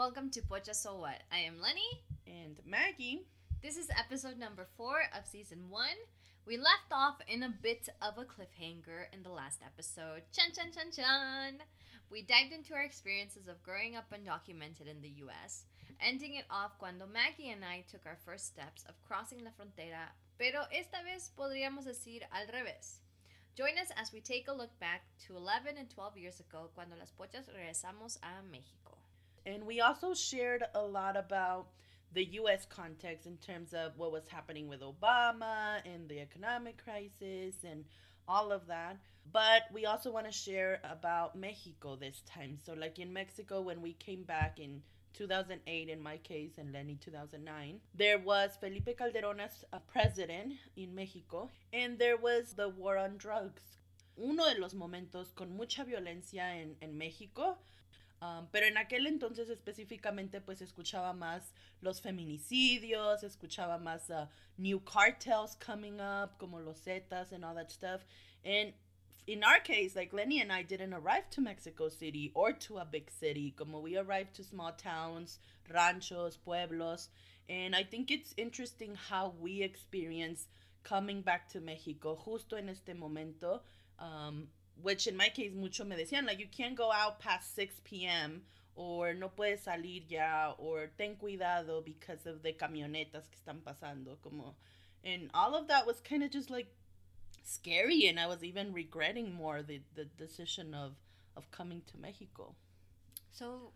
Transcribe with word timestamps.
welcome 0.00 0.30
to 0.30 0.40
Pocha 0.40 0.74
So 0.74 0.96
What. 0.96 1.20
I 1.30 1.40
am 1.40 1.60
Lenny. 1.60 2.00
And 2.26 2.56
Maggie. 2.64 3.26
This 3.62 3.76
is 3.76 3.90
episode 3.90 4.38
number 4.38 4.66
four 4.78 4.96
of 5.14 5.26
season 5.26 5.68
one. 5.68 6.00
We 6.46 6.56
left 6.56 6.88
off 6.90 7.20
in 7.28 7.42
a 7.42 7.52
bit 7.60 7.86
of 8.00 8.16
a 8.16 8.24
cliffhanger 8.24 9.12
in 9.12 9.22
the 9.22 9.28
last 9.28 9.60
episode. 9.60 10.22
Chan 10.32 10.52
chan 10.56 10.72
chan 10.72 10.92
chan! 10.96 11.60
We 12.10 12.22
dived 12.22 12.54
into 12.54 12.72
our 12.72 12.80
experiences 12.80 13.46
of 13.46 13.62
growing 13.62 13.94
up 13.94 14.08
undocumented 14.08 14.88
in 14.88 15.02
the 15.02 15.12
US, 15.28 15.66
ending 16.00 16.36
it 16.36 16.46
off 16.50 16.78
cuando 16.78 17.04
Maggie 17.04 17.50
and 17.50 17.62
I 17.62 17.84
took 17.86 18.06
our 18.06 18.16
first 18.24 18.46
steps 18.46 18.86
of 18.88 18.94
crossing 19.06 19.44
la 19.44 19.50
frontera, 19.50 20.16
pero 20.38 20.64
esta 20.72 21.04
vez 21.04 21.30
podríamos 21.36 21.84
decir 21.84 22.22
al 22.32 22.46
revés. 22.46 23.00
Join 23.54 23.76
us 23.76 23.92
as 24.00 24.14
we 24.14 24.22
take 24.22 24.48
a 24.48 24.56
look 24.56 24.72
back 24.80 25.02
to 25.26 25.36
11 25.36 25.76
and 25.76 25.90
12 25.90 26.16
years 26.16 26.40
ago 26.40 26.70
cuando 26.74 26.96
las 26.96 27.12
pochas 27.12 27.52
regresamos 27.52 28.16
a 28.22 28.40
México. 28.50 28.99
And 29.46 29.66
we 29.66 29.80
also 29.80 30.14
shared 30.14 30.64
a 30.74 30.82
lot 30.82 31.16
about 31.16 31.68
the 32.12 32.24
US 32.24 32.66
context 32.66 33.26
in 33.26 33.36
terms 33.36 33.72
of 33.72 33.96
what 33.96 34.12
was 34.12 34.26
happening 34.28 34.68
with 34.68 34.80
Obama 34.80 35.80
and 35.84 36.08
the 36.08 36.20
economic 36.20 36.82
crisis 36.82 37.54
and 37.64 37.84
all 38.26 38.52
of 38.52 38.66
that. 38.66 38.98
But 39.32 39.62
we 39.72 39.86
also 39.86 40.10
want 40.10 40.26
to 40.26 40.32
share 40.32 40.80
about 40.82 41.36
Mexico 41.36 41.96
this 41.96 42.22
time. 42.22 42.58
So, 42.64 42.74
like 42.74 42.98
in 42.98 43.12
Mexico, 43.12 43.60
when 43.60 43.80
we 43.80 43.92
came 43.92 44.24
back 44.24 44.58
in 44.58 44.82
2008, 45.14 45.88
in 45.88 46.02
my 46.02 46.16
case, 46.18 46.52
and 46.58 46.72
Lenny 46.72 46.96
2009, 47.00 47.80
there 47.94 48.18
was 48.18 48.56
Felipe 48.60 48.96
Calderón 48.98 49.40
as 49.40 49.64
a 49.72 49.76
uh, 49.76 49.78
president 49.92 50.54
in 50.76 50.94
Mexico, 50.94 51.50
and 51.72 51.98
there 51.98 52.16
was 52.16 52.54
the 52.54 52.68
war 52.68 52.96
on 52.96 53.16
drugs. 53.18 53.62
Uno 54.16 54.44
de 54.52 54.60
los 54.60 54.74
momentos 54.74 55.34
con 55.34 55.56
mucha 55.56 55.84
violencia 55.84 56.60
en, 56.60 56.76
en 56.82 56.98
México 56.98 57.56
Um, 58.22 58.48
pero 58.52 58.66
en 58.66 58.76
aquel 58.76 59.06
entonces 59.06 59.48
específicamente 59.48 60.42
pues 60.42 60.60
escuchaba 60.60 61.14
más 61.14 61.54
los 61.80 62.02
feminicidios, 62.02 63.22
escuchaba 63.22 63.78
más 63.78 64.10
uh, 64.10 64.26
new 64.58 64.78
cartels 64.80 65.56
coming 65.56 66.00
up 66.00 66.36
como 66.38 66.60
los 66.60 66.78
Zetas 66.84 67.32
and 67.32 67.44
all 67.44 67.54
that 67.54 67.70
stuff. 67.70 68.04
And 68.44 68.74
in 69.26 69.42
our 69.42 69.60
case, 69.60 69.96
like 69.96 70.12
Lenny 70.12 70.40
and 70.40 70.52
I 70.52 70.62
didn't 70.62 70.92
arrive 70.92 71.30
to 71.30 71.40
Mexico 71.40 71.88
City 71.88 72.30
or 72.34 72.52
to 72.52 72.78
a 72.78 72.84
big 72.84 73.10
city, 73.10 73.54
como 73.56 73.80
we 73.80 73.96
arrived 73.96 74.34
to 74.34 74.44
small 74.44 74.72
towns, 74.72 75.38
ranchos, 75.72 76.36
pueblos. 76.36 77.08
And 77.48 77.74
I 77.74 77.84
think 77.84 78.10
it's 78.10 78.34
interesting 78.36 78.96
how 79.08 79.32
we 79.40 79.62
experience 79.62 80.46
coming 80.82 81.22
back 81.22 81.48
to 81.52 81.60
Mexico 81.60 82.16
justo 82.16 82.56
en 82.56 82.68
este 82.68 82.94
momento. 82.94 83.62
Um, 83.98 84.48
which 84.82 85.06
in 85.06 85.16
my 85.16 85.28
case 85.28 85.52
mucho 85.54 85.84
me 85.84 85.96
decían 85.96 86.26
like 86.26 86.38
you 86.38 86.48
can't 86.50 86.76
go 86.76 86.90
out 86.92 87.18
past 87.20 87.54
6 87.54 87.80
p.m. 87.84 88.42
or 88.74 89.14
no 89.14 89.28
puedes 89.28 89.64
salir 89.64 90.02
ya 90.08 90.54
or 90.58 90.88
ten 90.96 91.16
cuidado 91.16 91.82
because 91.82 92.26
of 92.26 92.42
the 92.42 92.52
camionetas 92.52 93.28
que 93.30 93.38
están 93.38 93.60
pasando 93.62 94.16
como 94.22 94.54
and 95.04 95.30
all 95.34 95.54
of 95.54 95.68
that 95.68 95.86
was 95.86 96.00
kind 96.00 96.22
of 96.22 96.30
just 96.30 96.50
like 96.50 96.68
scary 97.42 98.06
and 98.06 98.20
I 98.20 98.26
was 98.26 98.44
even 98.44 98.72
regretting 98.72 99.34
more 99.34 99.62
the 99.62 99.80
the 99.94 100.04
decision 100.04 100.74
of 100.74 100.92
of 101.36 101.50
coming 101.50 101.82
to 101.86 101.98
Mexico. 101.98 102.54
So 103.30 103.72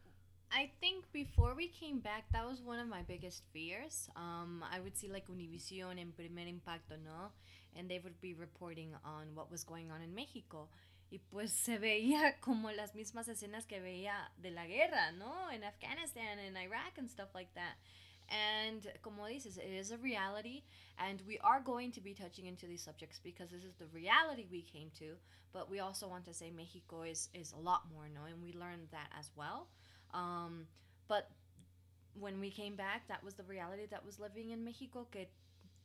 I 0.52 0.70
think 0.80 1.10
before 1.12 1.54
we 1.54 1.68
came 1.68 1.98
back, 1.98 2.24
that 2.32 2.46
was 2.46 2.60
one 2.62 2.78
of 2.78 2.88
my 2.88 3.02
biggest 3.02 3.42
fears. 3.52 4.08
Um, 4.16 4.64
I 4.70 4.80
would 4.80 4.96
see 4.96 5.08
like 5.08 5.26
Univision 5.28 6.00
and 6.00 6.14
Primer 6.14 6.46
Impacto, 6.46 6.96
no? 7.04 7.32
And 7.76 7.88
they 7.88 7.98
would 7.98 8.20
be 8.20 8.34
reporting 8.34 8.90
on 9.04 9.34
what 9.34 9.50
was 9.50 9.64
going 9.64 9.90
on 9.90 10.00
in 10.02 10.14
Mexico. 10.14 10.68
Y 11.10 11.18
pues 11.18 11.52
se 11.52 11.78
veía 11.78 12.38
como 12.40 12.70
las 12.70 12.94
mismas 12.94 13.28
escenas 13.28 13.66
que 13.66 13.80
veía 13.80 14.30
de 14.38 14.50
la 14.50 14.66
guerra, 14.66 15.12
¿no? 15.12 15.50
En 15.50 15.64
Afghanistan 15.64 16.38
and 16.38 16.56
Iraq 16.56 16.98
and 16.98 17.08
stuff 17.08 17.34
like 17.34 17.52
that. 17.54 17.76
And 18.28 18.86
como 19.02 19.26
dices, 19.26 19.58
it 19.58 19.70
is 19.70 19.90
a 19.90 19.98
reality, 19.98 20.62
and 20.98 21.20
we 21.26 21.38
are 21.40 21.60
going 21.60 21.92
to 21.92 22.00
be 22.00 22.14
touching 22.14 22.46
into 22.46 22.66
these 22.66 22.82
subjects 22.82 23.20
because 23.22 23.50
this 23.50 23.64
is 23.64 23.74
the 23.74 23.86
reality 23.92 24.46
we 24.50 24.62
came 24.62 24.90
to. 24.98 25.16
But 25.52 25.70
we 25.70 25.80
also 25.80 26.08
want 26.08 26.24
to 26.24 26.32
say 26.34 26.50
Mexico 26.50 27.02
is 27.02 27.28
is 27.34 27.52
a 27.52 27.58
lot 27.58 27.82
more, 27.92 28.08
no? 28.08 28.24
And 28.26 28.42
we 28.42 28.52
learned 28.58 28.88
that 28.92 29.10
as 29.18 29.30
well. 29.36 29.68
Um, 30.14 30.66
but 31.06 31.28
when 32.18 32.40
we 32.40 32.50
came 32.50 32.76
back, 32.76 33.06
that 33.08 33.22
was 33.22 33.34
the 33.34 33.44
reality 33.44 33.86
that 33.90 34.04
was 34.04 34.18
living 34.18 34.50
in 34.50 34.64
Mexico. 34.64 35.06
Que 35.10 35.26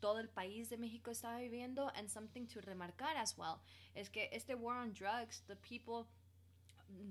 todo 0.02 0.20
el 0.20 0.28
país 0.28 0.70
de 0.70 0.78
México 0.78 1.12
estaba 1.12 1.40
viviendo 1.40 1.92
and 1.96 2.10
something 2.10 2.48
to 2.48 2.62
remarcar 2.62 3.16
as 3.18 3.38
well 3.38 3.62
es 3.96 4.10
que 4.10 4.30
este 4.32 4.56
war 4.56 4.76
on 4.76 4.94
drugs 4.94 5.42
the 5.48 5.56
people 5.58 6.08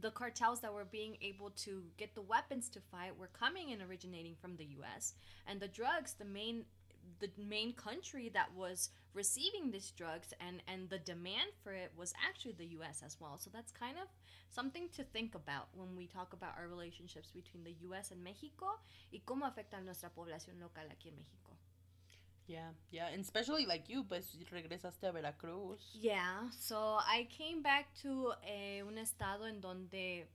the 0.00 0.10
cartels 0.10 0.60
that 0.60 0.72
were 0.72 0.84
being 0.84 1.16
able 1.22 1.50
to 1.50 1.84
get 1.97 2.15
the 2.15 2.22
weapons 2.22 2.69
to 2.69 2.81
fight 2.81 3.16
were 3.16 3.31
coming 3.32 3.72
and 3.72 3.82
originating 3.82 4.34
from 4.34 4.56
the 4.56 4.66
US 4.78 5.15
and 5.47 5.60
the 5.60 5.69
drugs 5.69 6.15
the 6.15 6.25
main 6.25 6.65
the 7.21 7.31
main 7.38 7.72
country 7.72 8.28
that 8.34 8.54
was 8.54 8.91
receiving 9.15 9.70
these 9.70 9.91
drugs 9.93 10.32
and 10.41 10.62
and 10.69 10.88
the 10.91 10.99
demand 10.99 11.50
for 11.62 11.72
it 11.72 11.91
was 11.97 12.12
actually 12.28 12.53
the 12.53 12.76
US 12.78 13.03
as 13.05 13.16
well. 13.20 13.38
So 13.38 13.50
that's 13.53 13.72
kind 13.72 13.97
of 13.99 14.09
something 14.50 14.88
to 14.97 15.05
think 15.05 15.34
about 15.34 15.69
when 15.75 15.97
we 15.97 16.06
talk 16.06 16.32
about 16.32 16.55
our 16.59 16.69
relationships 16.69 17.31
between 17.31 17.65
the 17.65 17.75
US 17.88 18.10
and 18.10 18.22
Mexico 18.22 18.81
y 19.12 19.22
cómo 19.25 19.47
afecta 19.47 19.78
a 19.78 19.81
nuestra 19.81 20.10
población 20.10 20.60
local 20.60 20.88
aquí 20.91 21.09
en 21.09 21.16
México 21.16 21.56
Yeah, 22.48 22.70
yeah, 22.91 23.09
and 23.12 23.20
especially 23.22 23.66
like 23.66 23.91
you, 23.91 24.04
pues 24.04 24.34
regresaste 24.50 25.06
a 25.06 25.12
Veracruz. 25.12 25.81
Yeah, 25.92 26.48
so 26.59 26.98
I 26.98 27.28
came 27.28 27.60
back 27.62 27.92
to 28.03 28.32
eh, 28.42 28.82
un 28.82 28.97
estado 28.97 29.47
en 29.47 29.60
donde 29.60 30.26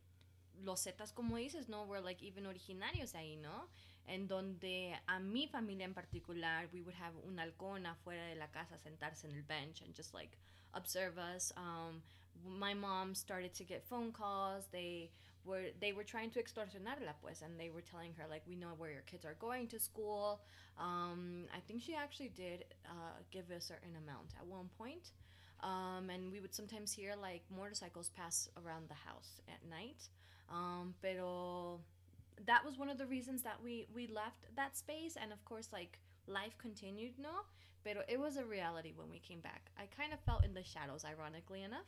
los 0.64 0.84
Zetas, 0.84 1.12
como 1.12 1.38
dices, 1.38 1.68
no, 1.68 1.86
were 1.86 2.02
like 2.02 2.22
even 2.22 2.46
originarios 2.46 3.16
ahí, 3.16 3.36
¿no? 3.42 3.68
En 4.08 4.28
donde 4.28 4.94
a 5.08 5.20
mi 5.20 5.48
familia 5.48 5.86
en 5.86 5.96
particular, 5.96 6.68
we 6.72 6.82
would 6.82 6.94
have 6.96 7.16
un 7.28 7.40
halcón 7.40 7.88
afuera 7.88 8.28
de 8.28 8.36
la 8.36 8.48
casa, 8.52 8.78
sentarse 8.78 9.26
en 9.26 9.36
el 9.36 9.42
bench 9.42 9.82
and 9.82 9.96
just 9.96 10.14
like 10.14 10.38
observe 10.76 11.18
us. 11.18 11.52
Um, 11.58 12.04
my 12.46 12.76
mom 12.76 13.16
started 13.16 13.56
to 13.56 13.64
get 13.64 13.84
phone 13.84 14.12
calls. 14.12 14.68
They 14.72 15.10
were 15.46 15.66
they 15.80 15.92
were 15.94 16.04
trying 16.04 16.30
to 16.32 16.40
extorsionarla 16.42 17.14
pues 17.22 17.42
and 17.42 17.60
they 17.60 17.70
were 17.70 17.82
telling 17.82 18.14
her 18.18 18.26
like 18.30 18.44
we 18.48 18.56
know 18.56 18.74
where 18.78 18.92
your 18.92 19.02
kids 19.02 19.26
are 19.26 19.36
going 19.40 19.68
to 19.68 19.80
school. 19.80 20.42
Um, 20.80 21.46
i 21.56 21.60
think 21.60 21.82
she 21.82 21.96
actually 21.96 22.30
did 22.30 22.66
uh, 22.86 23.18
give 23.32 23.52
a 23.52 23.62
certain 23.62 23.96
amount 24.04 24.34
at 24.40 24.46
one 24.46 24.70
point. 24.78 25.12
Um, 25.62 26.10
and 26.10 26.32
we 26.32 26.40
would 26.42 26.54
sometimes 26.54 26.92
hear 26.92 27.14
like 27.16 27.42
motorcycles 27.56 28.10
pass 28.10 28.50
around 28.66 28.90
the 28.90 29.00
house 29.10 29.42
at 29.48 29.62
night. 29.70 30.10
Um, 30.52 30.94
pero 31.02 31.80
that 32.46 32.66
was 32.66 32.78
one 32.78 32.90
of 32.90 32.98
the 32.98 33.06
reasons 33.06 33.44
that 33.44 33.58
we 33.64 33.88
we 33.94 34.08
left 34.08 34.44
that 34.56 34.76
space 34.76 35.16
and 35.22 35.32
of 35.32 35.44
course 35.46 35.70
like 35.72 36.00
life 36.28 36.58
continued 36.58 37.14
no? 37.20 37.46
Pero 37.84 38.02
it 38.08 38.20
was 38.20 38.38
a 38.38 38.46
reality 38.46 38.94
when 38.96 39.10
we 39.10 39.20
came 39.20 39.42
back. 39.42 39.70
I 39.78 39.88
kind 40.00 40.14
of 40.14 40.20
felt 40.22 40.46
in 40.46 40.54
the 40.54 40.64
shadows 40.64 41.04
ironically 41.04 41.64
enough 41.64 41.88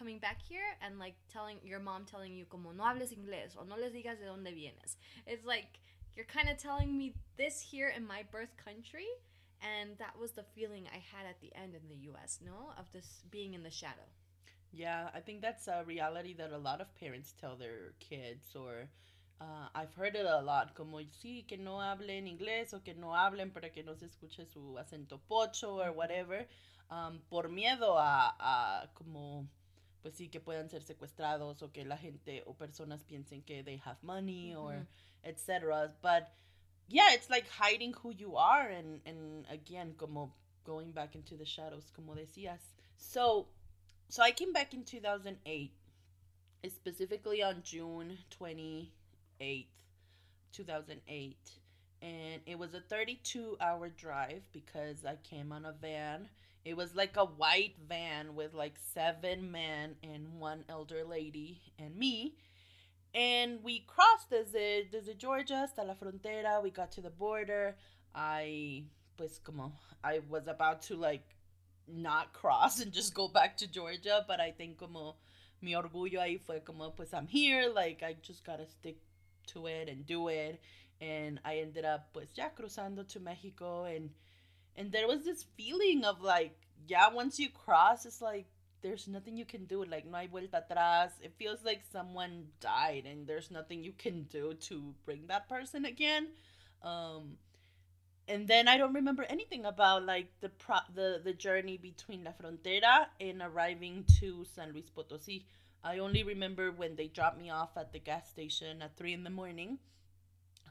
coming 0.00 0.18
back 0.18 0.38
here 0.48 0.64
and 0.80 0.98
like 0.98 1.14
telling 1.30 1.58
your 1.62 1.78
mom 1.78 2.06
telling 2.10 2.32
you 2.32 2.46
como 2.46 2.72
no 2.72 2.84
hables 2.84 3.12
inglés 3.12 3.54
o 3.58 3.64
no 3.68 3.76
les 3.76 3.92
digas 3.92 4.18
de 4.18 4.24
dónde 4.24 4.54
vienes. 4.54 4.96
It's 5.26 5.44
like 5.44 5.78
you're 6.16 6.24
kind 6.24 6.48
of 6.48 6.56
telling 6.56 6.96
me 6.96 7.12
this 7.36 7.60
here 7.60 7.92
in 7.94 8.06
my 8.06 8.24
birth 8.32 8.56
country 8.64 9.06
and 9.60 9.90
that 9.98 10.18
was 10.18 10.32
the 10.32 10.44
feeling 10.54 10.86
I 10.88 11.02
had 11.12 11.28
at 11.28 11.38
the 11.42 11.54
end 11.54 11.74
in 11.74 11.86
the 11.86 12.10
US, 12.10 12.38
no? 12.42 12.72
Of 12.78 12.90
this 12.92 13.24
being 13.30 13.52
in 13.52 13.62
the 13.62 13.70
shadow. 13.70 14.08
Yeah, 14.72 15.10
I 15.14 15.20
think 15.20 15.42
that's 15.42 15.68
a 15.68 15.84
reality 15.86 16.34
that 16.38 16.50
a 16.52 16.58
lot 16.58 16.80
of 16.80 16.86
parents 16.98 17.34
tell 17.38 17.56
their 17.56 17.92
kids 18.00 18.56
or 18.56 18.88
uh, 19.40 19.68
I've 19.74 19.94
heard 19.94 20.16
it 20.16 20.26
a 20.26 20.40
lot, 20.40 20.74
como 20.74 20.98
sí, 20.98 21.46
que 21.46 21.58
no 21.58 21.80
hablen 21.80 22.26
inglés 22.26 22.72
o 22.72 22.80
que 22.80 22.94
no 22.94 23.14
hablen 23.14 23.52
para 23.52 23.68
que 23.70 23.82
no 23.82 23.94
se 23.94 24.06
escuche 24.06 24.46
su 24.46 24.78
acento 24.78 25.18
pocho 25.28 25.82
or 25.82 25.92
whatever, 25.92 26.46
um, 26.90 27.20
por 27.30 27.48
miedo 27.48 27.98
a, 27.98 28.34
a 28.38 28.88
como 28.94 29.46
pues 30.02 30.14
sí, 30.14 30.30
que 30.30 30.40
puedan 30.40 30.68
ser 30.70 30.82
secuestrados 30.82 31.62
o 31.62 31.72
que 31.72 31.84
la 31.84 31.96
gente 31.96 32.42
o 32.46 32.54
personas 32.54 33.04
piensen 33.04 33.42
que 33.42 33.62
they 33.62 33.80
have 33.84 33.98
money 34.02 34.50
mm-hmm. 34.50 34.58
or 34.58 34.86
etc. 35.24 35.90
But 36.02 36.32
yeah, 36.88 37.12
it's 37.12 37.30
like 37.30 37.46
hiding 37.48 37.94
who 38.02 38.12
you 38.12 38.36
are 38.36 38.68
and, 38.68 39.00
and 39.06 39.46
again, 39.50 39.94
como 39.96 40.32
going 40.64 40.92
back 40.92 41.14
into 41.14 41.36
the 41.36 41.44
shadows, 41.44 41.90
como 41.94 42.14
decías. 42.14 42.60
So, 42.96 43.46
so 44.08 44.22
I 44.22 44.32
came 44.32 44.52
back 44.52 44.74
in 44.74 44.84
2008, 44.84 45.72
specifically 46.68 47.42
on 47.42 47.62
June 47.62 48.18
28th, 48.38 49.66
2008. 50.52 51.36
And 52.02 52.40
it 52.46 52.58
was 52.58 52.72
a 52.72 52.80
32 52.80 53.58
hour 53.60 53.88
drive 53.90 54.42
because 54.52 55.04
I 55.04 55.16
came 55.22 55.52
on 55.52 55.66
a 55.66 55.72
van 55.72 56.28
it 56.64 56.76
was 56.76 56.94
like 56.94 57.16
a 57.16 57.24
white 57.24 57.74
van 57.88 58.34
with 58.34 58.52
like 58.54 58.74
seven 58.94 59.50
men 59.50 59.96
and 60.02 60.38
one 60.38 60.64
elder 60.68 61.04
lady 61.04 61.60
and 61.78 61.96
me. 61.96 62.34
And 63.14 63.58
we 63.64 63.84
crossed 63.86 64.30
desde, 64.30 64.90
desde 64.92 65.18
Georgia 65.18 65.56
hasta 65.56 65.82
la 65.82 65.94
frontera. 65.94 66.62
We 66.62 66.70
got 66.70 66.92
to 66.92 67.00
the 67.00 67.10
border. 67.10 67.76
I, 68.14 68.84
pues, 69.16 69.40
como, 69.42 69.72
I 70.04 70.20
was 70.28 70.46
about 70.46 70.82
to 70.82 70.96
like 70.96 71.24
not 71.88 72.32
cross 72.32 72.80
and 72.80 72.92
just 72.92 73.14
go 73.14 73.26
back 73.26 73.56
to 73.58 73.66
Georgia, 73.66 74.24
but 74.28 74.38
I 74.38 74.52
think 74.52 74.78
como 74.78 75.16
mi 75.60 75.72
orgullo 75.72 76.20
ahí 76.20 76.40
fue 76.40 76.60
como, 76.64 76.90
pues, 76.90 77.12
I'm 77.12 77.26
here. 77.26 77.68
Like, 77.68 78.02
I 78.02 78.16
just 78.22 78.44
gotta 78.44 78.66
stick 78.66 78.98
to 79.48 79.66
it 79.66 79.88
and 79.88 80.06
do 80.06 80.28
it. 80.28 80.60
And 81.00 81.40
I 81.44 81.58
ended 81.58 81.84
up 81.86 82.12
pues 82.12 82.28
ya 82.36 82.50
cruzando 82.54 83.04
to 83.04 83.20
Mexico 83.20 83.84
and 83.84 84.10
and 84.76 84.92
there 84.92 85.06
was 85.06 85.24
this 85.24 85.44
feeling 85.56 86.04
of 86.04 86.20
like 86.20 86.56
yeah 86.88 87.08
once 87.12 87.38
you 87.38 87.48
cross 87.48 88.06
it's 88.06 88.20
like 88.20 88.46
there's 88.82 89.06
nothing 89.08 89.36
you 89.36 89.44
can 89.44 89.64
do 89.66 89.84
like 89.84 90.06
no 90.06 90.18
hay 90.18 90.26
vuelta 90.26 90.64
atrás 90.64 91.10
it 91.22 91.32
feels 91.36 91.64
like 91.64 91.82
someone 91.92 92.46
died 92.60 93.04
and 93.06 93.26
there's 93.26 93.50
nothing 93.50 93.84
you 93.84 93.92
can 93.92 94.22
do 94.24 94.54
to 94.54 94.94
bring 95.04 95.26
that 95.26 95.48
person 95.48 95.84
again 95.84 96.28
um 96.82 97.36
and 98.30 98.46
then 98.46 98.68
I 98.68 98.78
don't 98.78 98.94
remember 98.94 99.26
anything 99.28 99.66
about 99.66 100.06
like 100.06 100.30
the 100.40 100.50
pro- 100.50 100.86
the 100.94 101.20
the 101.22 101.32
journey 101.32 101.76
between 101.76 102.22
La 102.22 102.30
Frontera 102.30 103.06
and 103.20 103.42
arriving 103.42 104.04
to 104.20 104.46
San 104.54 104.72
Luis 104.72 104.88
Potosí. 104.88 105.42
I 105.82 105.98
only 105.98 106.22
remember 106.22 106.70
when 106.70 106.94
they 106.94 107.08
dropped 107.08 107.40
me 107.40 107.50
off 107.50 107.76
at 107.76 107.92
the 107.92 107.98
gas 107.98 108.30
station 108.30 108.82
at 108.82 108.96
three 108.96 109.14
in 109.14 109.24
the 109.24 109.30
morning. 109.30 109.78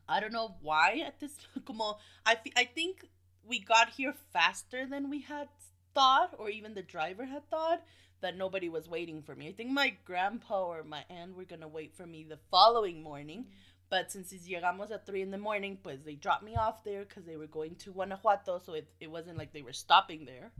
I 0.07 0.21
don't 0.21 0.31
know 0.31 0.55
why 0.61 1.03
at 1.05 1.19
this 1.19 1.35
como 1.65 1.97
I 2.25 2.37
I 2.55 2.63
think 2.63 3.03
we 3.49 3.59
got 3.59 3.89
here 3.89 4.13
faster 4.31 4.85
than 4.85 5.09
we 5.09 5.21
had 5.21 5.49
thought, 5.93 6.35
or 6.37 6.49
even 6.49 6.75
the 6.75 6.81
driver 6.81 7.25
had 7.25 7.49
thought 7.49 7.83
that 8.21 8.37
nobody 8.37 8.69
was 8.69 8.87
waiting 8.87 9.21
for 9.21 9.35
me. 9.35 9.49
I 9.49 9.53
think 9.53 9.71
my 9.71 9.95
grandpa 10.05 10.63
or 10.63 10.83
my 10.83 11.03
aunt 11.09 11.35
were 11.35 11.45
gonna 11.45 11.67
wait 11.67 11.95
for 11.95 12.05
me 12.05 12.23
the 12.23 12.39
following 12.49 13.03
morning. 13.03 13.39
Mm-hmm 13.39 13.69
but 13.89 14.11
since 14.11 14.31
it's 14.31 14.47
llegamos 14.47 14.91
at 14.91 15.05
3 15.05 15.23
in 15.23 15.31
the 15.31 15.37
morning, 15.37 15.77
pues 15.83 15.99
they 16.05 16.13
dropped 16.13 16.43
me 16.43 16.55
off 16.55 16.83
there 16.83 17.05
because 17.05 17.25
they 17.25 17.37
were 17.37 17.47
going 17.47 17.75
to 17.75 17.91
Guanajuato, 17.91 18.59
so 18.59 18.73
it, 18.73 18.87
it 18.99 19.09
wasn't 19.09 19.37
like 19.37 19.51
they 19.51 19.63
were 19.63 19.73
stopping 19.73 20.25
there. 20.25 20.51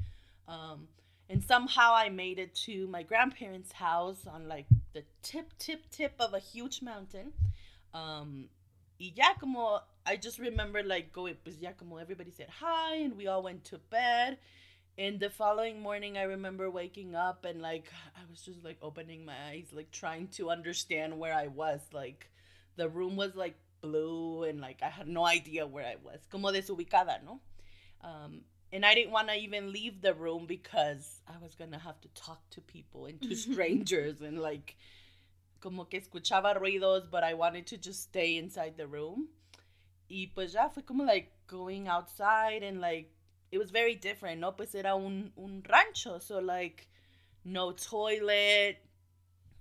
Um, 0.47 0.87
and 1.29 1.43
somehow 1.43 1.93
I 1.93 2.09
made 2.09 2.39
it 2.39 2.55
to 2.65 2.87
my 2.87 3.03
grandparents' 3.03 3.71
house 3.71 4.25
on 4.25 4.47
like 4.47 4.65
the 4.93 5.03
tip, 5.21 5.53
tip, 5.59 5.87
tip 5.91 6.13
of 6.19 6.33
a 6.33 6.39
huge 6.39 6.81
mountain. 6.81 7.33
Um, 7.93 8.49
y 8.99 9.11
ya 9.15 9.35
como, 9.39 9.81
I 10.09 10.15
just 10.15 10.39
remember 10.39 10.81
like 10.81 11.13
going, 11.13 11.35
pues 11.43 11.57
ya 11.61 11.69
como 11.77 11.97
everybody 11.97 12.31
said 12.31 12.47
hi 12.49 12.95
and 12.95 13.15
we 13.15 13.27
all 13.27 13.43
went 13.43 13.63
to 13.65 13.77
bed. 13.77 14.39
And 14.97 15.19
the 15.19 15.29
following 15.29 15.81
morning, 15.81 16.17
I 16.17 16.23
remember 16.23 16.67
waking 16.71 17.13
up 17.13 17.45
and 17.45 17.61
like 17.61 17.85
I 18.17 18.21
was 18.27 18.41
just 18.41 18.63
like 18.63 18.77
opening 18.81 19.23
my 19.23 19.35
eyes, 19.49 19.67
like 19.71 19.91
trying 19.91 20.29
to 20.29 20.49
understand 20.49 21.19
where 21.19 21.33
I 21.33 21.45
was. 21.45 21.81
Like, 21.93 22.27
the 22.75 22.89
room 22.89 23.17
was 23.17 23.35
like 23.35 23.55
blue 23.81 24.43
and 24.43 24.59
like 24.59 24.81
I 24.81 24.89
had 24.89 25.07
no 25.07 25.25
idea 25.27 25.67
where 25.67 25.85
I 25.85 25.97
was. 26.03 26.25
Como 26.31 26.51
desubicada, 26.51 27.23
¿no? 27.23 27.39
Um, 28.03 28.41
and 28.73 28.83
I 28.83 28.95
didn't 28.95 29.11
want 29.11 29.27
to 29.27 29.35
even 29.35 29.71
leave 29.71 30.01
the 30.01 30.15
room 30.15 30.47
because 30.47 31.21
I 31.27 31.37
was 31.39 31.53
gonna 31.53 31.77
have 31.77 32.01
to 32.01 32.07
talk 32.15 32.49
to 32.51 32.61
people 32.61 33.05
and 33.05 33.21
to 33.21 33.35
strangers 33.47 34.21
and 34.21 34.39
like 34.39 34.75
como 35.59 35.85
que 35.85 36.01
escuchaba 36.01 36.59
ruidos, 36.59 37.11
but 37.11 37.23
I 37.23 37.35
wanted 37.35 37.67
to 37.67 37.77
just 37.77 38.01
stay 38.01 38.37
inside 38.37 38.73
the 38.75 38.87
room. 38.87 39.27
Y 40.09 40.27
pues 40.33 40.51
ya 40.51 40.69
fue 40.69 40.83
como 40.83 41.03
like 41.03 41.31
going 41.47 41.87
outside 41.87 42.63
and 42.63 42.81
like 42.81 43.13
it 43.51 43.59
was 43.59 43.71
very 43.71 43.95
different, 43.95 44.41
¿no? 44.41 44.51
Pues 44.55 44.75
era 44.75 44.95
un, 44.95 45.31
un 45.37 45.63
rancho, 45.63 46.19
so 46.19 46.39
like 46.39 46.87
no 47.45 47.71
toilet, 47.71 48.77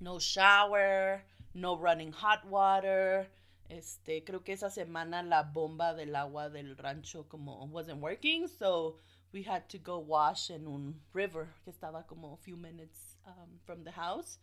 no 0.00 0.18
shower, 0.18 1.22
no 1.54 1.76
running 1.76 2.12
hot 2.12 2.44
water. 2.46 3.28
Este, 3.70 4.24
creo 4.24 4.42
que 4.42 4.54
esa 4.54 4.70
semana 4.70 5.22
la 5.22 5.42
bomba 5.42 5.94
del 5.94 6.16
agua 6.16 6.48
del 6.48 6.74
rancho 6.76 7.28
como 7.28 7.66
wasn't 7.66 8.00
working, 8.00 8.48
so 8.48 8.96
we 9.32 9.42
had 9.42 9.68
to 9.68 9.78
go 9.78 9.98
wash 9.98 10.50
in 10.50 10.66
un 10.66 10.94
river 11.12 11.48
que 11.64 11.72
estaba 11.72 12.06
como 12.06 12.32
a 12.32 12.36
few 12.38 12.56
minutes 12.56 13.16
um, 13.26 13.58
from 13.66 13.84
the 13.84 13.90
house 13.90 14.38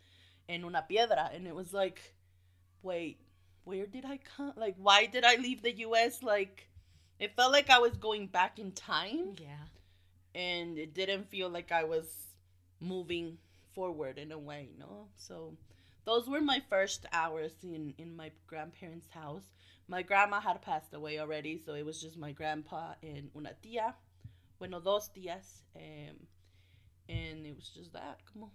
en 0.47 0.63
una 0.63 0.85
piedra, 0.87 1.31
and 1.33 1.47
it 1.47 1.55
was 1.55 1.73
like, 1.73 2.13
wait, 2.83 3.19
where 3.65 3.85
did 3.85 4.05
I 4.05 4.19
come? 4.37 4.53
Like, 4.55 4.75
why 4.77 5.07
did 5.07 5.25
I 5.25 5.35
leave 5.35 5.61
the 5.61 5.73
U.S.? 5.87 6.23
Like, 6.23 6.69
it 7.19 7.35
felt 7.35 7.51
like 7.51 7.69
I 7.69 7.79
was 7.79 7.97
going 7.97 8.27
back 8.27 8.57
in 8.57 8.71
time. 8.71 9.33
Yeah. 9.37 9.67
And 10.33 10.77
it 10.77 10.93
didn't 10.93 11.29
feel 11.29 11.49
like 11.49 11.71
I 11.71 11.83
was 11.83 12.07
moving 12.79 13.37
forward 13.73 14.17
in 14.17 14.31
a 14.31 14.37
way, 14.37 14.69
no? 14.79 15.07
So 15.15 15.53
those 16.05 16.27
were 16.27 16.41
my 16.41 16.61
first 16.69 17.05
hours 17.11 17.51
in 17.63 17.93
in 17.97 18.15
my 18.15 18.31
grandparents' 18.47 19.09
house. 19.09 19.43
My 19.87 20.01
grandma 20.01 20.39
had 20.39 20.61
passed 20.61 20.93
away 20.93 21.19
already, 21.19 21.61
so 21.63 21.73
it 21.73 21.85
was 21.85 22.01
just 22.01 22.17
my 22.17 22.31
grandpa 22.31 22.95
and 23.03 23.29
una 23.35 23.51
tía, 23.63 23.93
bueno 24.57 24.79
dos 24.79 25.09
tías, 25.15 25.61
um, 25.75 26.15
and 27.07 27.45
it 27.45 27.55
was 27.55 27.69
just 27.69 27.93
that. 27.93 28.19
Como, 28.33 28.49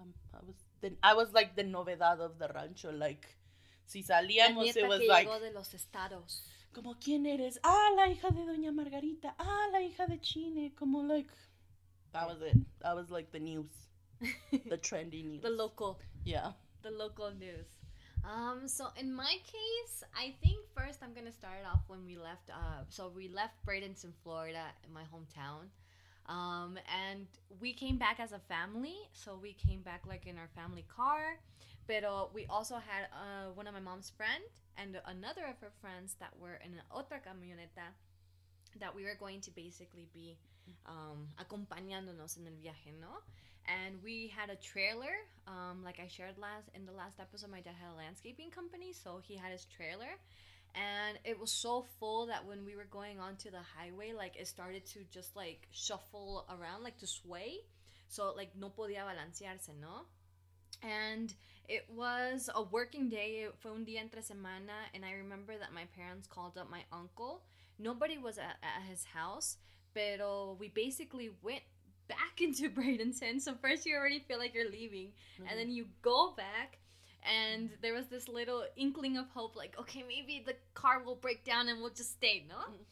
um, 0.00 0.12
I 0.34 0.38
was 0.46 0.56
then 0.80 0.96
I 1.02 1.14
was 1.14 1.32
like 1.32 1.56
the 1.56 1.64
novedad 1.64 2.20
of 2.20 2.38
the 2.38 2.48
rancho. 2.48 2.92
Like, 2.92 3.36
si 3.92 4.02
salíamos, 4.02 4.74
it 4.74 4.88
was 4.88 5.02
like. 5.06 5.28
de 5.28 5.52
los 5.52 5.74
estados. 5.74 6.42
Como 6.72 6.94
quién 6.94 7.26
eres? 7.26 7.60
Ah, 7.62 7.90
la 7.94 8.08
hija 8.08 8.30
de 8.30 8.46
Doña 8.46 8.72
Margarita. 8.72 9.34
Ah, 9.38 9.68
la 9.72 9.80
hija 9.82 10.06
de 10.06 10.18
Chine. 10.20 10.72
Como 10.74 11.02
like, 11.02 11.30
that 12.12 12.26
was 12.26 12.40
it. 12.40 12.56
That 12.80 12.96
was 12.96 13.10
like 13.10 13.30
the 13.30 13.40
news, 13.40 13.70
the 14.50 14.78
trendy 14.78 15.24
news, 15.24 15.42
the 15.42 15.50
local. 15.50 15.98
Yeah. 16.24 16.52
The 16.82 16.90
local 16.90 17.30
news. 17.38 17.66
Um, 18.24 18.68
so 18.68 18.86
in 18.96 19.12
my 19.12 19.36
case, 19.44 20.02
I 20.16 20.34
think 20.42 20.58
first 20.74 21.02
I'm 21.02 21.12
gonna 21.12 21.32
start 21.32 21.64
off 21.70 21.80
when 21.88 22.06
we 22.06 22.16
left. 22.16 22.48
Uh, 22.50 22.84
so 22.88 23.12
we 23.14 23.28
left 23.28 23.54
Bradenton, 23.66 24.12
Florida, 24.22 24.64
in 24.86 24.92
my 24.94 25.02
hometown, 25.12 25.68
um, 26.32 26.78
and 26.88 27.26
we 27.60 27.74
came 27.74 27.98
back 27.98 28.18
as 28.18 28.32
a 28.32 28.38
family. 28.48 28.96
So 29.12 29.38
we 29.40 29.52
came 29.52 29.82
back 29.82 30.02
like 30.06 30.26
in 30.26 30.38
our 30.38 30.48
family 30.56 30.86
car, 30.88 31.38
but 31.86 32.34
we 32.34 32.46
also 32.48 32.76
had 32.76 33.08
uh, 33.12 33.50
one 33.54 33.66
of 33.66 33.74
my 33.74 33.80
mom's 33.80 34.10
friend 34.10 34.44
and 34.76 35.00
another 35.06 35.44
of 35.46 35.58
her 35.60 35.72
friends 35.80 36.16
that 36.20 36.32
were 36.40 36.58
in 36.64 36.72
an 36.72 36.82
otra 36.94 37.20
camioneta 37.20 37.92
that 38.80 38.94
we 38.94 39.04
were 39.04 39.16
going 39.18 39.40
to 39.40 39.50
basically 39.50 40.08
be 40.14 40.36
um, 40.86 41.28
acompañándonos 41.38 42.38
en 42.38 42.46
el 42.46 42.54
viaje, 42.62 42.92
¿no? 43.00 43.22
and 43.66 44.02
we 44.02 44.32
had 44.34 44.50
a 44.50 44.56
trailer 44.56 45.14
um, 45.46 45.84
like 45.84 46.00
i 46.00 46.08
shared 46.08 46.36
last 46.38 46.68
in 46.74 46.84
the 46.84 46.92
last 46.92 47.20
episode 47.20 47.50
my 47.50 47.60
dad 47.60 47.74
had 47.78 47.92
a 47.94 47.96
landscaping 47.96 48.50
company 48.50 48.92
so 48.92 49.20
he 49.22 49.36
had 49.36 49.52
his 49.52 49.66
trailer. 49.66 50.18
And 50.74 51.18
it 51.24 51.38
was 51.38 51.52
so 51.52 51.84
full 52.00 52.26
that 52.26 52.46
when 52.46 52.64
we 52.64 52.76
were 52.76 52.88
going 52.90 53.20
onto 53.20 53.50
the 53.50 53.60
highway 53.76 54.12
like 54.16 54.36
it 54.36 54.48
started 54.48 54.86
to 54.86 55.00
just 55.12 55.36
like 55.36 55.68
shuffle 55.70 56.46
around 56.48 56.82
like 56.82 56.96
to 56.98 57.06
sway. 57.06 57.60
So 58.08 58.32
like 58.34 58.56
no 58.58 58.70
podía 58.70 59.04
balancearse 59.04 59.74
no 59.78 60.06
and 60.82 61.34
it 61.68 61.86
was 61.94 62.50
a 62.54 62.62
working 62.62 63.08
day 63.08 63.46
fue 63.60 63.70
un 63.70 63.84
día 63.84 64.00
entre 64.00 64.20
semana 64.20 64.88
and 64.94 65.04
i 65.04 65.12
remember 65.12 65.54
that 65.58 65.72
my 65.72 65.84
parents 65.96 66.26
called 66.26 66.56
up 66.58 66.70
my 66.70 66.82
uncle 66.92 67.42
nobody 67.78 68.18
was 68.18 68.38
at, 68.38 68.56
at 68.62 68.82
his 68.88 69.04
house 69.04 69.56
pero 69.94 70.56
we 70.58 70.68
basically 70.68 71.30
went 71.42 71.62
back 72.08 72.40
into 72.40 72.68
Bradenton. 72.68 73.40
So 73.40 73.54
first 73.60 73.86
you 73.86 73.96
already 73.96 74.20
feel 74.20 74.38
like 74.38 74.54
you're 74.54 74.70
leaving, 74.70 75.08
mm-hmm. 75.08 75.48
and 75.48 75.58
then 75.58 75.70
you 75.70 75.86
go 76.02 76.34
back, 76.36 76.78
and 77.22 77.70
there 77.80 77.94
was 77.94 78.06
this 78.06 78.28
little 78.28 78.64
inkling 78.76 79.16
of 79.16 79.28
hope, 79.30 79.56
like 79.56 79.76
okay, 79.78 80.04
maybe 80.06 80.42
the 80.44 80.54
car 80.74 81.02
will 81.04 81.16
break 81.16 81.44
down 81.44 81.68
and 81.68 81.80
we'll 81.80 81.90
just 81.90 82.12
stay, 82.12 82.44
no. 82.48 82.56
Mm-hmm. 82.56 82.82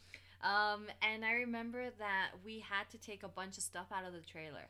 Um, 0.43 0.87
and 1.03 1.23
I 1.23 1.33
remember 1.33 1.91
that 1.99 2.31
we 2.45 2.61
had 2.61 2.89
to 2.93 2.99
take 2.99 3.23
a 3.23 3.29
bunch 3.29 3.59
of 3.59 3.63
stuff 3.63 3.87
out 3.95 4.07
of 4.07 4.15
the 4.15 4.21
trailer. 4.21 4.69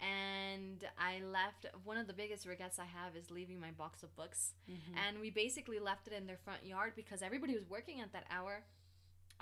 And 0.00 0.84
I 0.98 1.20
left 1.24 1.66
one 1.84 1.96
of 1.96 2.06
the 2.06 2.12
biggest 2.12 2.46
regrets 2.46 2.78
I 2.78 2.84
have 2.84 3.16
is 3.16 3.30
leaving 3.30 3.60
my 3.60 3.70
box 3.70 4.02
of 4.02 4.14
books. 4.16 4.52
Mm-hmm. 4.70 4.98
And 4.98 5.20
we 5.20 5.30
basically 5.30 5.78
left 5.78 6.08
it 6.08 6.12
in 6.12 6.26
their 6.26 6.38
front 6.38 6.64
yard 6.64 6.92
because 6.96 7.22
everybody 7.22 7.54
was 7.54 7.68
working 7.68 8.00
at 8.00 8.12
that 8.12 8.24
hour 8.30 8.64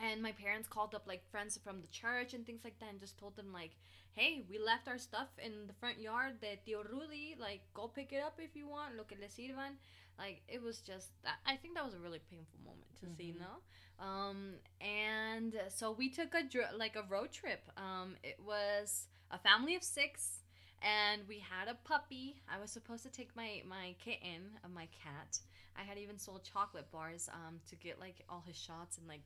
and 0.02 0.23
my 0.23 0.33
parents 0.33 0.69
called 0.69 0.95
up 0.95 1.07
like 1.07 1.23
friends 1.30 1.59
from 1.62 1.80
the 1.80 1.87
church 1.88 2.35
and 2.35 2.47
things 2.47 2.62
like 2.64 2.78
that 2.80 2.90
and 2.90 3.00
just 3.00 3.19
told 3.19 3.37
them 3.37 3.52
like 3.52 3.76
hey 4.12 4.45
we 4.49 4.59
left 4.59 4.88
our 4.88 4.99
stuff 4.99 5.28
in 5.42 5.66
the 5.66 5.73
front 5.75 6.00
yard 6.00 6.40
de 6.40 6.59
tio 6.64 6.83
rudy 6.90 7.37
like 7.38 7.61
go 7.75 7.88
pick 7.88 8.12
it 8.12 8.23
up 8.23 8.35
if 8.38 8.57
you 8.57 8.66
want 8.66 8.97
lo 8.97 9.04
que 9.04 9.16
le 9.21 9.28
sirvan 9.28 9.76
like 10.19 10.42
it 10.49 10.62
was 10.62 10.80
just 10.80 11.11
i 11.47 11.57
think 11.57 11.75
that 11.75 11.85
was 11.85 11.95
a 11.95 11.99
really 11.99 12.21
painful 12.30 12.59
moment 12.64 12.88
to 12.99 13.07
mm-hmm. 13.07 13.16
see 13.16 13.35
no 13.38 14.04
um 14.04 14.54
and 14.80 15.54
so 15.69 15.92
we 15.92 16.09
took 16.09 16.35
a 16.35 16.42
dr- 16.42 16.76
like 16.76 16.97
a 16.97 17.04
road 17.09 17.30
trip 17.30 17.62
um 17.76 18.14
it 18.23 18.38
was 18.45 19.07
a 19.30 19.38
family 19.38 19.75
of 19.75 19.82
six 19.82 20.40
and 20.82 21.22
we 21.28 21.38
had 21.38 21.68
a 21.68 21.75
puppy 21.84 22.40
i 22.49 22.60
was 22.60 22.70
supposed 22.70 23.02
to 23.02 23.10
take 23.10 23.34
my 23.37 23.62
my 23.68 23.94
kitten 24.04 24.58
of 24.64 24.70
uh, 24.70 24.75
my 24.75 24.88
cat 25.04 25.38
i 25.76 25.82
had 25.82 25.99
even 25.99 26.18
sold 26.18 26.42
chocolate 26.42 26.90
bars 26.90 27.28
um 27.32 27.60
to 27.68 27.76
get 27.76 28.00
like 28.00 28.25
all 28.28 28.42
his 28.46 28.56
shots 28.56 28.99
and 28.99 29.06
like 29.06 29.22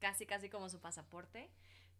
casi 0.00 0.24
casi 0.24 0.48
como 0.48 0.68
su 0.68 0.78
pasaporte. 0.78 1.48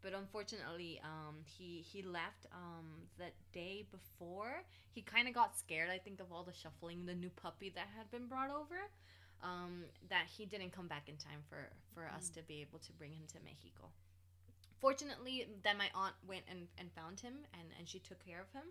But 0.00 0.14
unfortunately, 0.14 1.00
um, 1.02 1.36
he 1.44 1.84
he 1.92 2.02
left 2.02 2.46
um, 2.52 3.08
the 3.18 3.30
day 3.52 3.86
before. 3.90 4.62
He 4.90 5.02
kind 5.02 5.26
of 5.26 5.34
got 5.34 5.58
scared, 5.58 5.90
I 5.90 5.98
think, 5.98 6.20
of 6.20 6.30
all 6.32 6.44
the 6.44 6.52
shuffling, 6.52 7.04
the 7.04 7.14
new 7.14 7.30
puppy 7.30 7.70
that 7.74 7.88
had 7.96 8.10
been 8.10 8.26
brought 8.26 8.50
over. 8.50 8.90
Um, 9.42 9.84
that 10.08 10.26
he 10.26 10.46
didn't 10.46 10.72
come 10.72 10.88
back 10.88 11.08
in 11.08 11.16
time 11.16 11.42
for 11.48 11.70
for 11.94 12.02
mm. 12.02 12.16
us 12.16 12.28
to 12.30 12.42
be 12.42 12.60
able 12.60 12.78
to 12.80 12.92
bring 12.92 13.12
him 13.12 13.26
to 13.32 13.38
Mexico. 13.44 13.90
Fortunately, 14.80 15.46
then 15.62 15.76
my 15.76 15.90
aunt 15.94 16.14
went 16.26 16.44
and, 16.48 16.68
and 16.78 16.90
found 16.92 17.20
him 17.20 17.34
and, 17.52 17.68
and 17.78 17.88
she 17.88 17.98
took 17.98 18.24
care 18.24 18.40
of 18.40 18.52
him. 18.52 18.70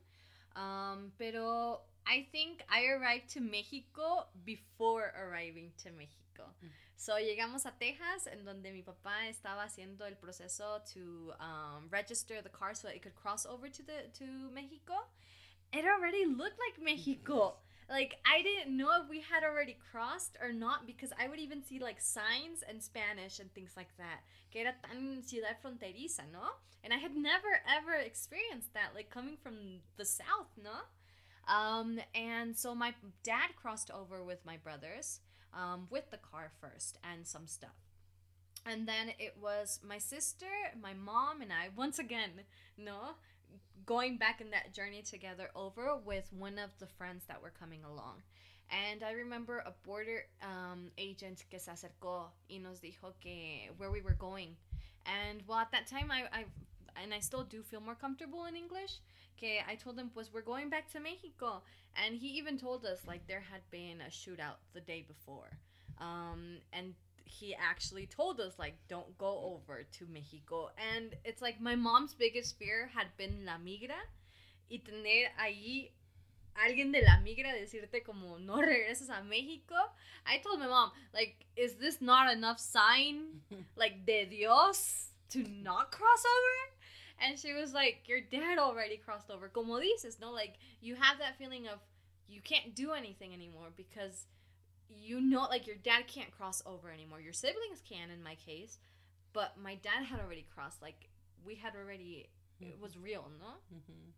Um, 0.55 1.11
pero 1.19 1.81
I 2.07 2.25
think 2.31 2.63
I 2.69 2.87
arrived 2.87 3.29
to 3.33 3.41
Mexico 3.41 4.25
before 4.43 5.13
arriving 5.13 5.71
to 5.83 5.91
Mexico. 5.91 6.49
Mm. 6.63 6.69
So 6.95 7.13
llegamos 7.19 7.65
a 7.67 7.73
Texas, 7.77 8.27
en 8.31 8.43
donde 8.43 8.71
mi 8.71 8.81
papá 8.81 9.27
estaba 9.29 9.63
haciendo 9.63 10.07
el 10.07 10.15
proceso 10.15 10.81
to 10.93 11.31
um, 11.39 11.87
register 11.91 12.41
the 12.41 12.49
car 12.49 12.73
so 12.73 12.87
it 12.87 13.03
could 13.03 13.15
cross 13.15 13.45
over 13.45 13.69
to 13.69 13.83
the 13.85 14.09
to 14.17 14.25
Mexico. 14.51 14.95
It 15.71 15.85
already 15.85 16.25
looked 16.25 16.57
like 16.57 16.83
Mexico. 16.83 17.57
Like 17.89 18.17
I 18.25 18.41
didn't 18.41 18.75
know 18.75 18.89
if 19.01 19.09
we 19.09 19.21
had 19.21 19.43
already 19.43 19.77
crossed 19.91 20.37
or 20.41 20.51
not 20.51 20.85
because 20.85 21.11
I 21.19 21.27
would 21.27 21.39
even 21.39 21.63
see 21.63 21.79
like 21.79 22.01
signs 22.01 22.63
and 22.67 22.83
Spanish 22.83 23.39
and 23.39 23.53
things 23.53 23.71
like 23.77 23.95
that. 23.97 24.21
Que 24.51 24.61
era 24.61 24.73
tan 24.83 25.23
ciudad 25.23 25.57
fronteriza, 25.63 26.23
no? 26.31 26.59
And 26.83 26.93
I 26.93 26.97
had 26.97 27.15
never 27.15 27.61
ever 27.67 27.95
experienced 27.95 28.73
that, 28.73 28.91
like 28.93 29.09
coming 29.09 29.37
from 29.41 29.81
the 29.95 30.05
south, 30.05 30.51
no? 30.61 30.85
Um, 31.47 31.99
and 32.13 32.57
so 32.57 32.75
my 32.75 32.93
dad 33.23 33.55
crossed 33.55 33.89
over 33.89 34.21
with 34.21 34.45
my 34.45 34.57
brothers 34.57 35.21
um, 35.53 35.87
with 35.89 36.11
the 36.11 36.17
car 36.17 36.51
first 36.59 36.97
and 37.03 37.25
some 37.25 37.47
stuff. 37.47 37.75
And 38.65 38.85
then 38.85 39.13
it 39.17 39.35
was 39.41 39.79
my 39.87 39.97
sister, 39.97 40.45
my 40.81 40.93
mom, 40.93 41.41
and 41.41 41.53
I, 41.53 41.69
once 41.73 41.99
again, 41.99 42.31
no, 42.77 43.15
going 43.85 44.17
back 44.17 44.41
in 44.41 44.51
that 44.51 44.73
journey 44.73 45.01
together 45.01 45.49
over 45.55 45.95
with 45.95 46.31
one 46.31 46.59
of 46.59 46.71
the 46.79 46.87
friends 46.87 47.23
that 47.27 47.41
were 47.41 47.53
coming 47.57 47.83
along. 47.83 48.21
And 48.69 49.01
I 49.01 49.11
remember 49.11 49.63
a 49.65 49.71
border 49.87 50.25
um, 50.41 50.91
agent 50.97 51.45
que 51.49 51.57
se 51.57 51.71
acercó 51.71 52.25
y 52.49 52.57
nos 52.57 52.79
dijo 52.79 53.13
que 53.21 53.69
where 53.77 53.89
we 53.91 54.01
were 54.01 54.17
going. 54.19 54.57
And 55.05 55.41
well, 55.47 55.59
at 55.59 55.71
that 55.71 55.87
time, 55.87 56.11
I, 56.11 56.23
I 56.33 56.45
and 57.01 57.13
I 57.13 57.19
still 57.19 57.43
do 57.43 57.61
feel 57.63 57.79
more 57.79 57.95
comfortable 57.95 58.45
in 58.45 58.55
English. 58.55 58.99
Que 59.37 59.59
I 59.65 59.75
told 59.75 59.97
him 59.97 60.11
was 60.15 60.33
we're 60.33 60.41
going 60.41 60.69
back 60.69 60.91
to 60.91 60.99
Mexico, 60.99 61.61
and 61.95 62.15
he 62.15 62.27
even 62.37 62.57
told 62.57 62.85
us 62.85 62.99
like 63.07 63.25
there 63.27 63.43
had 63.51 63.61
been 63.71 64.01
a 64.01 64.09
shootout 64.09 64.57
the 64.73 64.81
day 64.81 65.05
before, 65.07 65.51
um, 66.01 66.57
and 66.73 66.95
he 67.27 67.55
actually 67.55 68.05
told 68.05 68.39
us 68.39 68.53
like 68.57 68.75
don't 68.87 69.17
go 69.17 69.25
mm. 69.25 69.55
over 69.55 69.83
to 69.83 70.05
Mexico, 70.11 70.69
and 70.93 71.15
it's 71.23 71.41
like 71.41 71.61
my 71.61 71.75
mom's 71.75 72.13
biggest 72.13 72.57
fear 72.57 72.89
had 72.93 73.07
been 73.17 73.45
la 73.45 73.57
migra, 73.57 73.99
y 74.69 74.81
tener 74.83 75.29
ahí 75.39 75.91
alguien 76.55 76.91
de 76.91 77.01
la 77.01 77.19
migra 77.19 77.53
decirte 77.53 78.03
como 78.03 78.37
no 78.37 78.57
regresas 78.57 79.09
a 79.09 79.21
México. 79.23 79.75
I 80.25 80.39
told 80.39 80.59
my 80.59 80.67
mom 80.67 80.91
like 81.13 81.45
is 81.55 81.75
this 81.75 82.01
not 82.01 82.31
enough 82.31 82.59
sign 82.59 83.41
like 83.75 84.05
de 84.05 84.25
Dios 84.25 85.11
to 85.29 85.43
not 85.43 85.91
cross 85.91 86.23
over? 86.25 86.77
And 87.19 87.37
she 87.39 87.53
was 87.53 87.73
like, 87.73 88.03
Your 88.05 88.21
dad 88.21 88.59
already 88.59 88.97
crossed 88.97 89.31
over. 89.31 89.47
Como 89.49 89.79
dices, 89.79 90.19
no? 90.21 90.31
Like, 90.31 90.55
you 90.81 90.95
have 90.95 91.17
that 91.19 91.37
feeling 91.37 91.67
of 91.67 91.79
you 92.27 92.41
can't 92.41 92.75
do 92.75 92.91
anything 92.91 93.33
anymore 93.33 93.69
because 93.75 94.25
you 94.89 95.19
know, 95.21 95.43
like, 95.49 95.67
your 95.67 95.75
dad 95.75 96.07
can't 96.07 96.31
cross 96.31 96.61
over 96.65 96.91
anymore. 96.91 97.19
Your 97.21 97.33
siblings 97.33 97.81
can, 97.87 98.09
in 98.09 98.23
my 98.23 98.35
case, 98.35 98.79
but 99.33 99.57
my 99.57 99.75
dad 99.75 100.03
had 100.05 100.19
already 100.19 100.45
crossed. 100.53 100.81
Like, 100.81 101.09
we 101.45 101.55
had 101.55 101.75
already, 101.75 102.29
it 102.59 102.79
was 102.79 102.97
real, 102.97 103.29
no? 103.39 103.53
Mhm. 103.75 104.13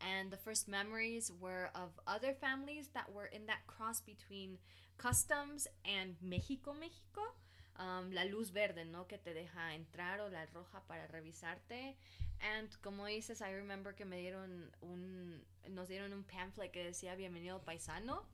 And 0.00 0.30
the 0.30 0.36
first 0.36 0.68
memories 0.68 1.30
were 1.40 1.70
of 1.74 1.98
other 2.06 2.32
families 2.32 2.88
that 2.94 3.12
were 3.12 3.26
in 3.26 3.46
that 3.46 3.66
cross 3.66 4.00
between 4.00 4.58
customs 4.96 5.66
and 5.84 6.16
Mexico, 6.22 6.72
Mexico. 6.72 7.34
Um, 7.76 8.10
la 8.12 8.24
luz 8.24 8.50
verde, 8.50 8.84
¿no? 8.84 9.04
Que 9.06 9.18
te 9.18 9.32
deja 9.32 9.74
entrar 9.74 10.20
o 10.20 10.28
la 10.28 10.44
roja 10.54 10.82
para 10.86 11.06
revisarte. 11.08 11.96
And 12.40 12.68
como 12.82 13.04
dices, 13.04 13.40
I 13.40 13.52
remember 13.52 13.94
que 13.94 14.04
me 14.04 14.18
dieron 14.20 14.70
un, 14.82 15.40
nos 15.68 15.88
dieron 15.88 16.12
un 16.12 16.24
pamphlet 16.24 16.72
que 16.72 16.84
decía 16.84 17.14
bienvenido 17.16 17.62
paisano. 17.64 18.26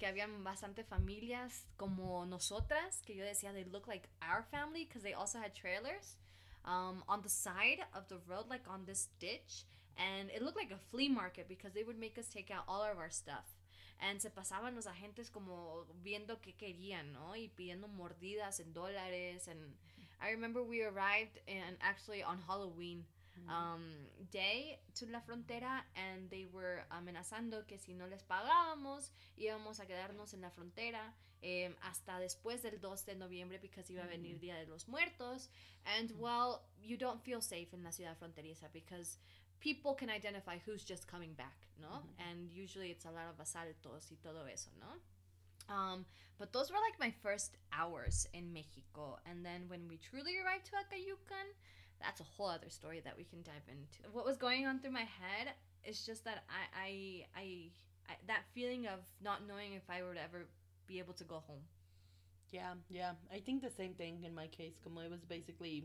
Que 0.00 0.06
habían 0.06 0.42
bastante 0.42 0.82
familias 0.82 1.66
como 1.76 2.24
nosotras, 2.24 3.02
que 3.04 3.14
yo 3.14 3.22
decía 3.22 3.52
they 3.52 3.64
look 3.64 3.86
like 3.86 4.08
our 4.22 4.42
family 4.50 4.86
because 4.86 5.02
they 5.02 5.12
also 5.12 5.38
had 5.38 5.52
trailers 5.52 6.16
um, 6.64 7.04
on 7.06 7.20
the 7.20 7.28
side 7.28 7.84
of 7.92 8.08
the 8.08 8.18
road, 8.26 8.48
like 8.48 8.66
on 8.66 8.86
this 8.86 9.10
ditch 9.20 9.66
and 10.00 10.30
it 10.30 10.42
looked 10.42 10.56
like 10.56 10.70
a 10.70 10.78
flea 10.90 11.08
market 11.08 11.46
because 11.48 11.72
they 11.72 11.82
would 11.82 11.98
make 11.98 12.18
us 12.18 12.26
take 12.28 12.50
out 12.50 12.64
all 12.66 12.82
of 12.82 12.98
our 12.98 13.10
stuff. 13.10 13.44
And 14.00 14.20
se 14.20 14.30
pasaban 14.30 14.74
los 14.74 14.86
agentes 14.86 15.30
como 15.30 15.84
viendo 16.02 16.38
qué 16.40 16.54
querían, 16.56 17.12
¿no? 17.12 17.36
Y 17.36 17.50
pidiendo 17.54 17.86
mordidas 17.86 18.58
en 18.60 18.72
dólares. 18.72 19.46
And 19.46 19.74
I 20.22 20.30
remember 20.30 20.62
we 20.62 20.82
arrived 20.82 21.38
and 21.46 21.76
actually 21.82 22.22
on 22.22 22.38
Halloween 22.46 23.04
um, 23.48 23.82
day 24.30 24.78
to 24.94 25.06
la 25.06 25.20
frontera 25.20 25.84
and 25.94 26.30
they 26.30 26.46
were 26.52 26.84
amenazando 26.90 27.66
que 27.66 27.78
si 27.78 27.94
no 27.94 28.06
les 28.06 28.22
pagábamos 28.22 29.12
íbamos 29.36 29.80
a 29.80 29.86
quedarnos 29.86 30.34
en 30.34 30.40
la 30.40 30.50
frontera 30.50 31.14
eh, 31.42 31.74
hasta 31.82 32.18
después 32.18 32.62
del 32.62 32.80
2 32.80 33.06
de 33.06 33.14
noviembre 33.14 33.58
because 33.58 33.90
iba 33.90 34.04
a 34.04 34.06
venir 34.06 34.38
Día 34.38 34.56
de 34.56 34.66
los 34.66 34.88
Muertos. 34.88 35.48
And 35.98 36.12
well, 36.18 36.62
you 36.82 36.98
don't 36.98 37.22
feel 37.22 37.40
safe 37.40 37.72
in 37.72 37.82
la 37.82 37.90
ciudad 37.90 38.16
fronteriza 38.18 38.70
because 38.72 39.18
people 39.60 39.94
can 39.94 40.10
identify 40.10 40.58
who's 40.66 40.84
just 40.84 41.06
coming 41.06 41.32
back, 41.34 41.68
¿no? 41.80 42.02
And 42.18 42.50
usually 42.50 42.90
it's 42.90 43.06
a 43.06 43.10
lot 43.10 43.28
of 43.28 43.38
asaltos 43.38 44.10
y 44.10 44.16
todo 44.22 44.46
eso, 44.46 44.70
¿no? 44.78 45.00
Um, 45.74 46.04
but 46.38 46.52
those 46.52 46.70
were 46.70 46.78
like 46.80 46.98
my 46.98 47.12
first 47.22 47.56
hours 47.72 48.26
in 48.34 48.52
Mexico. 48.52 49.18
And 49.24 49.44
then 49.44 49.68
when 49.68 49.88
we 49.88 49.98
truly 49.98 50.38
arrived 50.44 50.66
to 50.66 50.72
Acayucan, 50.72 51.46
that's 52.00 52.20
a 52.20 52.24
whole 52.24 52.48
other 52.48 52.70
story 52.70 53.00
that 53.04 53.16
we 53.16 53.24
can 53.24 53.42
dive 53.42 53.66
into. 53.68 54.10
What 54.12 54.24
was 54.24 54.36
going 54.36 54.66
on 54.66 54.80
through 54.80 54.92
my 54.92 55.00
head 55.00 55.52
is 55.84 56.04
just 56.04 56.24
that 56.24 56.44
I, 56.48 57.24
I, 57.36 57.40
I, 57.40 58.12
I 58.12 58.14
that 58.26 58.42
feeling 58.54 58.86
of 58.86 59.00
not 59.22 59.46
knowing 59.46 59.74
if 59.74 59.82
I 59.88 60.02
would 60.02 60.16
ever 60.16 60.46
be 60.86 60.98
able 60.98 61.14
to 61.14 61.24
go 61.24 61.42
home. 61.46 61.62
Yeah, 62.50 62.74
yeah. 62.88 63.12
I 63.32 63.38
think 63.38 63.62
the 63.62 63.70
same 63.70 63.94
thing 63.94 64.24
in 64.24 64.34
my 64.34 64.48
case. 64.48 64.74
Como 64.82 65.00
it 65.02 65.10
was 65.10 65.24
basically, 65.24 65.84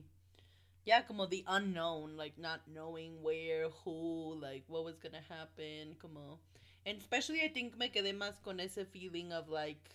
yeah, 0.86 1.02
como 1.02 1.28
the 1.28 1.44
unknown, 1.48 2.18
like 2.18 2.38
not 2.40 2.62
knowing 2.74 3.22
where, 3.22 3.70
who, 3.84 4.40
like 4.42 4.64
what 4.68 4.86
was 4.86 4.98
gonna 4.98 5.22
happen, 5.30 5.96
como, 6.02 6.40
and 6.86 6.98
especially 6.98 7.42
I 7.42 7.50
think 7.50 7.78
me 7.78 7.90
quedé 7.90 8.18
más 8.18 8.42
con 8.44 8.60
ese 8.60 8.86
feeling 8.92 9.32
of 9.32 9.50
like, 9.50 9.90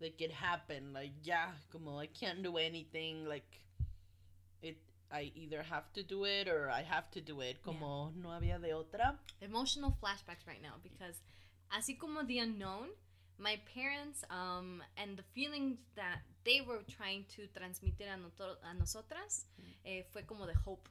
like 0.00 0.20
it 0.20 0.32
happened, 0.32 0.92
like 0.92 1.12
yeah, 1.22 1.48
como 1.72 1.98
I 1.98 2.06
can't 2.06 2.42
do 2.42 2.56
anything, 2.56 3.24
like. 3.24 3.60
I 5.10 5.32
either 5.34 5.62
have 5.62 5.92
to 5.94 6.02
do 6.02 6.24
it 6.24 6.48
or 6.48 6.70
I 6.70 6.82
have 6.82 7.10
to 7.12 7.20
do 7.20 7.40
it. 7.40 7.62
Como 7.62 8.12
no 8.14 8.28
había 8.30 8.60
de 8.60 8.72
otra. 8.74 9.18
Emotional 9.40 9.96
flashbacks 10.02 10.46
right 10.46 10.62
now 10.62 10.74
because, 10.82 11.22
así 11.70 11.98
como 11.98 12.22
the 12.24 12.38
unknown, 12.38 12.88
my 13.38 13.58
parents 13.74 14.24
um, 14.30 14.82
and 14.96 15.16
the 15.16 15.22
feelings 15.34 15.78
that 15.96 16.20
they 16.44 16.60
were 16.60 16.80
trying 16.88 17.24
to 17.36 17.42
transmitir 17.58 18.08
a, 18.12 18.16
noto- 18.18 18.58
a 18.64 18.74
nosotras 18.74 19.44
eh, 19.84 20.02
fue 20.12 20.22
como 20.26 20.46
de 20.46 20.54
hope. 20.54 20.88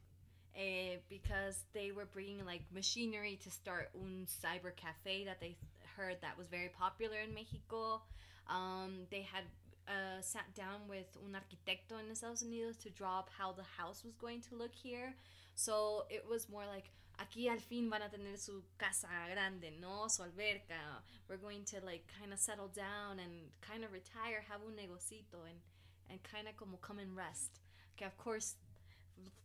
Eh, 0.56 0.98
because 1.08 1.66
they 1.74 1.92
were 1.92 2.06
bringing 2.12 2.44
like 2.44 2.64
machinery 2.74 3.38
to 3.44 3.52
start 3.52 3.90
un 3.94 4.26
cyber 4.26 4.76
cafe 4.76 5.24
that 5.24 5.40
they 5.40 5.56
heard 5.96 6.18
that 6.22 6.36
was 6.36 6.48
very 6.48 6.70
popular 6.70 7.18
in 7.20 7.32
Mexico. 7.32 8.02
Um, 8.50 9.06
they 9.12 9.22
had 9.22 9.44
uh, 9.88 10.22
sat 10.22 10.54
down 10.56 10.88
with 10.90 11.18
un 11.26 11.36
arquitecto 11.36 12.00
in 12.00 12.12
Estados 12.12 12.44
Unidos 12.44 12.78
to 12.78 12.90
draw 12.90 13.20
up 13.20 13.30
how 13.38 13.52
the 13.52 13.64
house 13.78 14.04
was 14.04 14.16
going 14.16 14.42
to 14.42 14.56
look 14.56 14.76
here. 14.76 15.16
So 15.56 16.06
it 16.10 16.26
was 16.30 16.50
more 16.50 16.66
like 16.68 16.92
aquí 17.20 17.50
al 17.50 17.58
fin 17.58 17.90
van 17.90 18.02
a 18.02 18.10
tener 18.10 18.38
su 18.38 18.64
casa 18.78 19.08
grande, 19.32 19.72
¿no? 19.82 20.08
Su 20.08 20.24
alberca. 20.24 21.02
We're 21.28 21.38
going 21.38 21.64
to 21.66 21.78
like 21.86 22.04
kind 22.20 22.34
of 22.34 22.40
settle 22.40 22.68
down 22.68 23.20
and 23.20 23.50
kind 23.62 23.84
of 23.84 23.92
retire, 23.92 24.44
have 24.50 24.62
un 24.62 24.74
negocito 24.76 25.46
and 25.50 25.60
and 26.10 26.20
kind 26.24 26.48
of 26.48 26.56
como 26.58 26.78
come 26.82 27.00
and 27.00 27.16
rest. 27.16 27.60
Okay, 27.96 28.06
of 28.06 28.18
course, 28.18 28.56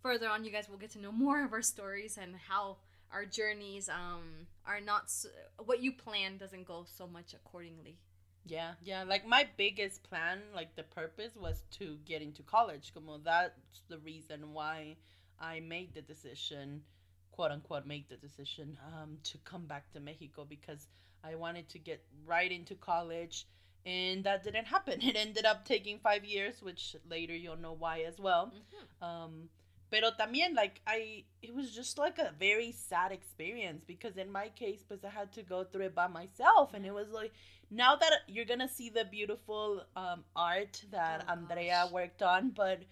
further 0.02 0.28
on 0.28 0.44
you 0.44 0.50
guys 0.50 0.68
will 0.68 0.78
get 0.78 0.90
to 0.92 0.98
know 0.98 1.12
more 1.12 1.44
of 1.44 1.52
our 1.52 1.62
stories 1.62 2.18
and 2.20 2.34
how 2.48 2.76
our 3.12 3.24
journeys 3.24 3.88
um 3.88 4.46
are 4.66 4.80
not 4.80 5.04
s 5.04 5.26
what 5.64 5.82
you 5.82 5.92
plan 5.92 6.38
doesn't 6.38 6.66
go 6.66 6.84
so 6.86 7.06
much 7.06 7.34
accordingly. 7.34 7.96
Yeah, 8.44 8.72
yeah. 8.82 9.04
Like 9.04 9.26
my 9.26 9.46
biggest 9.56 10.02
plan, 10.02 10.40
like 10.54 10.74
the 10.74 10.82
purpose 10.82 11.36
was 11.36 11.62
to 11.78 11.98
get 12.04 12.22
into 12.22 12.42
college. 12.42 12.92
Como 12.92 13.18
that's 13.18 13.82
the 13.88 13.98
reason 13.98 14.52
why 14.52 14.96
I 15.40 15.60
made 15.60 15.94
the 15.94 16.02
decision, 16.02 16.82
quote 17.30 17.52
unquote, 17.52 17.86
make 17.86 18.08
the 18.08 18.16
decision 18.16 18.76
um, 18.92 19.18
to 19.24 19.38
come 19.44 19.66
back 19.66 19.90
to 19.92 20.00
Mexico 20.00 20.44
because 20.44 20.88
I 21.22 21.36
wanted 21.36 21.68
to 21.70 21.78
get 21.78 22.02
right 22.26 22.50
into 22.50 22.74
college, 22.74 23.46
and 23.86 24.24
that 24.24 24.42
didn't 24.42 24.66
happen. 24.66 25.00
It 25.02 25.16
ended 25.16 25.44
up 25.46 25.64
taking 25.64 26.00
five 26.00 26.24
years, 26.24 26.62
which 26.62 26.96
later 27.08 27.36
you'll 27.36 27.56
know 27.56 27.74
why 27.78 28.00
as 28.00 28.18
well. 28.18 28.52
Mhm. 28.52 29.06
Um, 29.06 29.48
pero 29.90 30.10
también 30.18 30.54
like 30.56 30.80
I, 30.86 31.24
it 31.42 31.54
was 31.54 31.74
just 31.74 31.98
like 31.98 32.18
a 32.18 32.32
very 32.38 32.72
sad 32.72 33.12
experience 33.12 33.84
because 33.86 34.16
in 34.16 34.32
my 34.32 34.48
case, 34.48 34.82
pues 34.82 35.04
I 35.04 35.10
had 35.10 35.32
to 35.34 35.42
go 35.42 35.64
through 35.64 35.86
it 35.86 35.94
by 35.94 36.08
myself, 36.08 36.74
and 36.74 36.84
it 36.86 36.92
was 36.94 37.10
like 37.10 37.32
now 37.72 37.96
that 37.96 38.12
you're 38.28 38.44
gonna 38.44 38.68
see 38.68 38.90
the 38.90 39.04
beautiful 39.04 39.82
um, 39.96 40.24
art 40.36 40.82
that 40.90 41.24
Oh, 41.28 41.32
Andrea 41.32 41.84
gosh. 41.84 41.92
worked 41.92 42.22
on, 42.22 42.50
but 42.50 42.82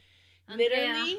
Andrea, 0.49 0.69
literally 0.69 1.19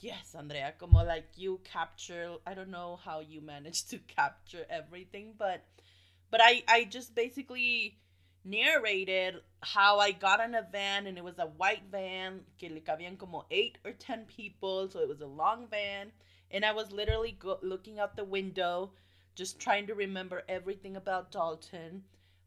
yes, 0.00 0.34
Andrea, 0.34 0.72
como 0.78 1.04
like 1.04 1.26
you 1.36 1.60
capture. 1.64 2.36
I 2.46 2.54
don't 2.54 2.70
know 2.70 2.98
how 3.04 3.20
you 3.20 3.40
managed 3.40 3.90
to 3.90 3.98
capture 3.98 4.64
everything, 4.70 5.34
but 5.38 5.64
but 6.30 6.40
I 6.42 6.62
I 6.68 6.84
just 6.84 7.14
basically 7.14 7.98
narrated 8.44 9.36
how 9.62 9.98
I 9.98 10.12
got 10.12 10.40
in 10.40 10.54
a 10.54 10.62
van 10.70 11.06
and 11.06 11.16
it 11.18 11.24
was 11.24 11.38
a 11.38 11.46
white 11.46 11.84
van 11.90 12.40
que 12.58 12.68
le 12.70 12.80
cabían 12.80 13.18
como 13.18 13.44
eight 13.50 13.78
or 13.84 13.92
ten 13.92 14.24
people, 14.26 14.88
so 14.88 15.00
it 15.00 15.08
was 15.08 15.20
a 15.20 15.26
long 15.26 15.66
van, 15.68 16.12
and 16.50 16.64
I 16.64 16.72
was 16.72 16.92
literally 16.92 17.32
go- 17.38 17.58
looking 17.62 17.98
out 17.98 18.16
the 18.16 18.24
window, 18.24 18.92
just 19.34 19.58
trying 19.58 19.86
to 19.88 19.94
remember 19.94 20.42
everything 20.48 20.96
about 20.96 21.30
Dalton. 21.32 22.04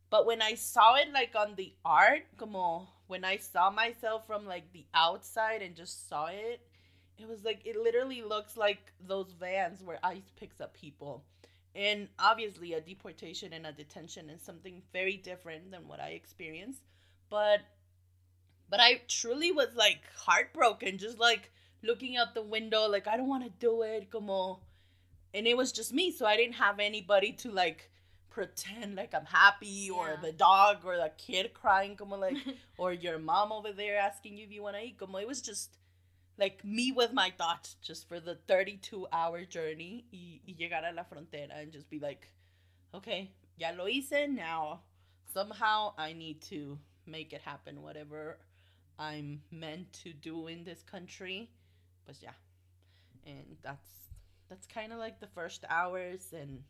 But 0.10 0.26
when 0.26 0.42
I 0.42 0.56
saw 0.56 0.96
it 0.96 1.12
like 1.14 1.36
on 1.36 1.56
the 1.56 1.74
art, 1.84 2.24
como 2.38 2.88
when 3.08 3.24
I 3.24 3.38
saw 3.38 3.70
myself 3.70 4.26
from 4.28 4.46
like 4.46 4.72
the 4.74 4.86
outside 4.94 5.62
and 5.62 5.76
just 5.76 6.08
saw 6.10 6.28
it, 6.28 6.62
it 7.18 7.28
was 7.28 7.44
like 7.44 7.66
it 7.66 7.76
literally 7.76 8.22
looks 8.22 8.56
like 8.58 8.94
those 9.06 9.34
vans 9.40 9.84
where 9.84 10.00
ICE 10.04 10.32
picks 10.36 10.62
up 10.62 10.74
people. 10.74 11.24
And 11.76 12.08
obviously 12.18 12.74
a 12.74 12.82
deportation 12.82 13.54
and 13.54 13.66
a 13.68 13.72
detention 13.72 14.30
is 14.30 14.42
something 14.42 14.82
very 14.94 15.18
different 15.18 15.72
than 15.72 15.88
what 15.88 16.00
i 16.00 16.10
experienced. 16.10 16.82
But 17.30 17.62
but 18.70 18.80
i 18.80 19.02
truly 19.08 19.52
was 19.52 19.70
like 19.76 20.02
heartbroken 20.16 20.98
just 20.98 21.20
like 21.20 21.52
looking 21.84 22.18
out 22.18 22.34
the 22.34 22.42
window 22.42 22.88
like 22.88 23.08
i 23.08 23.16
don't 23.18 23.28
want 23.28 23.44
to 23.44 23.50
do 23.60 23.82
it 23.82 24.10
como 24.12 24.60
and 25.34 25.48
it 25.48 25.56
was 25.56 25.72
just 25.72 25.94
me 25.94 26.12
so 26.12 26.26
i 26.26 26.36
didn't 26.36 26.56
have 26.56 26.80
anybody 26.80 27.32
to 27.32 27.52
like 27.52 27.90
pretend 28.38 28.96
like 29.02 29.14
i'm 29.20 29.26
happy 29.26 29.90
or 29.90 30.08
Yeah. 30.10 30.22
the 30.28 30.32
dog 30.32 30.86
or 30.90 30.96
the 30.98 31.12
kid 31.26 31.54
crying 31.62 31.96
como 32.02 32.18
like 32.26 32.38
or 32.78 32.94
your 33.06 33.18
mom 33.20 33.52
over 33.52 33.72
there 33.82 33.98
asking 34.10 34.38
you 34.38 34.44
if 34.46 34.52
you 34.52 34.62
want 34.68 34.76
to 34.78 34.84
eat 34.88 34.98
como 35.00 35.18
it 35.24 35.28
was 35.28 35.42
just 35.42 35.78
like 36.44 36.64
me 36.64 36.92
with 37.00 37.12
my 37.22 37.30
thoughts 37.42 37.76
just 37.82 38.08
for 38.08 38.20
the 38.20 38.36
32 38.48 39.08
hour 39.12 39.44
journey 39.56 40.06
y, 40.14 40.40
y 40.48 40.54
llegar 40.60 40.84
a 40.90 40.94
la 40.94 41.04
frontera 41.12 41.60
and 41.62 41.72
just 41.78 41.90
be 41.90 42.00
like 42.00 42.28
okay 42.94 43.22
ya 43.58 43.70
lo 43.78 43.86
hice 43.88 44.28
now 44.30 44.82
somehow 45.34 45.94
i 45.98 46.14
need 46.14 46.40
to 46.42 46.78
make 47.08 47.34
it 47.34 47.42
happen 47.42 47.82
whatever 47.82 48.38
i'm 49.00 49.42
meant 49.52 49.92
to 50.04 50.14
do 50.14 50.36
in 50.48 50.64
this 50.64 50.84
country 50.84 51.50
but 52.06 52.16
yeah 52.22 52.38
and 53.26 53.58
that's 53.64 53.90
that's 54.50 54.68
kind 54.68 54.94
of 54.94 55.00
like 55.00 55.20
the 55.20 55.28
first 55.40 55.66
hours 55.70 56.34
and 56.34 56.62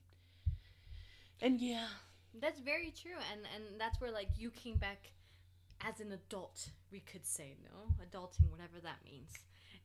and 1.41 1.59
yeah 1.61 1.87
That's 2.39 2.59
very 2.59 2.91
true, 2.91 3.17
and 3.31 3.41
and 3.55 3.79
that's 3.79 3.99
where 3.99 4.11
like 4.11 4.29
you 4.37 4.51
came 4.51 4.77
back 4.77 5.11
as 5.81 5.99
an 5.99 6.11
adult, 6.11 6.69
we 6.91 6.99
could 6.99 7.25
say, 7.25 7.55
no, 7.63 7.93
adulting, 8.05 8.49
whatever 8.51 8.79
that 8.83 8.99
means. 9.03 9.31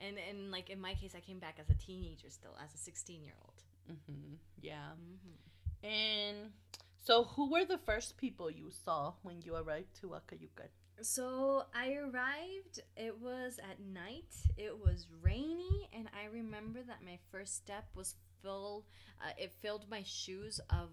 And 0.00 0.16
and 0.28 0.50
like 0.50 0.68
in 0.70 0.80
my 0.80 0.94
case, 0.94 1.14
I 1.16 1.20
came 1.20 1.38
back 1.38 1.56
as 1.60 1.70
a 1.70 1.74
teenager 1.74 2.28
still, 2.30 2.56
as 2.62 2.74
a 2.74 2.78
sixteen 2.78 3.22
year 3.24 3.34
old. 3.44 3.58
hmm 3.88 4.34
yeah 4.60 4.92
Mm-hmm. 4.94 5.86
and 5.86 6.52
so 7.00 7.24
who 7.24 7.50
were 7.50 7.64
the 7.64 7.78
first 7.78 8.16
people 8.16 8.50
you 8.50 8.70
saw 8.70 9.14
when 9.22 9.40
you 9.42 9.56
arrived 9.56 9.94
to 10.00 10.08
Acayucan? 10.18 10.70
So 11.00 11.64
I 11.74 11.94
arrived. 11.94 12.80
It 12.96 13.18
was 13.20 13.58
at 13.58 13.80
night. 13.80 14.32
It 14.56 14.78
was 14.78 15.06
rainy, 15.22 15.88
and 15.92 16.08
I 16.14 16.26
remember 16.32 16.80
that 16.86 17.02
my 17.04 17.18
first 17.30 17.56
step 17.56 17.86
was 17.94 18.14
filled. 18.42 18.84
Uh, 19.20 19.32
it 19.36 19.52
filled 19.62 19.86
my 19.90 20.02
shoes 20.04 20.60
of 20.70 20.90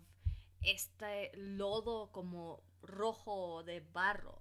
este 0.63 1.32
lodo 1.38 2.12
como 2.12 2.62
rojo 2.84 3.63
de 3.63 3.82
barro, 3.94 4.39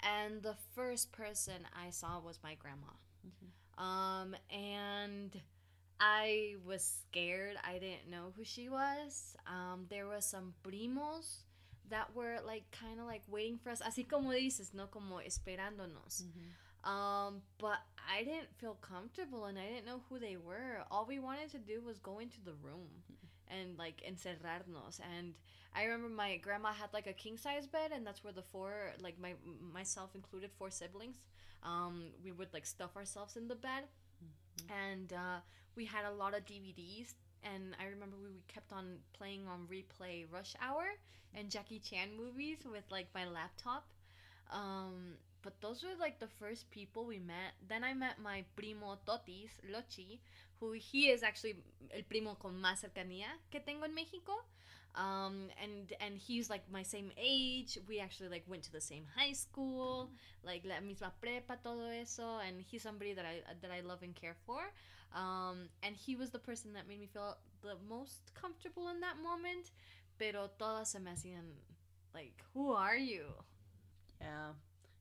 and 0.00 0.42
the 0.42 0.54
first 0.74 1.12
person 1.12 1.66
I 1.74 1.90
saw 1.90 2.20
was 2.20 2.38
my 2.42 2.54
grandma. 2.54 2.92
Um, 3.78 4.34
and 4.50 5.40
I 6.00 6.56
was 6.66 6.82
scared. 7.02 7.56
I 7.64 7.74
didn't 7.74 8.10
know 8.10 8.32
who 8.36 8.44
she 8.44 8.68
was. 8.68 9.36
Um, 9.46 9.86
there 9.88 10.06
was 10.06 10.24
some 10.24 10.54
primos 10.64 11.42
that 11.90 12.14
were 12.14 12.38
like 12.44 12.64
kind 12.70 13.00
of 13.00 13.06
like 13.06 13.22
waiting 13.28 13.58
for 13.58 13.70
us, 13.70 13.80
así 13.80 14.08
como 14.08 14.30
dices, 14.32 14.74
no 14.74 14.86
como 14.86 15.20
esperándonos. 15.20 16.24
Um, 16.84 17.42
but 17.58 17.78
I 18.08 18.22
didn't 18.24 18.54
feel 18.58 18.76
comfortable 18.80 19.46
and 19.46 19.58
I 19.58 19.66
didn't 19.66 19.86
know 19.86 20.02
who 20.08 20.18
they 20.18 20.36
were. 20.36 20.82
All 20.90 21.06
we 21.06 21.18
wanted 21.18 21.50
to 21.52 21.58
do 21.58 21.80
was 21.84 21.98
go 21.98 22.18
into 22.18 22.40
the 22.44 22.54
room 22.62 22.88
and 23.50 23.78
like 23.78 24.02
encerrarnos. 24.08 25.00
And 25.18 25.34
I 25.74 25.84
remember 25.84 26.08
my 26.08 26.36
grandma 26.36 26.72
had 26.72 26.92
like 26.92 27.06
a 27.06 27.12
king 27.12 27.36
size 27.36 27.66
bed, 27.66 27.90
and 27.94 28.06
that's 28.06 28.24
where 28.24 28.32
the 28.32 28.42
four, 28.42 28.92
like 29.00 29.18
my 29.20 29.34
myself 29.72 30.14
included, 30.14 30.50
four 30.58 30.70
siblings. 30.70 31.16
Um, 31.62 32.10
we 32.24 32.32
would 32.32 32.52
like 32.52 32.66
stuff 32.66 32.96
ourselves 32.96 33.36
in 33.36 33.48
the 33.48 33.56
bed, 33.56 33.84
and 34.68 35.12
uh, 35.12 35.40
we 35.76 35.84
had 35.84 36.04
a 36.04 36.12
lot 36.12 36.36
of 36.36 36.44
DVDs. 36.44 37.14
And 37.44 37.76
I 37.80 37.86
remember 37.86 38.16
we, 38.20 38.30
we 38.30 38.42
kept 38.48 38.72
on 38.72 38.98
playing 39.12 39.46
on 39.46 39.68
replay 39.70 40.26
Rush 40.30 40.54
Hour 40.60 40.86
and 41.34 41.50
Jackie 41.50 41.78
Chan 41.78 42.08
movies 42.16 42.58
with 42.70 42.84
like 42.90 43.08
my 43.14 43.26
laptop. 43.28 43.86
Um, 44.50 45.14
but 45.48 45.58
those 45.62 45.82
were 45.82 45.96
like 45.98 46.20
the 46.20 46.28
first 46.38 46.70
people 46.70 47.06
we 47.06 47.18
met. 47.18 47.56
Then 47.66 47.82
I 47.82 47.94
met 47.94 48.20
my 48.22 48.44
primo 48.54 48.98
Totis, 49.06 49.56
Lochi, 49.72 50.20
who 50.60 50.72
he 50.72 51.08
is 51.08 51.22
actually 51.22 51.56
el 51.90 52.02
primo 52.02 52.34
con 52.34 52.60
más 52.60 52.84
cercanía 52.84 53.32
que 53.50 53.60
tengo 53.60 53.84
en 53.84 53.94
Mexico. 53.94 54.44
Um, 54.94 55.48
and 55.62 55.94
and 56.00 56.18
he's 56.18 56.50
like 56.50 56.60
my 56.70 56.82
same 56.82 57.12
age. 57.16 57.78
We 57.88 57.98
actually 57.98 58.28
like 58.28 58.44
went 58.46 58.62
to 58.64 58.72
the 58.72 58.80
same 58.80 59.06
high 59.16 59.32
school, 59.32 60.10
like 60.44 60.66
la 60.66 60.80
misma 60.84 61.12
prepa, 61.22 61.56
todo 61.62 61.88
eso. 61.98 62.40
And 62.46 62.60
he's 62.60 62.82
somebody 62.82 63.14
that 63.14 63.24
I 63.24 63.40
that 63.62 63.70
I 63.70 63.80
love 63.80 64.02
and 64.02 64.14
care 64.14 64.36
for. 64.44 64.60
Um, 65.16 65.70
and 65.82 65.96
he 65.96 66.14
was 66.14 66.28
the 66.28 66.38
person 66.38 66.74
that 66.74 66.86
made 66.86 67.00
me 67.00 67.06
feel 67.06 67.38
the 67.62 67.76
most 67.88 68.34
comfortable 68.34 68.90
in 68.90 69.00
that 69.00 69.16
moment. 69.22 69.70
Pero 70.18 70.50
todas 70.58 70.88
se 70.88 70.98
me 70.98 71.10
hacían 71.12 71.56
like, 72.12 72.44
who 72.52 72.72
are 72.72 72.96
you? 72.96 73.24
Yeah. 74.20 74.52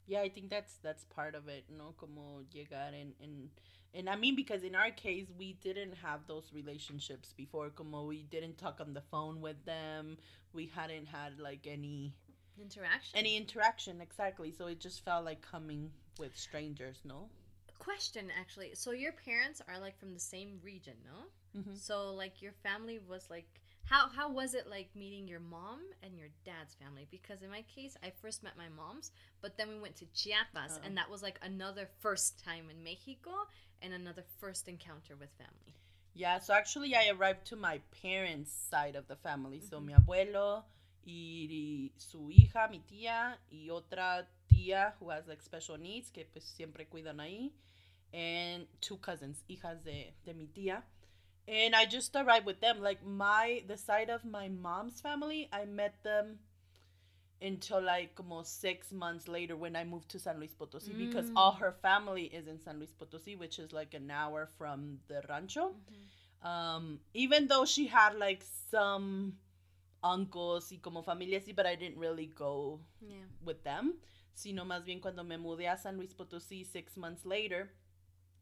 Yeah, 0.08 0.22
I 0.22 0.30
think 0.30 0.50
that's 0.50 0.76
that's 0.82 1.04
part 1.06 1.36
of 1.36 1.48
it, 1.48 1.66
no? 1.70 1.94
Como 1.98 2.42
llegar 2.54 2.94
and 3.00 3.14
and 3.22 3.50
and 3.94 4.10
I 4.10 4.16
mean 4.16 4.36
because 4.36 4.64
in 4.64 4.74
our 4.76 4.90
case 4.92 5.28
we 5.38 5.54
didn't 5.62 5.96
have 6.02 6.22
those 6.28 6.52
relationships 6.54 7.34
before. 7.36 7.70
Como 7.70 8.06
we 8.06 8.24
didn't 8.24 8.58
talk 8.58 8.80
on 8.80 8.94
the 8.94 9.02
phone 9.12 9.42
with 9.42 9.64
them. 9.66 10.18
We 10.54 10.68
hadn't 10.74 11.08
had 11.08 11.40
like 11.40 11.68
any 11.68 12.14
Interaction. 12.60 13.20
any 13.20 13.38
interaction 13.38 14.02
exactly. 14.02 14.52
So 14.52 14.68
it 14.68 14.80
just 14.80 15.04
felt 15.06 15.26
like 15.26 15.42
coming 15.42 15.92
with 16.20 16.36
strangers, 16.36 17.02
no? 17.04 17.30
question 17.80 18.32
actually. 18.38 18.72
So 18.74 18.92
your 18.92 19.12
parents 19.12 19.62
are 19.68 19.80
like 19.80 19.98
from 20.00 20.14
the 20.14 20.20
same 20.20 20.60
region, 20.64 20.96
no? 21.06 21.62
Mhm. 21.62 21.78
So 21.78 22.14
like 22.14 22.42
your 22.42 22.52
family 22.64 23.00
was 23.00 23.30
like 23.30 23.62
how 23.90 24.10
how 24.10 24.30
was 24.30 24.54
it 24.54 24.68
like 24.70 24.90
meeting 24.96 25.28
your 25.28 25.40
mom 25.40 25.80
and 26.04 26.18
your 26.18 26.30
dad's 26.46 26.76
family? 26.76 27.08
Because 27.10 27.42
in 27.42 27.50
my 27.50 27.64
case, 27.64 27.96
I 28.04 28.12
first 28.22 28.44
met 28.44 28.58
my 28.58 28.70
mom's, 28.70 29.12
but 29.42 29.58
then 29.58 29.70
we 29.70 29.80
went 29.80 29.96
to 29.98 30.06
Chiapas, 30.14 30.78
Oh. 30.78 30.82
and 30.86 30.98
that 30.98 31.10
was 31.10 31.22
like 31.24 31.40
another 31.42 31.88
first 32.00 32.44
time 32.44 32.70
in 32.70 32.84
Mexico 32.84 33.48
and 33.82 33.94
another 33.94 34.24
first 34.40 34.68
encounter 34.68 35.16
with 35.16 35.30
family. 35.38 35.74
Yeah, 36.14 36.40
so 36.40 36.54
actually 36.54 36.96
I 36.96 37.10
arrived 37.10 37.46
to 37.48 37.56
my 37.56 37.80
parents' 38.02 38.52
side 38.52 38.96
of 38.96 39.08
the 39.08 39.16
family. 39.16 39.60
So 39.62 39.80
Mhm. 39.80 39.86
mi 39.86 39.94
abuelo 39.94 40.64
y 41.06 41.92
su 41.98 42.30
hija, 42.32 42.68
mi 42.70 42.80
tía, 42.80 43.38
y 43.52 43.70
otra 43.70 44.28
tía 44.50 44.94
who 45.00 45.10
has 45.12 45.28
like 45.28 45.42
special 45.42 45.78
needs 45.78 46.10
que 46.12 46.26
pues 46.26 46.44
siempre 46.44 46.86
cuidan 46.86 47.20
ahí. 47.20 47.52
And 48.14 48.68
two 48.82 48.98
cousins, 48.98 49.44
hijas 49.48 49.84
de, 49.84 50.14
de 50.26 50.34
mi 50.34 50.48
tía. 50.48 50.84
And 51.48 51.76
I 51.76 51.86
just 51.86 52.16
arrived 52.16 52.46
with 52.46 52.60
them. 52.60 52.82
Like 52.82 53.04
my 53.06 53.64
the 53.68 53.78
side 53.78 54.10
of 54.10 54.26
my 54.26 54.50
mom's 54.50 55.00
family, 55.02 55.50
I 55.52 55.66
met 55.66 55.96
them 56.04 56.40
until 57.42 57.82
like 57.82 58.16
como 58.16 58.42
six 58.44 58.92
months 58.92 59.28
later 59.28 59.56
when 59.56 59.76
I 59.76 59.84
moved 59.84 60.10
to 60.10 60.20
San 60.20 60.38
Luis 60.40 60.56
Potosi 60.56 60.94
because 60.98 61.32
all 61.36 61.54
Mm. 61.54 61.60
her 61.60 61.72
family 61.72 62.24
is 62.26 62.48
in 62.48 62.60
San 62.60 62.78
Luis 62.80 62.94
Potosi, 62.94 63.36
which 63.38 63.60
is 63.60 63.72
like 63.72 63.94
an 63.94 64.10
hour 64.10 64.48
from 64.58 65.00
the 65.08 65.22
rancho. 65.30 65.76
Um, 66.44 67.00
even 67.14 67.48
though 67.48 67.66
she 67.66 67.88
had 67.88 68.16
like 68.16 68.44
some 68.72 69.38
uncles 70.04 70.72
y 70.72 70.80
como 70.82 71.02
familia 71.02 71.40
así, 71.40 71.56
but 71.56 71.66
I 71.66 71.76
didn't 71.76 71.98
really 72.00 72.28
go 72.28 72.80
Yeah. 73.02 73.26
with 73.44 73.64
them. 73.64 74.00
Sino 74.34 74.66
más 74.66 74.84
bien 74.86 75.00
cuando 75.02 75.24
me 75.24 75.38
mudé 75.38 75.68
a 75.72 75.78
San 75.78 75.98
Luis 75.98 76.14
Potosí 76.14 76.66
six 76.66 76.96
months 76.98 77.26
later, 77.26 77.70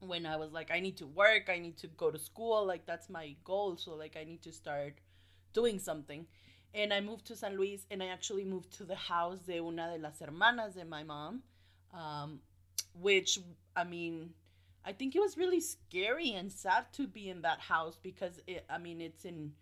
when 0.08 0.26
I 0.26 0.36
was 0.38 0.52
like, 0.52 0.72
I 0.72 0.80
need 0.80 0.98
to 0.98 1.08
work, 1.08 1.50
I 1.50 1.60
need 1.60 1.78
to 1.78 1.88
go 1.88 2.12
to 2.12 2.20
school, 2.20 2.66
like 2.66 2.86
that's 2.86 3.10
my 3.10 3.36
goal. 3.44 3.78
So 3.78 3.96
like 3.96 4.18
I 4.20 4.24
need 4.24 4.42
to 4.44 4.52
start 4.52 4.96
doing 5.54 5.80
something. 5.80 6.26
And 6.74 6.94
I 6.94 7.00
moved 7.00 7.26
to 7.28 7.36
San 7.36 7.58
Luis 7.58 7.86
and 7.90 8.04
I 8.04 8.08
actually 8.08 8.44
moved 8.44 8.78
to 8.78 8.84
the 8.84 8.96
house 8.96 9.40
de 9.48 9.60
una 9.60 9.92
de 9.94 10.02
las 10.02 10.20
hermanas 10.20 10.74
de 10.76 10.86
my 10.86 11.04
mom. 11.04 11.42
Um, 11.94 12.40
which 13.00 13.40
I 13.76 13.84
mean, 13.84 14.34
I 14.86 14.94
think 14.94 15.16
it 15.16 15.20
was 15.20 15.38
really 15.38 15.62
scary 15.62 16.34
and 16.34 16.52
sad 16.52 16.92
to 16.94 17.08
be 17.08 17.30
in 17.30 17.42
that 17.42 17.60
house 17.60 17.98
because 18.02 18.42
it, 18.48 18.66
I 18.70 18.78
mean 18.78 19.02
it's 19.02 19.26
in 19.26 19.54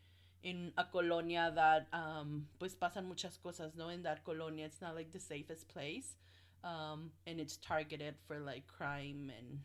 in 0.44 0.74
a 0.78 0.84
colonia 0.84 1.52
that 1.56 1.88
um 1.94 2.48
pues 2.60 2.76
pasan 2.76 3.08
muchas 3.08 3.38
cosas 3.42 3.76
no 3.78 3.88
in 3.88 4.04
that 4.04 4.24
colonia 4.26 4.66
it's 4.66 4.82
not 4.82 4.94
like 4.94 5.12
the 5.14 5.20
safest 5.20 5.70
place 5.70 6.18
um 6.66 7.12
and 7.26 7.40
it's 7.40 7.56
targeted 7.58 8.16
for 8.28 8.40
like 8.40 8.68
crime 8.68 9.32
and 9.40 9.60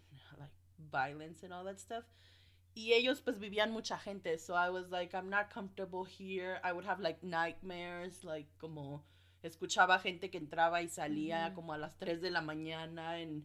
violence 0.90 1.42
and 1.42 1.52
all 1.52 1.64
that 1.64 1.78
stuff. 1.78 2.04
Y 2.74 2.92
ellos 2.92 3.20
pues 3.20 3.38
vivían 3.38 3.72
mucha 3.72 3.98
gente, 3.98 4.38
so 4.38 4.54
I 4.54 4.70
was 4.70 4.90
like, 4.90 5.12
I'm 5.14 5.28
not 5.30 5.50
comfortable 5.52 6.04
here. 6.04 6.60
I 6.62 6.72
would 6.72 6.84
have 6.86 7.00
like 7.00 7.22
nightmares, 7.24 8.22
like 8.24 8.46
como 8.60 9.02
escuchaba 9.42 10.00
gente 10.00 10.30
que 10.30 10.38
entraba 10.40 10.80
y 10.82 10.88
salía 10.88 11.48
Mhm. 11.50 11.54
como 11.54 11.72
a 11.72 11.78
las 11.78 11.96
3 11.98 12.20
de 12.20 12.30
la 12.30 12.40
mañana 12.40 13.20
and 13.22 13.44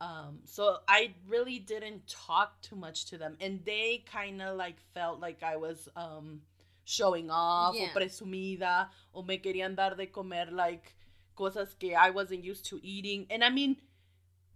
um 0.00 0.40
so 0.44 0.78
I 0.86 1.14
really 1.26 1.58
didn't 1.58 2.06
talk 2.06 2.60
too 2.60 2.76
much 2.76 3.06
to 3.06 3.18
them 3.18 3.36
and 3.40 3.64
they 3.64 4.04
kind 4.06 4.40
of 4.40 4.56
like 4.56 4.78
felt 4.94 5.18
like 5.20 5.42
I 5.42 5.56
was 5.56 5.88
um 5.96 6.42
showing 6.84 7.30
off 7.30 7.74
Yeah. 7.74 7.90
o 7.90 7.94
presumida 7.94 8.90
o 9.12 9.22
me 9.22 9.38
querían 9.38 9.74
dar 9.74 9.96
de 9.96 10.06
comer 10.06 10.52
like 10.52 10.94
cosas 11.36 11.74
que 11.78 11.94
I 11.96 12.10
wasn't 12.10 12.44
used 12.44 12.64
to 12.70 12.78
eating 12.82 13.26
and 13.30 13.42
I 13.44 13.50
mean 13.50 13.76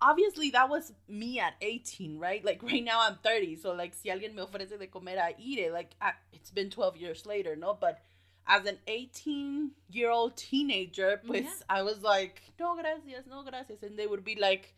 obviously 0.03 0.51
that 0.51 0.69
was 0.69 0.93
me 1.09 1.38
at 1.38 1.55
18 1.61 2.19
right? 2.19 2.45
Like 2.45 2.62
right 2.62 2.85
now 2.85 3.01
I'm 3.01 3.17
30 3.23 3.57
so 3.57 3.73
like 3.73 3.95
si 3.95 4.11
alguien 4.11 4.35
me 4.35 4.43
ofrece 4.43 4.79
de 4.79 4.87
comer 4.88 5.19
I 5.19 5.35
eat 5.38 5.59
it 5.59 5.73
like 5.73 5.95
I, 6.01 6.12
it's 6.33 6.51
been 6.51 6.71
12 6.71 6.97
years 6.97 7.25
later 7.25 7.55
no? 7.57 7.77
But 7.81 8.01
as 8.47 8.67
an 8.67 8.79
18 8.88 9.71
year 9.91 10.11
old 10.11 10.37
teenager 10.37 11.21
mm, 11.23 11.29
pues 11.29 11.45
Yeah. 11.45 11.79
I 11.79 11.83
was 11.83 12.03
like 12.03 12.43
no 12.59 12.75
gracias 12.75 13.27
no 13.27 13.45
gracias. 13.45 13.83
And 13.83 13.97
they 13.97 14.07
would 14.07 14.25
be 14.25 14.35
like 14.35 14.75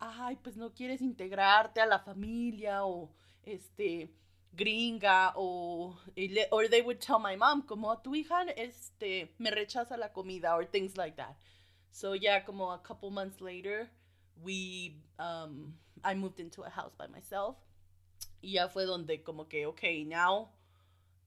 ay 0.00 0.36
pues 0.42 0.56
no 0.56 0.70
quieres 0.70 1.00
integrarte 1.00 1.82
a 1.82 1.86
la 1.86 1.98
familia 1.98 2.84
o 2.84 3.10
este 3.44 4.10
gringa 4.56 5.32
o 5.36 5.96
or 6.52 6.68
they 6.68 6.82
would 6.82 7.00
tell 7.00 7.18
my 7.18 7.36
mom 7.36 7.62
como 7.62 7.96
tu 7.96 8.14
hija 8.14 8.46
este 8.56 9.28
me 9.38 9.50
rechaza 9.50 9.98
la 9.98 10.08
comida 10.08 10.54
or 10.54 10.64
things 10.64 10.96
like 10.96 11.16
that. 11.16 11.36
So 11.90 12.12
yeah 12.12 12.40
como 12.44 12.70
a 12.70 12.78
couple 12.78 13.10
months 13.10 13.40
later 13.40 13.88
we 14.42 14.96
um 15.18 15.74
I 16.04 16.14
moved 16.14 16.40
into 16.40 16.62
a 16.62 16.70
house 16.70 16.92
by 16.96 17.06
myself. 17.06 17.56
Y 18.42 18.50
ya 18.52 18.68
fue 18.68 18.86
donde 18.86 19.24
como 19.24 19.44
que 19.44 19.66
okay 19.66 20.04
now 20.04 20.48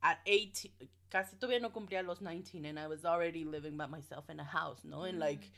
at 0.01 0.19
18 0.25 0.71
casi 1.09 1.35
todavía 1.35 1.61
no 1.61 1.69
cumplía 1.69 2.05
los 2.05 2.19
19 2.21 2.65
and 2.65 2.79
I 2.79 2.87
was 2.87 3.03
already 3.05 3.43
living 3.43 3.75
by 3.75 3.85
myself 3.85 4.29
in 4.29 4.39
a 4.39 4.45
house 4.45 4.79
no? 4.83 5.03
And 5.03 5.19
like 5.19 5.51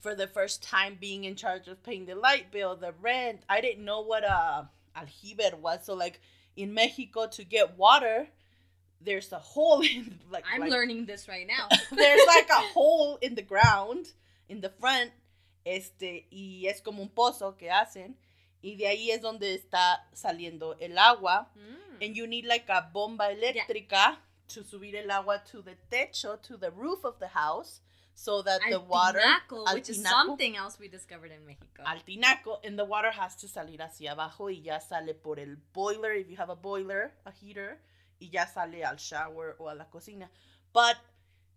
for 0.00 0.14
the 0.14 0.28
first 0.28 0.62
time 0.62 0.96
being 1.00 1.24
in 1.24 1.34
charge 1.34 1.66
of 1.68 1.82
paying 1.82 2.06
the 2.06 2.14
light 2.14 2.52
bill 2.52 2.76
the 2.76 2.92
rent 3.00 3.42
I 3.48 3.60
didn't 3.60 3.84
know 3.84 4.02
what 4.02 4.24
a 4.24 4.68
aljibe 4.96 5.58
was. 5.58 5.84
So 5.84 5.94
like 5.94 6.20
in 6.56 6.74
Mexico 6.74 7.26
to 7.28 7.44
get 7.44 7.76
water 7.76 8.28
there's 9.00 9.30
a 9.32 9.38
hole 9.38 9.80
in 9.80 10.18
like 10.30 10.44
I'm 10.52 10.60
like- 10.60 10.70
learning 10.70 11.06
this 11.06 11.28
right 11.28 11.46
now. 11.46 11.68
there's 11.90 12.26
like 12.26 12.48
a 12.50 12.54
hole 12.74 13.18
in 13.20 13.34
the 13.34 13.42
ground 13.42 14.12
in 14.48 14.60
the 14.60 14.70
front 14.70 15.10
este 15.66 16.26
y 16.30 16.66
es 16.68 16.80
como 16.80 17.02
un 17.02 17.10
pozo 17.10 17.56
que 17.56 17.70
hacen 17.70 18.16
y 18.62 18.76
de 18.76 18.86
ahí 18.86 19.10
es 19.10 19.20
donde 19.20 19.54
está 19.54 20.08
saliendo 20.12 20.76
el 20.80 20.96
agua 20.96 21.50
Mm. 21.54 22.02
and 22.04 22.14
you 22.14 22.26
need 22.26 22.44
like 22.46 22.70
a 22.72 22.80
bomba 22.92 23.30
eléctrica 23.30 24.18
to 24.52 24.62
subir 24.62 24.94
el 24.96 25.10
agua 25.10 25.42
to 25.44 25.62
the 25.62 25.74
techo 25.90 26.38
to 26.38 26.56
the 26.56 26.70
roof 26.70 27.04
of 27.04 27.18
the 27.18 27.28
house 27.28 27.80
so 28.14 28.42
that 28.42 28.60
the 28.70 28.78
water 28.78 29.20
Altinaco, 29.20 29.74
which 29.74 29.90
is 29.90 30.02
something 30.02 30.56
else 30.56 30.78
we 30.78 30.88
discovered 30.88 31.32
in 31.32 31.44
Mexico. 31.44 31.82
al 31.84 32.00
tinaco 32.04 32.60
and 32.64 32.78
the 32.78 32.84
water 32.84 33.10
has 33.10 33.36
to 33.36 33.46
salir 33.48 33.80
hacia 33.82 34.12
abajo 34.12 34.48
y 34.50 34.62
ya 34.62 34.78
sale 34.80 35.14
por 35.14 35.38
el 35.40 35.56
boiler 35.74 36.12
if 36.14 36.28
you 36.28 36.36
have 36.36 36.50
a 36.50 36.54
boiler 36.54 37.12
a 37.26 37.32
heater 37.32 37.78
y 38.20 38.28
ya 38.30 38.46
sale 38.46 38.84
al 38.84 38.96
shower 38.98 39.56
o 39.58 39.68
a 39.68 39.74
la 39.74 39.84
cocina 39.90 40.30
but 40.72 40.96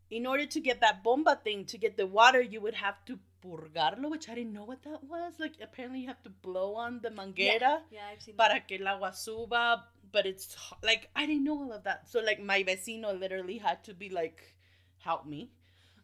in 0.09 0.25
order 0.25 0.45
to 0.45 0.59
get 0.59 0.81
that 0.81 1.03
bomba 1.03 1.39
thing 1.43 1.65
to 1.65 1.77
get 1.77 1.97
the 1.97 2.07
water 2.07 2.41
you 2.41 2.59
would 2.61 2.73
have 2.73 3.03
to 3.05 3.19
purgarlo 3.43 4.09
which 4.09 4.27
I 4.27 4.35
didn't 4.35 4.53
know 4.53 4.63
what 4.63 4.83
that 4.83 5.03
was. 5.03 5.33
Like 5.39 5.53
apparently 5.61 6.01
you 6.01 6.07
have 6.07 6.23
to 6.23 6.29
blow 6.29 6.75
on 6.75 6.99
the 7.01 7.09
manguera 7.09 7.59
yeah, 7.61 7.79
yeah 7.91 8.05
I've 8.11 8.21
seen 8.21 8.35
para 8.35 8.61
que 8.67 8.77
el 8.79 8.87
agua 8.87 9.13
suba 9.13 9.83
but 10.11 10.25
it's 10.25 10.55
like 10.83 11.09
I 11.15 11.25
didn't 11.25 11.43
know 11.43 11.59
all 11.59 11.71
of 11.73 11.83
that. 11.83 12.09
So 12.09 12.19
like 12.19 12.41
my 12.41 12.63
vecino 12.63 13.17
literally 13.17 13.57
had 13.57 13.83
to 13.85 13.93
be 13.93 14.09
like 14.09 14.55
help 14.97 15.25
me. 15.25 15.51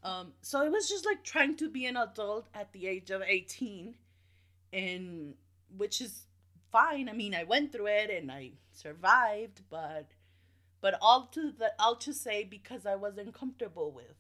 Um 0.04 0.34
so 0.42 0.62
it 0.64 0.72
was 0.72 0.88
just 0.88 1.06
like 1.06 1.24
trying 1.24 1.56
to 1.58 1.70
be 1.70 1.86
an 1.86 1.98
adult 1.98 2.48
at 2.54 2.72
the 2.74 2.88
age 2.88 3.10
of 3.10 3.22
18 3.22 3.96
and 4.72 5.34
which 5.76 6.00
is 6.02 6.28
fine. 6.72 7.10
I 7.10 7.14
mean 7.14 7.34
i 7.34 7.44
went 7.44 7.72
through 7.72 7.88
it 7.88 8.10
and 8.10 8.32
i 8.32 8.52
survived 8.72 9.62
but 9.70 10.12
but 10.86 10.96
all 11.02 11.22
to 11.36 11.44
the 11.62 11.70
all 11.86 11.96
to 12.06 12.14
say 12.14 12.38
because 12.44 12.86
i 12.86 12.96
wasn't 13.04 13.34
comfortable 13.42 13.92
with 14.00 14.18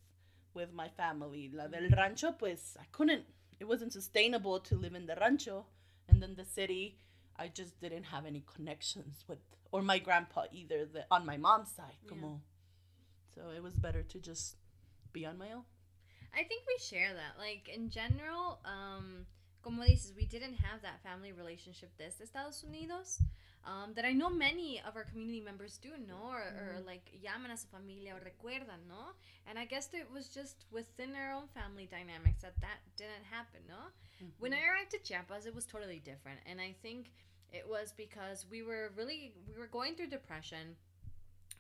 with 0.60 0.71
my 0.82 0.88
family 1.01 1.43
la 1.60 1.67
del 1.73 1.89
rancho 1.99 2.32
pues 2.43 2.63
i 2.84 2.86
couldn't 2.97 3.25
it 3.60 3.67
wasn't 3.73 3.93
sustainable 3.97 4.60
to 4.69 4.75
live 4.86 4.95
in 5.01 5.06
the 5.12 5.17
rancho 5.23 5.58
and 6.10 6.21
then 6.23 6.34
the 6.41 6.45
city 6.58 6.84
i 7.43 7.47
just 7.60 7.80
didn't 7.86 8.08
have 8.15 8.25
any 8.32 8.43
connections 8.56 9.23
with 9.30 9.43
or 9.71 9.82
my 9.91 9.99
grandpa 10.08 10.45
either 10.62 10.80
the, 10.95 11.06
on 11.12 11.25
my 11.32 11.38
mom's 11.47 11.71
side 11.80 11.99
Yeah. 12.04 12.10
como 12.12 12.32
so 13.36 13.41
it 13.58 13.62
was 13.67 13.75
better 13.88 14.04
to 14.13 14.19
just 14.32 14.56
be 15.13 15.25
on 15.32 15.38
my 15.45 15.51
own 15.60 15.65
I 16.38 16.43
think 16.43 16.63
we 16.67 16.78
share 16.91 17.13
that. 17.13 17.34
Like 17.39 17.69
in 17.73 17.89
general, 17.89 18.60
um, 18.65 19.25
como 19.63 19.84
dices, 19.84 20.13
we 20.21 20.25
didn't 20.25 20.56
have 20.56 20.82
that 20.82 20.97
family 21.01 21.32
relationship 21.32 21.91
desde 21.97 22.23
Estados 22.28 22.62
Unidos. 22.69 23.21
Um, 23.65 23.93
that 23.95 24.06
I 24.06 24.12
know 24.13 24.30
many 24.30 24.80
of 24.88 24.95
our 24.95 25.04
community 25.06 25.41
members 25.41 25.80
do 25.80 25.89
know, 25.97 26.21
or, 26.30 26.43
or 26.62 26.75
Mhm. 26.82 26.86
like 26.86 27.06
llaman 27.23 27.51
a 27.51 27.58
su 27.58 27.67
familia 27.67 28.13
or 28.15 28.19
recuerdan, 28.19 28.88
no? 28.88 29.13
And 29.47 29.58
I 29.58 29.65
guess 29.65 29.91
it 29.93 30.10
was 30.12 30.30
just 30.30 30.65
within 30.71 31.15
our 31.15 31.32
own 31.34 31.47
family 31.47 31.88
dynamics 31.88 32.41
that 32.43 32.60
that 32.62 32.80
didn't 32.95 33.25
happen, 33.25 33.62
no? 33.67 33.82
When 34.38 34.54
I 34.54 34.62
arrived 34.63 34.93
at 34.93 35.04
Chiapas, 35.04 35.45
it 35.47 35.56
was 35.56 35.65
totally 35.65 35.99
different, 35.99 36.39
and 36.45 36.62
I 36.62 36.73
think 36.84 37.12
it 37.51 37.67
was 37.67 37.91
because 37.91 38.45
we 38.49 38.62
were 38.62 38.91
really 38.95 39.34
we 39.47 39.58
were 39.58 39.67
going 39.67 39.95
through 39.95 40.08
depression. 40.19 40.78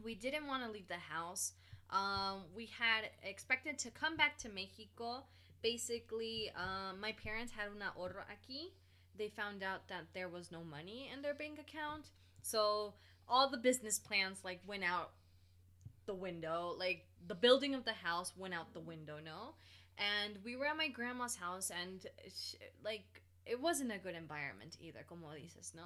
We 0.03 0.13
didn't 0.13 0.45
want 0.45 0.63
to 0.63 0.69
leave 0.69 0.87
the 0.87 0.99
house. 1.15 1.53
Um, 1.89 2.45
we 2.53 2.67
had 2.67 3.09
expected 3.23 3.79
to 3.79 3.89
come 3.91 4.15
back 4.15 4.37
to 4.39 4.49
Mexico. 4.49 5.25
Basically, 5.61 6.51
um, 6.55 6.99
my 6.99 7.13
parents 7.13 7.51
had 7.51 7.69
una 7.75 7.91
ahorro 7.97 8.23
aquí. 8.29 8.71
They 9.17 9.29
found 9.29 9.63
out 9.63 9.87
that 9.87 10.05
there 10.13 10.29
was 10.29 10.51
no 10.51 10.63
money 10.63 11.09
in 11.13 11.21
their 11.21 11.33
bank 11.33 11.59
account, 11.59 12.09
so 12.41 12.93
all 13.27 13.49
the 13.49 13.57
business 13.57 13.99
plans 13.99 14.39
like 14.43 14.61
went 14.67 14.83
out 14.83 15.11
the 16.05 16.13
window. 16.13 16.75
Like 16.77 17.05
the 17.27 17.35
building 17.35 17.73
of 17.75 17.85
the 17.85 17.93
house 17.93 18.33
went 18.37 18.53
out 18.53 18.73
the 18.73 18.79
window. 18.79 19.17
No, 19.23 19.55
and 19.97 20.37
we 20.43 20.55
were 20.55 20.65
at 20.65 20.77
my 20.77 20.87
grandma's 20.87 21.35
house, 21.35 21.71
and 21.71 22.05
sh- 22.27 22.55
like 22.83 23.21
it 23.45 23.61
wasn't 23.61 23.91
a 23.91 23.97
good 23.97 24.15
environment 24.15 24.77
either. 24.81 25.05
Como 25.07 25.27
dices, 25.29 25.73
no. 25.75 25.83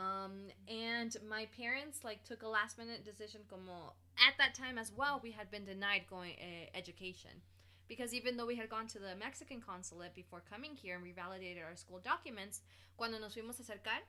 Um, 0.00 0.48
and 0.68 1.16
my 1.28 1.46
parents 1.56 2.04
like 2.04 2.22
took 2.24 2.42
a 2.42 2.48
last 2.48 2.78
minute 2.78 3.04
decision. 3.04 3.40
Como 3.48 3.94
at 4.18 4.34
that 4.38 4.54
time 4.54 4.78
as 4.78 4.92
well, 4.96 5.20
we 5.22 5.32
had 5.32 5.50
been 5.50 5.64
denied 5.64 6.02
going 6.08 6.34
uh, 6.40 6.76
education 6.76 7.30
because 7.88 8.12
even 8.12 8.36
though 8.36 8.46
we 8.46 8.56
had 8.56 8.68
gone 8.68 8.86
to 8.88 8.98
the 8.98 9.16
Mexican 9.18 9.60
consulate 9.60 10.14
before 10.14 10.42
coming 10.48 10.74
here 10.74 10.96
and 10.96 11.04
revalidated 11.04 11.64
our 11.64 11.76
school 11.76 12.00
documents, 12.04 12.60
cuando 12.96 13.18
nos 13.18 13.34
fuimos 13.34 13.58
a 13.58 13.62
acercar 13.62 14.02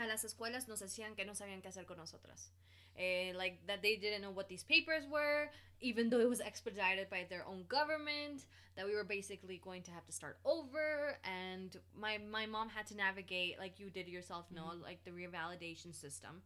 a 0.00 0.06
las 0.06 0.24
escuelas 0.24 0.66
nos 0.66 0.80
decían 0.80 1.14
que 1.14 1.24
no 1.24 1.34
sabían 1.34 1.60
qué 1.60 1.68
hacer 1.68 1.84
con 1.86 1.98
nosotras. 1.98 2.50
Eh, 2.96 3.32
like 3.36 3.58
that 3.66 3.82
they 3.82 3.96
didn't 3.96 4.22
know 4.22 4.30
what 4.30 4.48
these 4.48 4.64
papers 4.64 5.06
were, 5.08 5.50
even 5.80 6.10
though 6.10 6.20
it 6.20 6.28
was 6.28 6.40
expedited 6.40 7.08
by 7.08 7.24
their 7.28 7.46
own 7.46 7.64
government. 7.68 8.44
That 8.76 8.86
we 8.86 8.94
were 8.94 9.04
basically 9.04 9.60
going 9.62 9.82
to 9.82 9.90
have 9.90 10.06
to 10.06 10.12
start 10.12 10.38
over, 10.44 11.18
and 11.24 11.76
my 11.98 12.18
my 12.18 12.46
mom 12.46 12.68
had 12.68 12.86
to 12.86 12.96
navigate 12.96 13.58
like 13.58 13.78
you 13.78 13.90
did 13.90 14.08
yourself, 14.08 14.46
know 14.50 14.72
like 14.82 15.04
the 15.04 15.10
revalidation 15.10 15.94
system. 15.94 16.42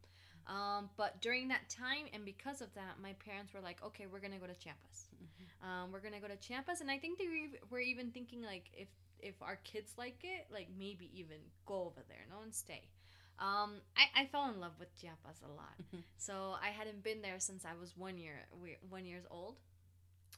Um, 0.47 0.91
but 0.97 1.21
during 1.23 1.49
that 1.49 1.69
time, 1.71 2.07
and 2.13 2.25
because 2.25 2.61
of 2.61 2.73
that, 2.75 3.01
my 3.03 3.15
parents 3.25 3.55
were 3.55 3.61
like, 3.61 3.83
"Okay, 3.83 4.07
we're 4.07 4.21
gonna 4.21 4.39
go 4.39 4.47
to 4.47 4.55
Chiapas. 4.55 5.09
Um, 5.63 5.91
we're 5.93 6.01
gonna 6.01 6.21
go 6.21 6.29
to 6.29 6.37
Chiapas." 6.37 6.81
And 6.83 6.91
I 6.91 6.99
think 6.99 7.19
they 7.19 7.29
were, 7.29 7.49
were 7.71 7.81
even 7.81 8.11
thinking 8.11 8.43
like, 8.43 8.71
if 8.75 8.89
if 9.21 9.41
our 9.41 9.57
kids 9.65 9.95
like 9.97 10.19
it, 10.23 10.47
like 10.53 10.69
maybe 10.79 11.11
even 11.15 11.39
go 11.65 11.85
over 11.85 12.03
there, 12.09 12.27
no, 12.31 12.43
and 12.43 12.55
stay. 12.55 12.83
Um, 13.39 13.81
I, 13.97 14.23
I 14.23 14.27
fell 14.27 14.49
in 14.51 14.61
love 14.61 14.73
with 14.79 14.95
Chiapas 15.01 15.41
a 15.45 15.49
lot. 15.53 15.75
Mhm. 15.95 16.03
So 16.19 16.55
I 16.63 16.69
hadn't 16.69 17.03
been 17.03 17.23
there 17.23 17.41
since 17.41 17.65
I 17.65 17.75
was 17.81 17.97
one 17.97 18.19
year 18.19 18.47
one 18.91 19.07
years 19.07 19.25
old. 19.31 19.57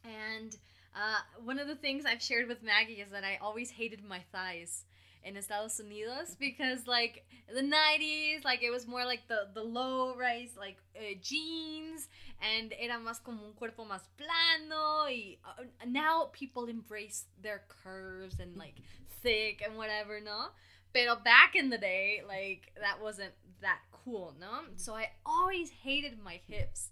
And 0.04 0.56
uh, 0.94 1.20
one 1.44 1.58
of 1.58 1.66
the 1.66 1.74
things 1.74 2.04
I've 2.06 2.22
shared 2.22 2.48
with 2.48 2.62
Maggie 2.62 3.00
is 3.00 3.10
that 3.10 3.24
I 3.24 3.38
always 3.42 3.70
hated 3.70 4.04
my 4.04 4.20
thighs 4.32 4.84
in 5.24 5.36
Estados 5.36 5.80
Unidos 5.80 6.36
because 6.38 6.86
like 6.86 7.24
the 7.52 7.62
90s 7.62 8.44
like 8.44 8.62
it 8.62 8.70
was 8.70 8.86
more 8.86 9.04
like 9.04 9.28
the 9.28 9.48
the 9.54 9.62
low 9.62 10.14
rise 10.16 10.50
like 10.58 10.76
uh, 10.96 11.14
jeans 11.22 12.08
and 12.40 12.72
era 12.78 12.98
más 12.98 13.22
como 13.22 13.44
un 13.44 13.52
cuerpo 13.54 13.84
más 13.84 14.02
plano 14.16 15.04
y 15.06 15.38
uh, 15.44 15.62
now 15.86 16.28
people 16.32 16.66
embrace 16.66 17.24
their 17.42 17.62
curves 17.68 18.40
and 18.40 18.56
like 18.56 18.76
thick 19.22 19.62
and 19.64 19.76
whatever 19.76 20.20
no? 20.20 20.48
Pero 20.92 21.16
back 21.16 21.54
in 21.54 21.70
the 21.70 21.78
day 21.78 22.22
like 22.26 22.72
that 22.80 23.00
wasn't 23.02 23.32
that 23.62 23.80
cool 24.04 24.34
no? 24.40 24.64
So 24.76 24.94
I 24.94 25.10
always 25.24 25.70
hated 25.70 26.18
my 26.22 26.40
hips. 26.46 26.90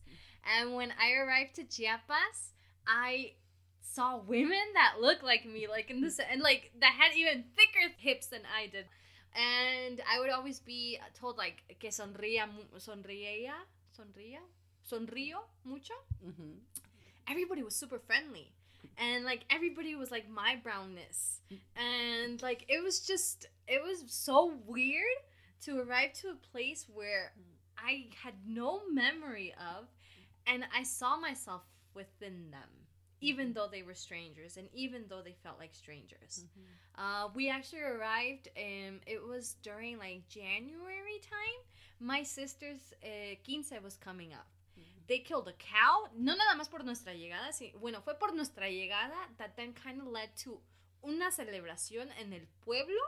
And 0.59 0.75
when 0.75 0.93
I 1.01 1.13
arrived 1.15 1.55
to 1.57 1.65
Chiapas 1.65 2.53
I 2.87 3.33
saw 3.93 4.17
women 4.17 4.65
that 4.75 5.01
looked 5.01 5.23
like 5.23 5.45
me, 5.47 5.67
like 5.69 5.91
in 5.91 6.01
this, 6.01 6.19
and 6.19 6.41
like 6.41 6.73
that 6.81 6.95
had 6.99 7.17
even 7.17 7.45
thicker 7.57 7.93
hips 7.99 8.27
than 8.27 8.43
I 8.57 8.67
did. 8.67 8.87
and 9.35 10.01
I 10.11 10.21
would 10.21 10.31
always 10.31 10.61
be 10.61 10.99
told 11.19 11.37
like 11.37 11.63
que 11.81 11.91
sonría, 11.91 12.49
sonría, 12.79 13.55
sonría, 13.97 14.41
sonrío 14.91 15.43
mucho. 15.65 15.95
Mm-hmm. 16.25 16.59
Everybody 17.29 17.63
was 17.63 17.75
super 17.75 17.99
friendly, 17.99 18.53
and 18.99 19.25
like 19.25 19.45
everybody 19.51 19.95
was 19.97 20.11
like 20.11 20.29
my 20.29 20.57
brownness, 20.63 21.41
and 21.77 22.41
like 22.43 22.65
it 22.69 22.83
was 22.83 23.01
just 23.01 23.47
it 23.67 23.83
was 23.83 24.05
so 24.07 24.55
weird 24.67 25.19
to 25.63 25.81
arrive 25.81 26.13
to 26.13 26.29
a 26.29 26.35
place 26.53 26.87
where 26.93 27.33
I 27.79 28.07
had 28.23 28.35
no 28.47 28.83
memory 28.93 29.55
of, 29.59 29.87
and 30.47 30.65
I 30.75 30.83
saw 30.85 31.17
myself 31.17 31.63
within 31.95 32.51
them 32.51 32.84
even 33.25 33.55
though 33.55 33.69
they 33.71 33.83
were 33.83 33.95
strangers 33.95 34.59
and 34.59 34.69
even 34.75 35.05
though 35.09 35.23
they 35.23 35.35
felt 35.43 35.59
like 35.59 35.75
strangers. 35.75 36.45
Mm-hmm. 36.45 37.03
Uh, 37.03 37.29
we 37.35 37.49
actually 37.49 37.83
arrived, 37.83 38.49
and 38.57 39.01
it 39.07 39.21
was 39.27 39.57
during 39.63 39.99
like 39.99 40.29
January 40.29 41.19
time. 41.37 41.61
My 42.01 42.23
sister's 42.23 42.93
uh, 43.03 43.35
quince 43.45 43.73
was 43.83 43.97
coming 43.97 44.33
up. 44.33 44.47
They 45.07 45.19
killed 45.19 45.49
a 45.49 45.53
cow, 45.53 46.09
no 46.17 46.35
nada 46.35 46.57
más 46.57 46.71
por 46.71 46.83
nuestra 46.83 47.13
llegada, 47.13 47.53
sí, 47.53 47.75
bueno, 47.79 48.01
fue 48.01 48.15
por 48.15 48.35
nuestra 48.35 48.71
llegada 48.71 49.15
that 49.37 49.55
then 49.55 49.75
kind 49.75 50.01
of 50.01 50.07
led 50.07 50.31
to 50.45 50.61
una 51.03 51.31
celebración 51.31 52.09
en 52.19 52.33
el 52.33 52.47
pueblo 52.65 52.99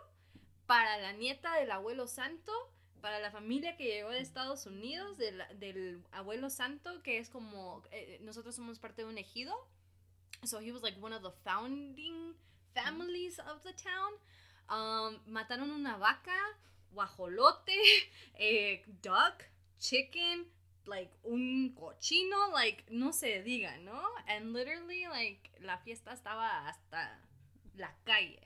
para 0.66 0.98
la 0.98 1.12
nieta 1.12 1.54
del 1.54 1.70
abuelo 1.70 2.06
santo, 2.06 2.52
para 3.00 3.18
la 3.18 3.30
familia 3.30 3.76
que 3.78 3.84
llegó 3.84 4.10
de 4.10 4.20
Estados 4.20 4.66
Unidos, 4.66 5.16
del, 5.16 5.42
del 5.58 6.02
abuelo 6.12 6.50
santo, 6.50 7.02
que 7.02 7.18
es 7.18 7.30
como, 7.30 7.82
eh, 7.92 8.18
nosotros 8.22 8.54
somos 8.54 8.78
parte 8.78 9.02
de 9.02 9.08
un 9.08 9.16
ejido. 9.16 9.54
So 10.44 10.58
he 10.58 10.72
was 10.72 10.82
like 10.82 10.94
one 11.00 11.12
of 11.12 11.22
the 11.22 11.32
founding 11.44 12.34
families 12.74 13.38
of 13.38 13.62
the 13.62 13.72
town. 13.72 14.12
Um, 14.68 15.16
mataron 15.30 15.70
una 15.70 15.96
vaca, 15.98 16.54
guajolote, 16.94 17.78
eh, 18.40 18.78
duck, 19.02 19.44
chicken, 19.80 20.46
like 20.86 21.10
un 21.24 21.72
cochino, 21.78 22.52
like 22.52 22.84
no 22.90 23.10
se 23.12 23.42
diga, 23.46 23.70
¿no? 23.84 24.00
And 24.28 24.52
literally, 24.52 25.06
like 25.10 25.50
la 25.64 25.76
fiesta 25.84 26.10
estaba 26.10 26.66
hasta 26.66 27.08
la 27.78 27.88
calle. 28.04 28.40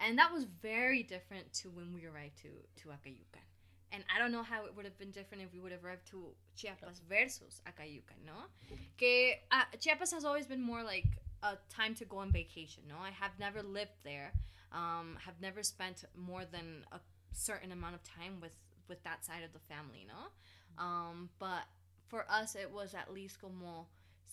And 0.00 0.18
that 0.18 0.32
was 0.32 0.44
very 0.62 1.02
different 1.02 1.52
to 1.62 1.68
when 1.68 1.92
we 1.92 2.06
arrived 2.06 2.38
to, 2.42 2.48
to 2.82 2.88
Acayucan. 2.88 3.44
And 3.92 4.02
I 4.14 4.18
don't 4.18 4.32
know 4.32 4.42
how 4.42 4.64
it 4.64 4.74
would 4.74 4.84
have 4.84 4.96
been 4.98 5.10
different 5.10 5.42
if 5.42 5.52
we 5.52 5.60
would 5.60 5.72
have 5.72 5.84
arrived 5.84 6.06
to 6.10 6.32
Chiapas 6.56 7.00
versus 7.08 7.60
Acayucan, 7.66 8.24
¿no? 8.24 8.48
Que 8.96 9.34
uh, 9.50 9.64
Chiapas 9.78 10.12
has 10.12 10.24
always 10.24 10.46
been 10.46 10.62
more 10.62 10.82
like 10.82 11.06
a 11.42 11.58
time 11.68 11.94
to 11.96 12.04
go 12.04 12.18
on 12.18 12.30
vacation. 12.30 12.84
No, 12.88 12.96
I 13.02 13.10
have 13.10 13.32
never 13.38 13.62
lived 13.62 13.98
there. 14.04 14.32
Um, 14.72 15.18
have 15.24 15.40
never 15.40 15.62
spent 15.62 16.04
more 16.16 16.44
than 16.44 16.84
a 16.92 17.00
certain 17.32 17.72
amount 17.72 17.94
of 17.94 18.02
time 18.04 18.40
with 18.40 18.56
with 18.88 19.02
that 19.04 19.24
side 19.24 19.42
of 19.44 19.52
the 19.52 19.58
family. 19.58 20.06
No, 20.06 20.82
um, 20.82 21.30
but 21.38 21.64
for 22.08 22.24
us, 22.28 22.54
it 22.54 22.70
was 22.72 22.94
at 22.94 23.12
least 23.12 23.40
como 23.40 23.86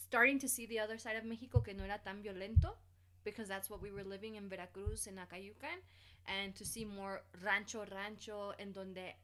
starting 0.10 0.40
to 0.40 0.48
see 0.48 0.66
the 0.66 0.80
other 0.80 0.98
side 0.98 1.16
of 1.16 1.26
Mexico 1.26 1.62
que 1.62 1.74
no 1.74 1.84
era 1.84 2.00
tan 2.04 2.22
violento 2.22 2.76
because 3.24 3.48
that's 3.48 3.70
what 3.70 3.82
we 3.82 3.92
were 3.92 4.04
living 4.04 4.36
in 4.36 4.48
Veracruz 4.48 5.08
and 5.08 5.18
Acayucan 5.18 5.80
and 6.28 6.56
to 6.56 6.66
see 6.66 6.86
more 6.86 7.22
rancho 7.44 7.86
rancho 7.92 8.54
en 8.60 8.72
donde 8.72 9.16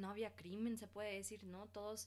no 0.00 0.08
había 0.08 0.30
crimen 0.36 0.76
se 0.78 0.86
puede 0.86 1.16
decir 1.18 1.42
no 1.44 1.68
todos 1.72 2.06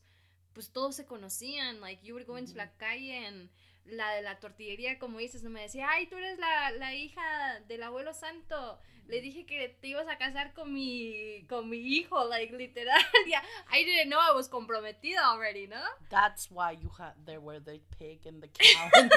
pues 0.53 0.69
todos 0.69 0.95
se 0.95 1.03
conocían 1.03 1.79
like 1.81 1.99
you 2.03 2.13
would 2.13 2.25
go 2.25 2.35
into 2.35 2.51
mm-hmm. 2.51 2.59
la 2.59 2.87
calle 2.87 3.25
and 3.27 3.49
la 3.89 4.11
de 4.13 4.21
la 4.21 4.39
tortillería, 4.39 4.99
como 4.99 5.19
dices, 5.19 5.43
no 5.43 5.49
me 5.49 5.61
decía, 5.61 5.87
ay, 5.89 6.07
tú 6.07 6.17
eres 6.17 6.39
la, 6.39 6.71
la 6.71 6.93
hija 6.93 7.59
del 7.67 7.83
abuelo 7.83 8.13
santo. 8.13 8.79
Le 9.07 9.21
dije 9.21 9.45
que 9.45 9.69
te 9.79 9.87
ibas 9.87 10.07
a 10.09 10.17
casar 10.17 10.53
con 10.53 10.73
mi, 10.73 11.45
con 11.47 11.69
mi 11.69 11.77
hijo, 11.77 12.25
like, 12.25 12.53
literal. 12.53 12.99
yeah, 13.27 13.41
I 13.71 13.83
didn't 13.85 14.09
know 14.09 14.19
I 14.19 14.35
was 14.35 14.49
comprometida 14.49 15.23
already, 15.23 15.65
no? 15.65 15.81
That's 16.09 16.51
why 16.51 16.71
you 16.71 16.89
had, 16.97 17.13
there 17.25 17.39
were 17.39 17.59
the 17.59 17.79
pig 17.97 18.25
and 18.25 18.43
the 18.43 18.49
cow. 18.49 18.89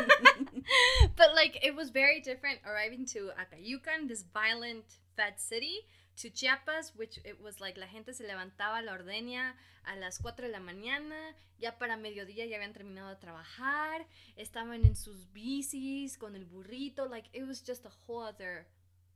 but, 1.16 1.34
like, 1.34 1.58
it 1.64 1.74
was 1.74 1.90
very 1.90 2.20
different 2.20 2.60
arriving 2.64 3.04
to 3.06 3.30
Acayucan, 3.36 4.06
this 4.06 4.22
violent, 4.32 4.84
fat 5.16 5.40
city, 5.40 5.80
to 6.22 6.30
Chiapas, 6.30 6.92
which 6.96 7.18
it 7.24 7.40
was 7.42 7.60
like 7.60 7.78
la 7.78 7.86
gente 7.86 8.12
se 8.12 8.24
levantaba 8.24 8.82
la 8.82 8.92
ordeña 8.92 9.54
a 9.84 9.96
las 9.96 10.18
4 10.18 10.46
de 10.46 10.52
la 10.52 10.60
mañana, 10.60 11.34
ya 11.58 11.78
para 11.78 11.96
mediodía 11.96 12.46
ya 12.46 12.56
habían 12.56 12.72
terminado 12.72 13.08
de 13.08 13.16
trabajar, 13.16 14.06
estaban 14.36 14.84
en 14.84 14.94
sus 14.94 15.32
bicis 15.32 16.18
con 16.18 16.36
el 16.36 16.44
burrito, 16.44 17.08
like 17.08 17.28
it 17.32 17.46
was 17.46 17.62
just 17.62 17.86
a 17.86 17.90
whole 18.06 18.22
other 18.22 18.66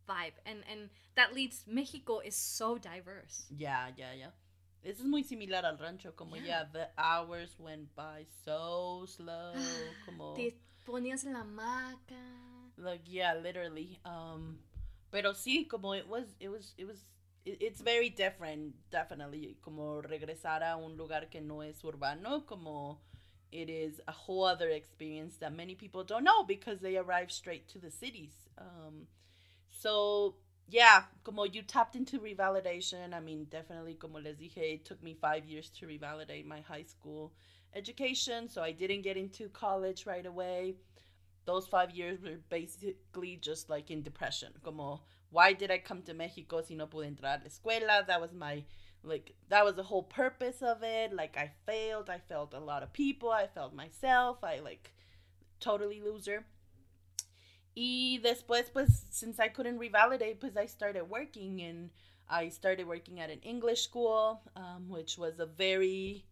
vibe. 0.06 0.34
And 0.46 0.64
and 0.70 0.90
that 1.14 1.34
leads 1.34 1.66
Mexico 1.66 2.20
is 2.20 2.34
so 2.34 2.78
diverse. 2.78 3.46
Yeah, 3.50 3.90
yeah, 3.96 4.14
yeah. 4.14 4.30
This 4.82 4.98
is 4.98 5.06
muy 5.06 5.22
similar 5.22 5.64
al 5.64 5.78
rancho, 5.78 6.12
como 6.12 6.36
yeah, 6.36 6.64
the 6.70 6.88
hours 6.98 7.56
went 7.58 7.94
by 7.94 8.26
so 8.44 9.06
slow, 9.06 9.54
como 10.04 10.34
te 10.34 10.56
ponías 10.86 11.24
en 11.24 11.34
la 11.34 11.40
hamaca. 11.40 12.20
Like 12.76 13.02
yeah, 13.06 13.34
literally. 13.34 13.98
Um 14.04 14.58
Pero 15.14 15.32
sí, 15.32 15.68
como 15.68 15.94
it 15.94 16.08
was, 16.08 16.24
it 16.40 16.48
was, 16.48 16.74
it 16.76 16.86
was, 16.88 17.04
it's 17.46 17.80
very 17.80 18.10
different, 18.10 18.74
definitely. 18.90 19.56
Como 19.62 20.02
regresar 20.02 20.64
a 20.64 20.76
un 20.76 20.96
lugar 20.96 21.30
que 21.30 21.40
no 21.40 21.60
es 21.60 21.84
urbano, 21.84 22.44
como 22.44 22.98
it 23.52 23.70
is 23.70 24.00
a 24.08 24.10
whole 24.10 24.42
other 24.44 24.70
experience 24.70 25.36
that 25.36 25.52
many 25.54 25.76
people 25.76 26.02
don't 26.02 26.24
know 26.24 26.42
because 26.42 26.80
they 26.80 26.96
arrive 26.96 27.30
straight 27.30 27.68
to 27.68 27.78
the 27.78 27.92
cities. 27.92 28.32
Um, 28.58 29.06
so 29.70 30.34
yeah, 30.68 31.04
como 31.22 31.44
you 31.44 31.62
tapped 31.62 31.94
into 31.94 32.18
revalidation. 32.18 33.14
I 33.14 33.20
mean, 33.20 33.46
definitely, 33.48 33.94
como 33.94 34.18
les 34.18 34.34
dije, 34.34 34.74
it 34.74 34.84
took 34.84 35.00
me 35.00 35.14
five 35.14 35.44
years 35.44 35.70
to 35.78 35.86
revalidate 35.86 36.44
my 36.44 36.60
high 36.60 36.82
school 36.82 37.32
education, 37.72 38.48
so 38.48 38.64
I 38.64 38.72
didn't 38.72 39.02
get 39.02 39.16
into 39.16 39.48
college 39.50 40.06
right 40.06 40.26
away 40.26 40.74
those 41.46 41.66
five 41.66 41.90
years 41.90 42.22
were 42.22 42.38
basically 42.48 43.36
just 43.36 43.70
like 43.70 43.90
in 43.90 44.02
depression. 44.02 44.52
Como, 44.62 45.02
why 45.30 45.52
did 45.52 45.70
I 45.70 45.78
come 45.78 46.02
to 46.02 46.14
Mexico 46.14 46.62
si 46.62 46.74
no 46.74 46.86
pude 46.86 47.06
entrar 47.06 47.40
a 47.40 47.42
la 47.42 47.48
escuela? 47.48 48.06
That 48.06 48.20
was 48.20 48.32
my, 48.32 48.64
like, 49.02 49.34
that 49.48 49.64
was 49.64 49.74
the 49.74 49.82
whole 49.82 50.04
purpose 50.04 50.62
of 50.62 50.82
it. 50.82 51.12
Like, 51.12 51.36
I 51.36 51.50
failed. 51.66 52.08
I 52.08 52.18
failed 52.18 52.54
a 52.54 52.60
lot 52.60 52.82
of 52.82 52.92
people. 52.92 53.30
I 53.30 53.46
failed 53.46 53.74
myself. 53.74 54.38
I, 54.42 54.60
like, 54.60 54.92
totally 55.60 56.00
loser. 56.00 56.44
Y 57.76 58.20
después, 58.22 58.72
pues, 58.72 59.06
since 59.10 59.40
I 59.40 59.48
couldn't 59.48 59.78
revalidate, 59.78 60.38
pues 60.38 60.56
I 60.56 60.66
started 60.66 61.10
working 61.10 61.60
and 61.60 61.90
I 62.28 62.48
started 62.48 62.86
working 62.86 63.18
at 63.20 63.30
an 63.30 63.40
English 63.40 63.82
school, 63.82 64.40
um, 64.56 64.88
which 64.88 65.18
was 65.18 65.40
a 65.40 65.46
very 65.46 66.24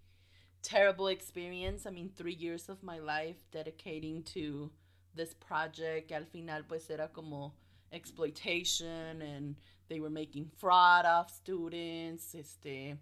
terrible 0.62 1.08
experience. 1.08 1.84
I 1.84 1.90
mean, 1.90 2.10
three 2.14 2.34
years 2.34 2.68
of 2.68 2.82
my 2.82 3.00
life 3.00 3.36
dedicating 3.50 4.22
to 4.34 4.70
this 5.14 5.34
project 5.34 6.12
al 6.12 6.24
final 6.24 6.62
pues 6.62 6.90
era 6.90 7.08
como 7.12 7.54
exploitation 7.92 9.22
and 9.22 9.56
they 9.88 10.00
were 10.00 10.10
making 10.10 10.50
fraud 10.56 11.04
off 11.04 11.30
students 11.30 12.34
este 12.34 12.96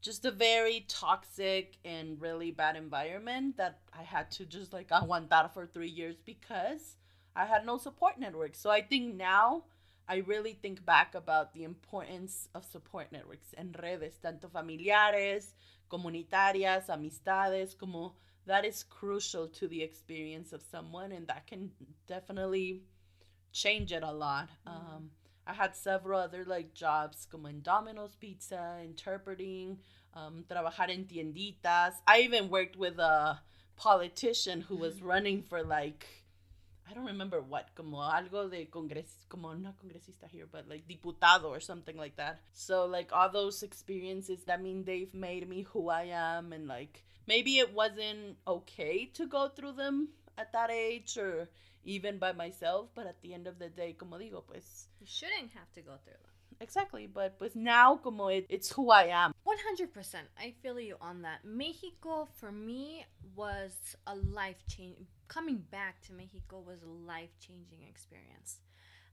just 0.00 0.24
a 0.24 0.30
very 0.30 0.86
toxic 0.88 1.76
and 1.84 2.20
really 2.20 2.50
bad 2.50 2.76
environment 2.76 3.56
that 3.58 3.80
I 3.92 4.02
had 4.02 4.30
to 4.32 4.46
just 4.46 4.72
like 4.72 4.88
aguantar 4.88 5.52
for 5.52 5.66
3 5.66 5.88
years 5.88 6.16
because 6.24 6.96
I 7.36 7.44
had 7.44 7.66
no 7.66 7.76
support 7.76 8.18
network. 8.18 8.54
So 8.54 8.70
I 8.70 8.80
think 8.80 9.14
now 9.14 9.64
I 10.08 10.16
really 10.26 10.54
think 10.54 10.84
back 10.84 11.14
about 11.14 11.52
the 11.52 11.64
importance 11.64 12.48
of 12.54 12.64
support 12.64 13.12
networks 13.12 13.54
en 13.56 13.72
redes, 13.78 14.18
tanto 14.22 14.48
familiares, 14.48 15.54
comunitarias, 15.88 16.88
amistades, 16.88 17.76
como 17.78 18.16
that 18.50 18.64
is 18.64 18.82
crucial 18.82 19.46
to 19.46 19.68
the 19.68 19.80
experience 19.80 20.52
of 20.52 20.60
someone 20.60 21.12
and 21.12 21.28
that 21.28 21.46
can 21.46 21.70
definitely 22.08 22.82
change 23.52 23.92
it 23.92 24.02
a 24.02 24.10
lot 24.10 24.48
mm-hmm. 24.66 24.96
um, 24.96 25.10
i 25.46 25.52
had 25.52 25.74
several 25.74 26.20
other 26.20 26.44
like 26.44 26.74
jobs 26.74 27.28
como 27.30 27.48
in 27.48 27.62
domino's 27.62 28.16
pizza 28.16 28.78
interpreting 28.82 29.78
um, 30.14 30.44
trabajar 30.50 30.90
en 30.90 31.04
tienditas 31.04 32.02
i 32.08 32.22
even 32.22 32.48
worked 32.50 32.76
with 32.76 32.98
a 32.98 33.40
politician 33.76 34.60
who 34.62 34.76
was 34.76 35.00
running 35.12 35.42
for 35.42 35.62
like 35.62 36.04
I 36.90 36.94
don't 36.94 37.06
remember 37.06 37.40
what, 37.40 37.68
como 37.76 37.98
algo 37.98 38.50
de 38.50 38.66
congres, 38.66 39.24
como 39.28 39.52
not 39.54 39.78
congresista 39.78 40.26
here, 40.28 40.46
but 40.50 40.68
like 40.68 40.88
diputado 40.88 41.44
or 41.44 41.60
something 41.60 41.96
like 41.96 42.16
that. 42.16 42.40
So 42.52 42.86
like 42.86 43.12
all 43.12 43.30
those 43.30 43.62
experiences, 43.62 44.40
I 44.48 44.56
mean, 44.56 44.84
they've 44.84 45.14
made 45.14 45.48
me 45.48 45.62
who 45.62 45.88
I 45.88 46.10
am, 46.12 46.52
and 46.52 46.66
like 46.66 47.04
maybe 47.28 47.58
it 47.58 47.72
wasn't 47.72 48.38
okay 48.46 49.06
to 49.14 49.26
go 49.26 49.48
through 49.48 49.72
them 49.72 50.08
at 50.36 50.52
that 50.52 50.70
age 50.70 51.16
or 51.16 51.48
even 51.84 52.18
by 52.18 52.32
myself, 52.32 52.88
but 52.94 53.06
at 53.06 53.22
the 53.22 53.34
end 53.34 53.46
of 53.46 53.58
the 53.58 53.68
day, 53.68 53.92
como 53.92 54.18
digo, 54.18 54.42
pues. 54.44 54.88
You 55.00 55.06
shouldn't 55.06 55.52
have 55.52 55.70
to 55.74 55.82
go 55.82 55.92
through 56.04 56.14
them. 56.14 56.29
Exactly, 56.60 57.06
but 57.06 57.38
pues 57.38 57.56
now 57.56 57.96
como 57.96 58.28
it, 58.28 58.46
it's 58.50 58.70
who 58.72 58.90
I 58.90 59.04
am. 59.04 59.32
100%. 59.44 60.28
I 60.38 60.52
feel 60.62 60.78
you 60.78 60.96
on 61.00 61.22
that. 61.22 61.44
Mexico 61.44 62.28
for 62.36 62.52
me 62.52 63.06
was 63.34 63.72
a 64.06 64.14
life 64.14 64.62
change. 64.68 65.08
Coming 65.28 65.64
back 65.70 66.02
to 66.02 66.12
Mexico 66.12 66.60
was 66.60 66.82
a 66.82 66.86
life 66.86 67.30
changing 67.40 67.82
experience. 67.88 68.58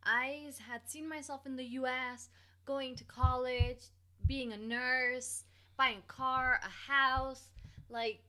I 0.04 0.52
had 0.68 0.82
seen 0.90 1.08
myself 1.08 1.46
in 1.46 1.56
the 1.56 1.66
US, 1.82 2.30
going 2.66 2.96
to 2.96 3.06
college, 3.06 3.92
being 4.26 4.52
a 4.52 4.58
nurse, 4.58 5.46
buying 5.78 6.00
a 6.00 6.12
car, 6.12 6.60
a 6.64 6.92
house, 6.92 7.50
like 7.90 8.20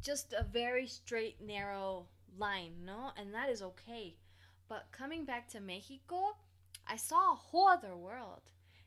just 0.00 0.32
a 0.32 0.44
very 0.44 0.86
straight, 0.86 1.40
narrow 1.40 2.06
line, 2.38 2.72
no? 2.84 3.10
And 3.16 3.34
that 3.34 3.50
is 3.50 3.62
okay. 3.62 4.14
But 4.68 4.86
coming 4.92 5.24
back 5.24 5.48
to 5.48 5.60
Mexico, 5.60 6.36
I 6.86 6.96
saw 6.96 7.32
a 7.32 7.36
whole 7.36 7.68
other 7.68 7.96
world. 7.96 8.42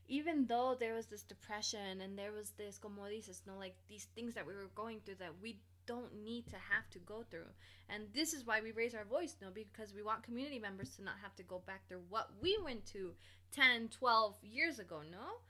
Even 0.08 0.46
though 0.46 0.76
there 0.78 0.94
was 0.94 1.06
this 1.06 1.22
depression 1.22 2.00
and 2.02 2.18
there 2.18 2.32
was 2.32 2.50
this, 2.58 2.78
como 2.78 3.02
dices, 3.02 3.42
no, 3.46 3.54
like 3.58 3.74
these 3.88 4.08
things 4.14 4.34
that 4.34 4.46
we 4.46 4.54
were 4.54 4.70
going 4.74 5.00
through 5.04 5.16
that 5.16 5.32
we 5.42 5.58
don't 5.86 6.22
need 6.22 6.46
to 6.48 6.56
have 6.56 6.88
to 6.90 6.98
go 7.00 7.24
through. 7.30 7.48
And 7.88 8.04
this 8.14 8.32
is 8.32 8.46
why 8.46 8.60
we 8.60 8.72
raise 8.72 8.94
our 8.94 9.04
voice, 9.04 9.36
no, 9.40 9.48
because 9.54 9.94
we 9.94 10.02
want 10.02 10.22
community 10.22 10.58
members 10.58 10.90
to 10.96 11.02
not 11.04 11.16
have 11.22 11.34
to 11.36 11.42
go 11.42 11.62
back 11.66 11.88
through 11.88 12.02
what 12.08 12.30
we 12.40 12.58
went 12.62 12.86
to 12.92 13.12
10, 13.52 13.88
12 13.88 14.36
years 14.42 14.78
ago, 14.78 15.00
no? 15.10 15.40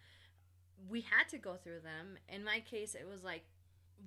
We 0.89 1.01
had 1.03 1.29
to 1.31 1.39
go 1.39 1.55
through 1.55 1.81
them. 1.81 2.19
In 2.29 2.45
my 2.45 2.61
case, 2.61 2.95
it 2.95 3.07
was 3.09 3.23
like, 3.23 3.45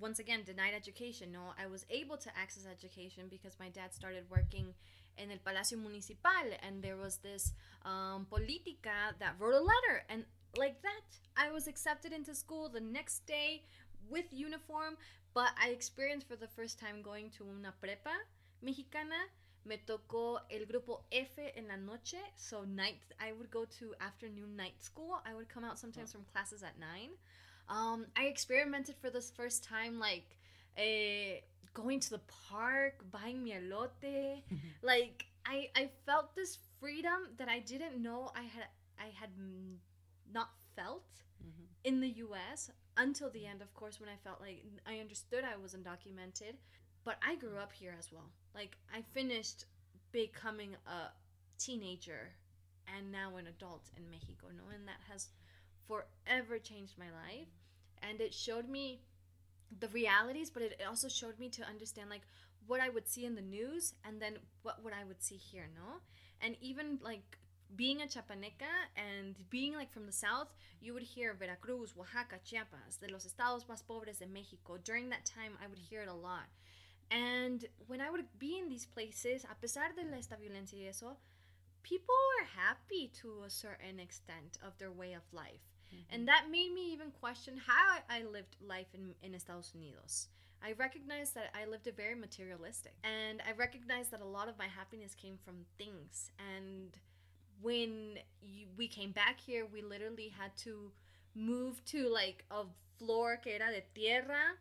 once 0.00 0.18
again, 0.18 0.42
denied 0.44 0.74
education, 0.74 1.32
no? 1.32 1.54
I 1.60 1.66
was 1.66 1.86
able 1.90 2.16
to 2.18 2.30
access 2.38 2.66
education 2.70 3.24
because 3.30 3.56
my 3.58 3.68
dad 3.68 3.94
started 3.94 4.24
working 4.30 4.74
in 5.16 5.32
el 5.32 5.38
Palacio 5.44 5.78
Municipal 5.78 6.46
and 6.62 6.82
there 6.82 6.96
was 6.96 7.16
this 7.18 7.52
um, 7.84 8.26
politica 8.30 9.14
that 9.18 9.34
wrote 9.38 9.54
a 9.54 9.60
letter 9.60 10.04
and 10.08 10.24
like 10.56 10.80
that 10.82 11.06
i 11.36 11.50
was 11.50 11.66
accepted 11.68 12.12
into 12.12 12.34
school 12.34 12.68
the 12.68 12.80
next 12.80 13.26
day 13.26 13.62
with 14.08 14.24
uniform 14.32 14.96
but 15.34 15.50
i 15.62 15.68
experienced 15.68 16.26
for 16.26 16.36
the 16.36 16.48
first 16.48 16.78
time 16.78 17.02
going 17.02 17.30
to 17.30 17.44
una 17.44 17.72
prepa 17.82 18.14
mexicana. 18.62 19.28
Me 19.64 19.76
tocó 19.86 20.40
el 20.50 20.66
grupo 20.66 21.02
F 21.12 21.38
en 21.54 21.68
la 21.68 21.76
noche 21.76 22.18
so 22.36 22.64
night 22.64 23.02
i 23.20 23.32
would 23.32 23.50
go 23.50 23.64
to 23.64 23.94
afternoon 24.00 24.56
night 24.56 24.82
school. 24.82 25.20
I 25.26 25.34
would 25.34 25.48
come 25.48 25.64
out 25.64 25.78
sometimes 25.78 26.12
from 26.12 26.24
classes 26.32 26.62
at 26.62 26.78
9 26.78 27.10
um, 27.68 28.06
i 28.16 28.24
experimented 28.24 28.94
for 29.00 29.10
this 29.10 29.30
first 29.30 29.62
time 29.62 29.98
like 29.98 30.36
eh, 30.76 31.40
going 31.74 32.00
to 32.00 32.10
the 32.10 32.20
park 32.50 33.04
buying 33.10 33.42
mi 33.44 33.52
elote. 33.52 34.42
Like 34.82 35.26
I, 35.44 35.68
I 35.76 35.90
felt 36.06 36.34
this 36.34 36.58
freedom 36.80 37.28
that 37.36 37.48
i 37.48 37.58
didn't 37.58 38.00
know 38.00 38.30
i 38.34 38.42
had 38.42 38.68
i 38.98 39.08
had 39.20 39.30
not 40.32 40.50
felt 40.74 41.22
Mhm. 41.42 41.68
in 41.84 42.00
the 42.00 42.10
US 42.10 42.70
until 42.96 43.30
the 43.30 43.46
end, 43.46 43.62
of 43.62 43.72
course, 43.74 44.00
when 44.00 44.08
I 44.08 44.16
felt 44.16 44.40
like 44.40 44.64
I 44.84 44.98
understood 44.98 45.44
I 45.44 45.56
was 45.56 45.74
undocumented. 45.74 46.58
But 47.04 47.18
I 47.22 47.36
grew 47.36 47.56
up 47.58 47.72
here 47.72 47.94
as 47.98 48.12
well. 48.12 48.30
Like, 48.54 48.76
I 48.92 49.02
finished 49.02 49.64
becoming 50.12 50.76
a 50.86 51.12
teenager 51.56 52.34
and 52.86 53.10
now 53.10 53.36
an 53.36 53.46
adult 53.46 53.90
in 53.96 54.10
Mexico, 54.10 54.48
no? 54.48 54.68
And 54.74 54.86
that 54.88 55.00
has 55.08 55.28
forever 55.86 56.58
changed 56.58 56.98
my 56.98 57.10
life. 57.10 57.48
And 58.02 58.20
it 58.20 58.34
showed 58.34 58.68
me 58.68 59.00
the 59.70 59.88
realities, 59.88 60.50
but 60.50 60.62
it 60.62 60.82
also 60.86 61.08
showed 61.08 61.38
me 61.38 61.48
to 61.50 61.62
understand, 61.64 62.10
like, 62.10 62.26
what 62.66 62.80
I 62.80 62.90
would 62.90 63.08
see 63.08 63.24
in 63.24 63.34
the 63.34 63.42
news 63.42 63.94
and 64.04 64.20
then 64.20 64.38
what, 64.62 64.82
what 64.82 64.92
I 64.92 65.04
would 65.04 65.22
see 65.22 65.36
here, 65.36 65.68
no? 65.74 66.00
And 66.40 66.56
even, 66.60 66.98
like, 67.02 67.38
being 67.76 68.02
a 68.02 68.06
Chiapaneca 68.06 68.72
and 68.96 69.34
being 69.50 69.74
like 69.74 69.90
from 69.90 70.06
the 70.06 70.12
south, 70.12 70.48
you 70.80 70.94
would 70.94 71.02
hear 71.02 71.34
Veracruz, 71.34 71.94
Oaxaca, 71.98 72.36
Chiapas, 72.44 72.98
de 73.00 73.12
los 73.12 73.26
estados 73.26 73.64
más 73.68 73.82
pobres 73.82 74.18
de 74.18 74.26
Mexico. 74.26 74.78
During 74.82 75.10
that 75.10 75.24
time, 75.24 75.52
I 75.62 75.66
would 75.66 75.78
hear 75.78 76.02
it 76.02 76.08
a 76.08 76.14
lot. 76.14 76.48
And 77.10 77.64
when 77.86 78.00
I 78.00 78.10
would 78.10 78.26
be 78.38 78.58
in 78.58 78.68
these 78.68 78.86
places, 78.86 79.44
a 79.44 79.54
pesar 79.54 79.94
de 79.94 80.04
la 80.10 80.18
esta 80.18 80.36
violencia 80.36 80.78
y 80.78 80.88
eso, 80.88 81.16
people 81.82 82.14
were 82.38 82.46
happy 82.56 83.10
to 83.22 83.44
a 83.46 83.50
certain 83.50 83.98
extent 83.98 84.58
of 84.64 84.76
their 84.78 84.90
way 84.90 85.14
of 85.14 85.22
life. 85.32 85.64
Mm-hmm. 85.94 86.14
And 86.14 86.28
that 86.28 86.50
made 86.50 86.72
me 86.74 86.92
even 86.92 87.10
question 87.12 87.54
how 87.66 87.98
I 88.10 88.22
lived 88.24 88.56
life 88.60 88.88
in, 88.94 89.14
in 89.22 89.34
Estados 89.34 89.72
Unidos. 89.74 90.28
I 90.62 90.72
recognized 90.72 91.34
that 91.34 91.54
I 91.54 91.66
lived 91.70 91.86
a 91.86 91.92
very 91.92 92.14
materialistic. 92.14 92.94
And 93.04 93.40
I 93.48 93.52
recognized 93.52 94.10
that 94.10 94.20
a 94.20 94.26
lot 94.26 94.48
of 94.48 94.58
my 94.58 94.66
happiness 94.66 95.14
came 95.14 95.38
from 95.44 95.64
things. 95.78 96.30
And 96.56 96.96
when 97.62 98.18
you, 98.42 98.66
we 98.76 98.88
came 98.88 99.12
back 99.12 99.40
here, 99.40 99.66
we 99.72 99.82
literally 99.82 100.32
had 100.36 100.56
to 100.58 100.92
move 101.34 101.84
to 101.86 102.08
like 102.08 102.44
a 102.50 102.64
floor 102.98 103.36
que 103.36 103.52
era 103.52 103.70
de 103.72 103.82
tierra, 103.94 104.56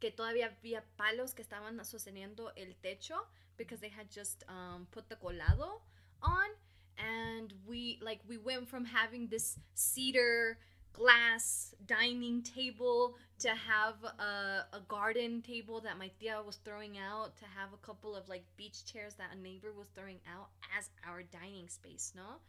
que 0.00 0.10
todavía 0.10 0.50
había 0.50 0.82
palos 0.98 1.34
que 1.34 1.44
estaban 1.44 1.78
sosteniendo 1.84 2.50
el 2.56 2.74
techo 2.82 3.26
because 3.56 3.80
they 3.80 3.88
had 3.88 4.10
just 4.10 4.44
um, 4.48 4.86
put 4.90 5.08
the 5.08 5.16
colado 5.16 5.80
on. 6.22 6.50
And 6.96 7.52
we 7.66 7.98
like 8.02 8.20
we 8.28 8.36
went 8.36 8.68
from 8.68 8.84
having 8.84 9.26
this 9.26 9.58
cedar 9.74 10.58
glass 10.94 11.74
dining 11.86 12.40
table 12.42 13.16
to 13.40 13.48
have 13.48 13.96
a, 14.04 14.64
a 14.72 14.80
garden 14.88 15.42
table 15.42 15.80
that 15.80 15.98
my 15.98 16.10
tia 16.18 16.40
was 16.46 16.56
throwing 16.64 16.96
out 16.96 17.36
to 17.36 17.44
have 17.44 17.72
a 17.74 17.86
couple 17.86 18.16
of 18.16 18.28
like 18.28 18.44
beach 18.56 18.86
chairs 18.86 19.14
that 19.14 19.28
a 19.36 19.42
neighbor 19.42 19.72
was 19.76 19.88
throwing 19.94 20.20
out 20.32 20.48
as 20.78 20.88
our 21.06 21.22
dining 21.22 21.68
space 21.68 22.12
no? 22.16 22.40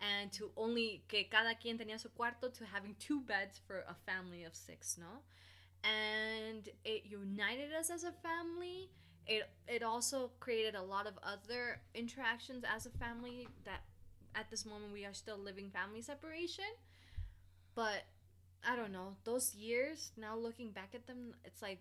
And 0.00 0.32
to 0.32 0.50
only 0.56 1.02
que 1.08 1.24
cada 1.30 1.54
quien 1.54 1.78
tenía 1.78 2.00
su 2.00 2.08
cuarto 2.18 2.52
to 2.52 2.64
having 2.64 2.96
two 2.98 3.20
beds 3.20 3.60
for 3.66 3.84
a 3.86 3.94
family 4.10 4.44
of 4.44 4.54
six 4.54 4.96
no? 4.98 5.20
And 5.84 6.68
it 6.84 7.04
united 7.04 7.72
us 7.78 7.90
as 7.90 8.04
a 8.04 8.12
family. 8.12 8.90
It 9.26 9.48
it 9.68 9.82
also 9.82 10.30
created 10.40 10.74
a 10.74 10.82
lot 10.82 11.06
of 11.06 11.14
other 11.22 11.82
interactions 11.94 12.64
as 12.64 12.86
a 12.86 12.90
family 12.90 13.46
that 13.64 13.82
at 14.34 14.50
this 14.50 14.64
moment 14.64 14.92
we 14.92 15.04
are 15.04 15.12
still 15.12 15.36
living 15.36 15.70
family 15.70 16.00
separation 16.00 16.72
but 17.74 18.04
I 18.68 18.76
don't 18.76 18.92
know. 18.92 19.16
Those 19.24 19.54
years, 19.54 20.12
now 20.16 20.36
looking 20.36 20.70
back 20.70 20.90
at 20.94 21.06
them, 21.06 21.34
it's 21.44 21.62
like 21.62 21.80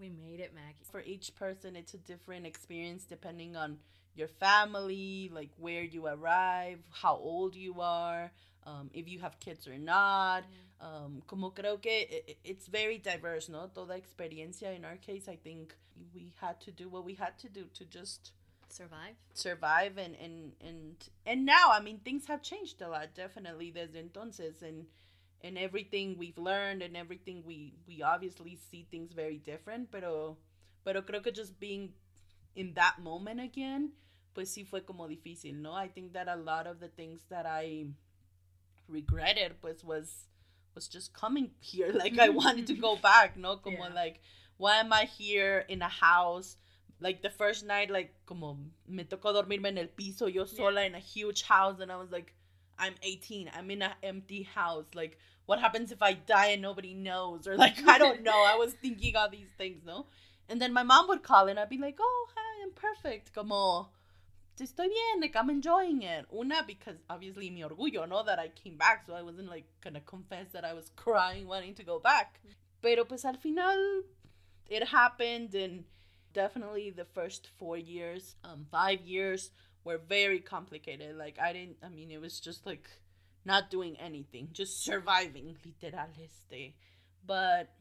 we 0.00 0.08
made 0.08 0.40
it, 0.40 0.52
Maggie. 0.54 0.84
For 0.90 1.00
each 1.00 1.34
person, 1.34 1.76
it's 1.76 1.94
a 1.94 1.98
different 1.98 2.46
experience 2.46 3.04
depending 3.04 3.56
on 3.56 3.78
your 4.16 4.28
family, 4.28 5.30
like 5.34 5.50
where 5.58 5.82
you 5.82 6.06
arrive, 6.06 6.78
how 7.02 7.16
old 7.16 7.54
you 7.54 7.80
are, 7.80 8.30
um, 8.64 8.90
if 8.94 9.08
you 9.08 9.18
have 9.20 9.38
kids 9.40 9.66
or 9.66 9.76
not. 9.78 10.44
Um, 10.80 11.22
como 11.26 11.50
creo 11.50 11.80
que 11.80 11.90
i- 12.10 12.22
i- 12.32 12.36
it's 12.44 12.66
very 12.66 12.98
diverse, 12.98 13.48
¿no? 13.48 13.68
Toda 13.74 13.94
experiencia. 13.96 14.74
In 14.74 14.84
our 14.84 14.96
case, 14.96 15.28
I 15.28 15.36
think 15.36 15.74
we 16.14 16.32
had 16.40 16.60
to 16.62 16.70
do 16.72 16.88
what 16.88 17.04
we 17.04 17.14
had 17.14 17.38
to 17.38 17.48
do 17.48 17.64
to 17.74 17.84
just 17.84 18.32
Survive. 18.68 19.14
survive 19.34 19.96
and 19.98 20.16
and 20.16 20.52
and 20.60 20.96
and 21.26 21.44
now 21.46 21.70
i 21.70 21.78
mean 21.80 22.00
things 22.00 22.26
have 22.26 22.42
changed 22.42 22.82
a 22.82 22.88
lot 22.88 23.14
definitely 23.14 23.70
desde 23.70 23.94
entonces 24.02 24.62
and 24.62 24.86
and 25.44 25.58
everything 25.58 26.16
we've 26.18 26.38
learned 26.38 26.80
and 26.82 26.96
everything 26.96 27.42
we 27.46 27.74
we 27.86 28.02
obviously 28.02 28.56
see 28.56 28.86
things 28.90 29.12
very 29.12 29.36
different 29.36 29.90
pero 29.92 30.38
pero 30.84 31.02
creo 31.02 31.22
que 31.22 31.30
just 31.30 31.60
being 31.60 31.92
in 32.56 32.72
that 32.74 32.98
moment 32.98 33.38
again 33.38 33.92
pues 34.34 34.48
sí 34.48 34.66
fue 34.66 34.80
como 34.80 35.06
difícil 35.06 35.54
no? 35.54 35.74
I 35.74 35.88
think 35.88 36.14
that 36.14 36.28
a 36.28 36.36
lot 36.36 36.66
of 36.66 36.80
the 36.80 36.88
things 36.88 37.20
that 37.28 37.46
i 37.46 37.86
regretted 38.88 39.60
pues 39.60 39.84
was 39.84 40.26
was 40.74 40.88
just 40.88 41.12
coming 41.12 41.50
here 41.60 41.92
like 42.02 42.18
i 42.18 42.28
mm-hmm. 42.28 42.36
wanted 42.36 42.66
to 42.66 42.74
go 42.74 42.96
back 42.96 43.36
no? 43.36 43.56
Como 43.56 43.84
Yeah. 43.84 43.94
like 43.94 44.20
why 44.56 44.76
am 44.76 44.92
i 44.92 45.04
here 45.04 45.64
in 45.68 45.82
a 45.82 45.88
house? 45.88 46.56
Like 47.00 47.22
the 47.22 47.30
first 47.30 47.66
night 47.66 47.90
like 47.90 48.14
como 48.24 48.58
me 48.88 49.04
tocó 49.04 49.34
dormirme 49.34 49.66
en 49.66 49.78
el 49.78 49.88
piso 49.88 50.26
yo 50.26 50.46
sola 50.46 50.86
in 50.86 50.94
a 50.94 51.00
huge 51.00 51.42
house 51.42 51.80
and 51.80 51.92
i 51.92 51.96
was 51.96 52.10
like 52.10 52.32
i'm 52.78 52.94
18 53.02 53.50
i'm 53.56 53.70
in 53.70 53.82
an 53.82 53.92
empty 54.02 54.42
house 54.42 54.86
like 54.94 55.18
what 55.46 55.60
happens 55.60 55.92
if 55.92 56.02
i 56.02 56.12
die 56.14 56.48
and 56.48 56.62
nobody 56.62 56.94
knows? 56.94 57.46
Or 57.46 57.56
like 57.56 57.86
i 57.86 57.98
don't 57.98 58.22
know 58.22 58.44
i 58.44 58.56
was 58.56 58.72
thinking 58.72 59.16
all 59.16 59.28
these 59.28 59.52
things 59.58 59.82
no? 59.86 60.06
And 60.48 60.60
then 60.60 60.72
my 60.72 60.82
mom 60.82 61.08
would 61.08 61.22
call 61.22 61.48
and 61.48 61.58
i'd 61.58 61.68
be 61.68 61.78
like 61.78 61.98
oh 62.00 62.28
hi 62.34 62.62
i'm 62.64 62.72
perfect. 62.72 63.34
Como 63.34 63.88
estoy 64.58 64.88
bien 64.88 65.20
like 65.20 65.36
i'm 65.36 65.50
enjoying 65.50 66.02
it. 66.02 66.26
Una 66.32 66.64
because 66.66 66.96
obviously 67.10 67.50
mi 67.50 67.62
orgullo 67.62 68.08
no? 68.08 68.22
That 68.22 68.38
i 68.38 68.48
came 68.48 68.76
back 68.76 69.04
so 69.06 69.14
i 69.14 69.22
wasn't 69.22 69.48
like 69.48 69.64
gonna 69.82 70.00
confess 70.00 70.48
that 70.52 70.64
i 70.64 70.72
was 70.72 70.90
crying 70.96 71.46
wanting 71.46 71.74
to 71.74 71.82
go 71.82 71.98
back. 71.98 72.40
Pero 72.82 73.04
pues 73.04 73.24
al 73.24 73.34
final 73.34 74.02
it 74.68 74.88
happened 74.88 75.54
and 75.54 75.84
definitely 76.32 76.90
the 76.90 77.04
first 77.04 77.48
four 77.58 77.76
years 77.76 78.36
um 78.44 78.66
five 78.70 79.00
years 79.02 79.50
were 79.84 79.98
very 79.98 80.40
complicated. 80.40 81.16
Like 81.16 81.38
i 81.40 81.52
didn't 81.52 81.76
i 81.82 81.88
mean 81.88 82.10
it 82.10 82.20
was 82.20 82.40
just 82.40 82.66
like 82.66 82.88
not 83.44 83.70
doing 83.70 83.96
anything 84.00 84.48
just 84.52 84.82
surviving 84.84 85.56
literal 85.64 86.06
este. 86.22 86.74
But 87.26 87.72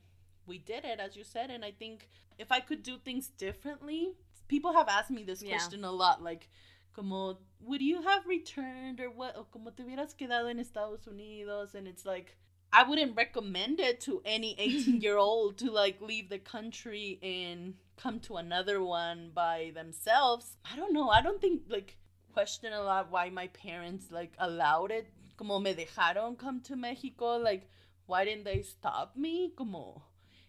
we 0.45 0.57
did 0.57 0.83
it 0.85 0.99
as 0.99 1.15
you 1.15 1.23
said 1.23 1.49
and 1.49 1.63
i 1.63 1.71
think 1.71 2.09
if 2.37 2.51
i 2.51 2.59
could 2.59 2.83
do 2.83 2.97
things 2.97 3.29
differently 3.29 4.13
people 4.49 4.73
have 4.73 4.89
asked 4.89 5.09
me 5.11 5.23
this 5.23 5.41
Yeah. 5.41 5.51
question 5.57 5.85
a 5.85 5.91
lot 5.91 6.21
like 6.21 6.49
como 6.93 7.37
would 7.61 7.81
you 7.81 8.01
have 8.01 8.25
returned 8.27 8.99
or 8.99 9.09
what 9.09 9.35
o 9.37 9.45
como 9.45 9.71
te 9.71 9.83
hubieras 9.83 10.13
quedado 10.15 10.49
en 10.49 10.59
estados 10.59 11.07
unidos? 11.07 11.73
And 11.75 11.87
it's 11.87 12.05
like 12.05 12.35
I 12.71 12.83
wouldn't 12.83 13.15
recommend 13.15 13.79
it 13.79 14.01
to 14.01 14.21
any 14.25 14.55
18 14.59 15.01
year 15.01 15.17
old 15.17 15.57
to 15.59 15.71
like 15.71 16.01
leave 16.01 16.29
the 16.29 16.39
country 16.39 17.19
and 17.23 17.75
come 17.97 18.19
to 18.21 18.37
another 18.37 18.83
one 18.83 19.31
by 19.33 19.71
themselves. 19.73 20.57
I 20.71 20.75
don't 20.75 20.93
know. 20.93 21.09
I 21.09 21.21
don't 21.21 21.41
think 21.41 21.63
like 21.69 21.97
question 22.33 22.73
a 22.73 22.81
lot 22.81 23.11
why 23.11 23.29
my 23.29 23.47
parents 23.47 24.07
like 24.11 24.33
allowed 24.39 24.91
it 24.91 25.07
como 25.37 25.59
me 25.59 25.73
dejaron 25.73 26.37
come 26.37 26.59
to 26.61 26.75
Mexico, 26.75 27.37
like 27.37 27.69
why 28.05 28.25
didn't 28.25 28.43
they 28.43 28.61
stop 28.61 29.15
me? 29.15 29.51
Como 29.55 30.03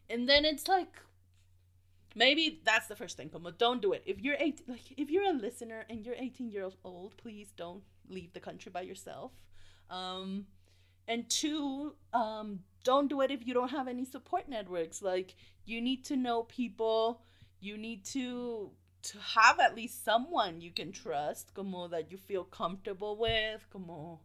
and 0.08 0.28
then 0.28 0.44
it's 0.44 0.68
like 0.68 1.00
maybe 2.14 2.60
that's 2.64 2.86
the 2.86 2.96
first 2.96 3.16
thing. 3.16 3.28
Como 3.28 3.50
don't 3.50 3.82
do 3.82 3.92
it. 3.92 4.02
If 4.06 4.20
you're 4.20 4.36
18 4.38 4.66
like 4.68 4.92
if 4.96 5.10
you're 5.10 5.24
a 5.24 5.32
listener 5.32 5.84
and 5.88 6.04
you're 6.04 6.16
18 6.16 6.50
years 6.50 6.76
old, 6.84 7.16
please 7.16 7.52
don't 7.56 7.82
leave 8.08 8.32
the 8.32 8.40
country 8.40 8.70
by 8.70 8.82
yourself. 8.82 9.32
Um 9.90 10.46
and 11.06 11.28
two, 11.28 11.94
um 12.12 12.60
don't 12.84 13.08
do 13.08 13.22
it 13.22 13.30
if 13.30 13.46
you 13.46 13.54
don't 13.54 13.70
have 13.70 13.88
any 13.88 14.04
support 14.04 14.48
networks. 14.48 15.02
Like 15.02 15.34
you 15.64 15.80
need 15.80 16.04
to 16.06 16.16
know 16.16 16.42
people, 16.44 17.22
you 17.64 17.78
need 17.78 18.04
to 18.04 18.70
to 19.02 19.18
have 19.18 19.60
at 19.60 19.74
least 19.74 20.04
someone 20.04 20.60
you 20.60 20.70
can 20.70 20.92
trust, 20.92 21.52
como 21.54 21.88
that 21.88 22.10
you 22.10 22.16
feel 22.16 22.44
comfortable 22.44 23.16
with, 23.16 23.66
como 23.70 24.20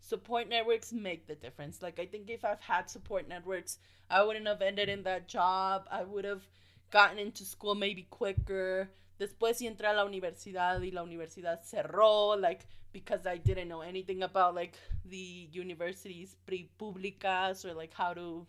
support 0.00 0.48
networks 0.48 0.92
make 0.92 1.26
the 1.26 1.34
difference. 1.34 1.82
Like 1.82 1.98
I 1.98 2.06
think 2.06 2.30
if 2.30 2.44
I've 2.44 2.60
had 2.60 2.90
support 2.90 3.28
networks, 3.28 3.78
I 4.10 4.22
wouldn't 4.22 4.46
have 4.46 4.62
ended 4.62 4.88
in 4.88 5.02
that 5.04 5.28
job. 5.28 5.86
I 5.90 6.02
would 6.02 6.24
have 6.24 6.42
gotten 6.90 7.18
into 7.18 7.44
school 7.44 7.74
maybe 7.74 8.06
quicker. 8.10 8.90
Después 9.20 9.60
entré 9.60 9.90
a 9.90 9.94
la 9.94 10.04
universidad 10.04 10.80
y 10.80 10.90
la 10.92 11.02
universidad 11.04 11.60
cerró, 11.64 12.40
like 12.40 12.66
because 12.92 13.26
I 13.26 13.38
didn't 13.38 13.68
know 13.68 13.80
anything 13.80 14.22
about 14.22 14.54
like 14.54 14.74
the 15.04 15.48
universities 15.52 16.36
pre 16.46 16.70
públicas 16.78 17.64
or 17.64 17.74
like 17.74 17.94
how 17.94 18.12
to 18.14 18.46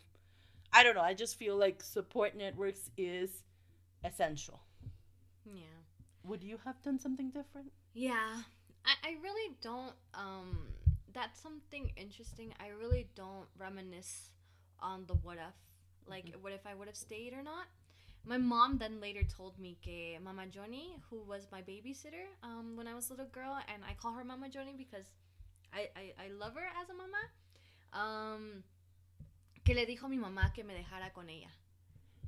I 0.73 0.83
don't 0.83 0.95
know. 0.95 1.01
I 1.01 1.13
just 1.13 1.37
feel 1.37 1.55
like 1.55 1.83
support 1.83 2.35
networks 2.35 2.89
is 2.97 3.43
essential. 4.03 4.59
Yeah. 5.45 5.63
Would 6.25 6.43
you 6.43 6.57
have 6.65 6.81
done 6.83 6.99
something 6.99 7.29
different? 7.31 7.71
Yeah. 7.93 8.43
I, 8.85 8.93
I 9.09 9.15
really 9.21 9.55
don't 9.61 9.93
um 10.13 10.67
that's 11.13 11.39
something 11.39 11.91
interesting. 11.95 12.53
I 12.59 12.69
really 12.69 13.07
don't 13.15 13.47
reminisce 13.57 14.31
on 14.79 15.05
the 15.07 15.13
what 15.15 15.37
if. 15.37 15.55
Like 16.07 16.25
Mhm. 16.25 16.41
what 16.41 16.53
if 16.53 16.65
I 16.65 16.73
would 16.75 16.87
have 16.87 16.97
stayed 16.97 17.33
or 17.33 17.43
not. 17.43 17.67
My 18.25 18.37
mom 18.37 18.77
then 18.77 19.01
later 19.01 19.23
told 19.23 19.59
me 19.59 19.77
que 19.81 20.17
Mama 20.23 20.47
Johnny, 20.47 20.95
who 21.09 21.21
was 21.27 21.47
my 21.51 21.61
babysitter 21.61 22.25
um, 22.41 22.77
when 22.77 22.87
I 22.87 22.95
was 22.95 23.09
a 23.09 23.13
little 23.13 23.27
girl, 23.27 23.57
and 23.67 23.83
I 23.83 23.93
call 23.95 24.13
her 24.13 24.23
Mama 24.23 24.47
Johnny 24.47 24.73
because 24.77 25.07
I, 25.73 25.89
I, 25.95 26.13
I 26.25 26.27
love 26.39 26.53
her 26.55 26.67
as 26.81 26.87
a 26.89 26.93
mama, 26.93 27.19
um, 27.91 28.63
que 29.65 29.75
le 29.75 29.85
dijo 29.85 30.07
mi 30.09 30.17
mamá 30.17 30.53
que 30.53 30.63
me 30.63 30.73
dejara 30.73 31.11
con 31.13 31.29
ella 31.29 31.49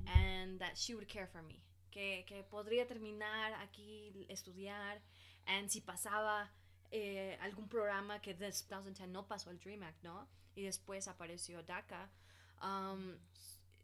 and 0.06 0.60
that 0.60 0.76
she 0.76 0.94
would 0.94 1.08
care 1.08 1.26
for 1.32 1.40
me. 1.42 1.62
Que, 1.96 2.26
que 2.26 2.42
podría 2.42 2.86
terminar 2.86 3.54
aquí, 3.54 4.26
estudiar, 4.28 5.00
and 5.46 5.70
si 5.70 5.80
pasaba 5.80 6.50
eh, 6.90 7.38
algún 7.40 7.68
programa 7.68 8.20
que 8.20 8.34
de 8.34 8.50
2010 8.50 9.08
no 9.08 9.26
pasó 9.26 9.50
el 9.50 9.58
Dream 9.58 9.82
Act, 9.82 10.02
¿no? 10.02 10.28
Y 10.54 10.64
después 10.64 11.08
apareció 11.08 11.62
DACA. 11.62 12.10
Um, 12.62 13.16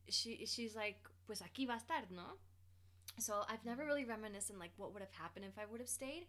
she, 0.09 0.45
she's 0.45 0.75
like, 0.75 1.01
pues 1.27 1.41
aquí 1.41 1.65
va 1.65 1.73
a 1.73 1.79
estar, 1.79 2.11
¿no? 2.11 2.37
So 3.19 3.45
I've 3.49 3.65
never 3.65 3.83
really 3.83 4.05
reminisced 4.05 4.51
in 4.51 4.59
like 4.59 4.73
what 4.77 4.93
would 4.93 5.03
have 5.03 5.13
happened 5.13 5.47
if 5.47 5.59
I 5.59 5.65
would 5.65 5.81
have 5.81 5.89
stayed. 5.89 6.27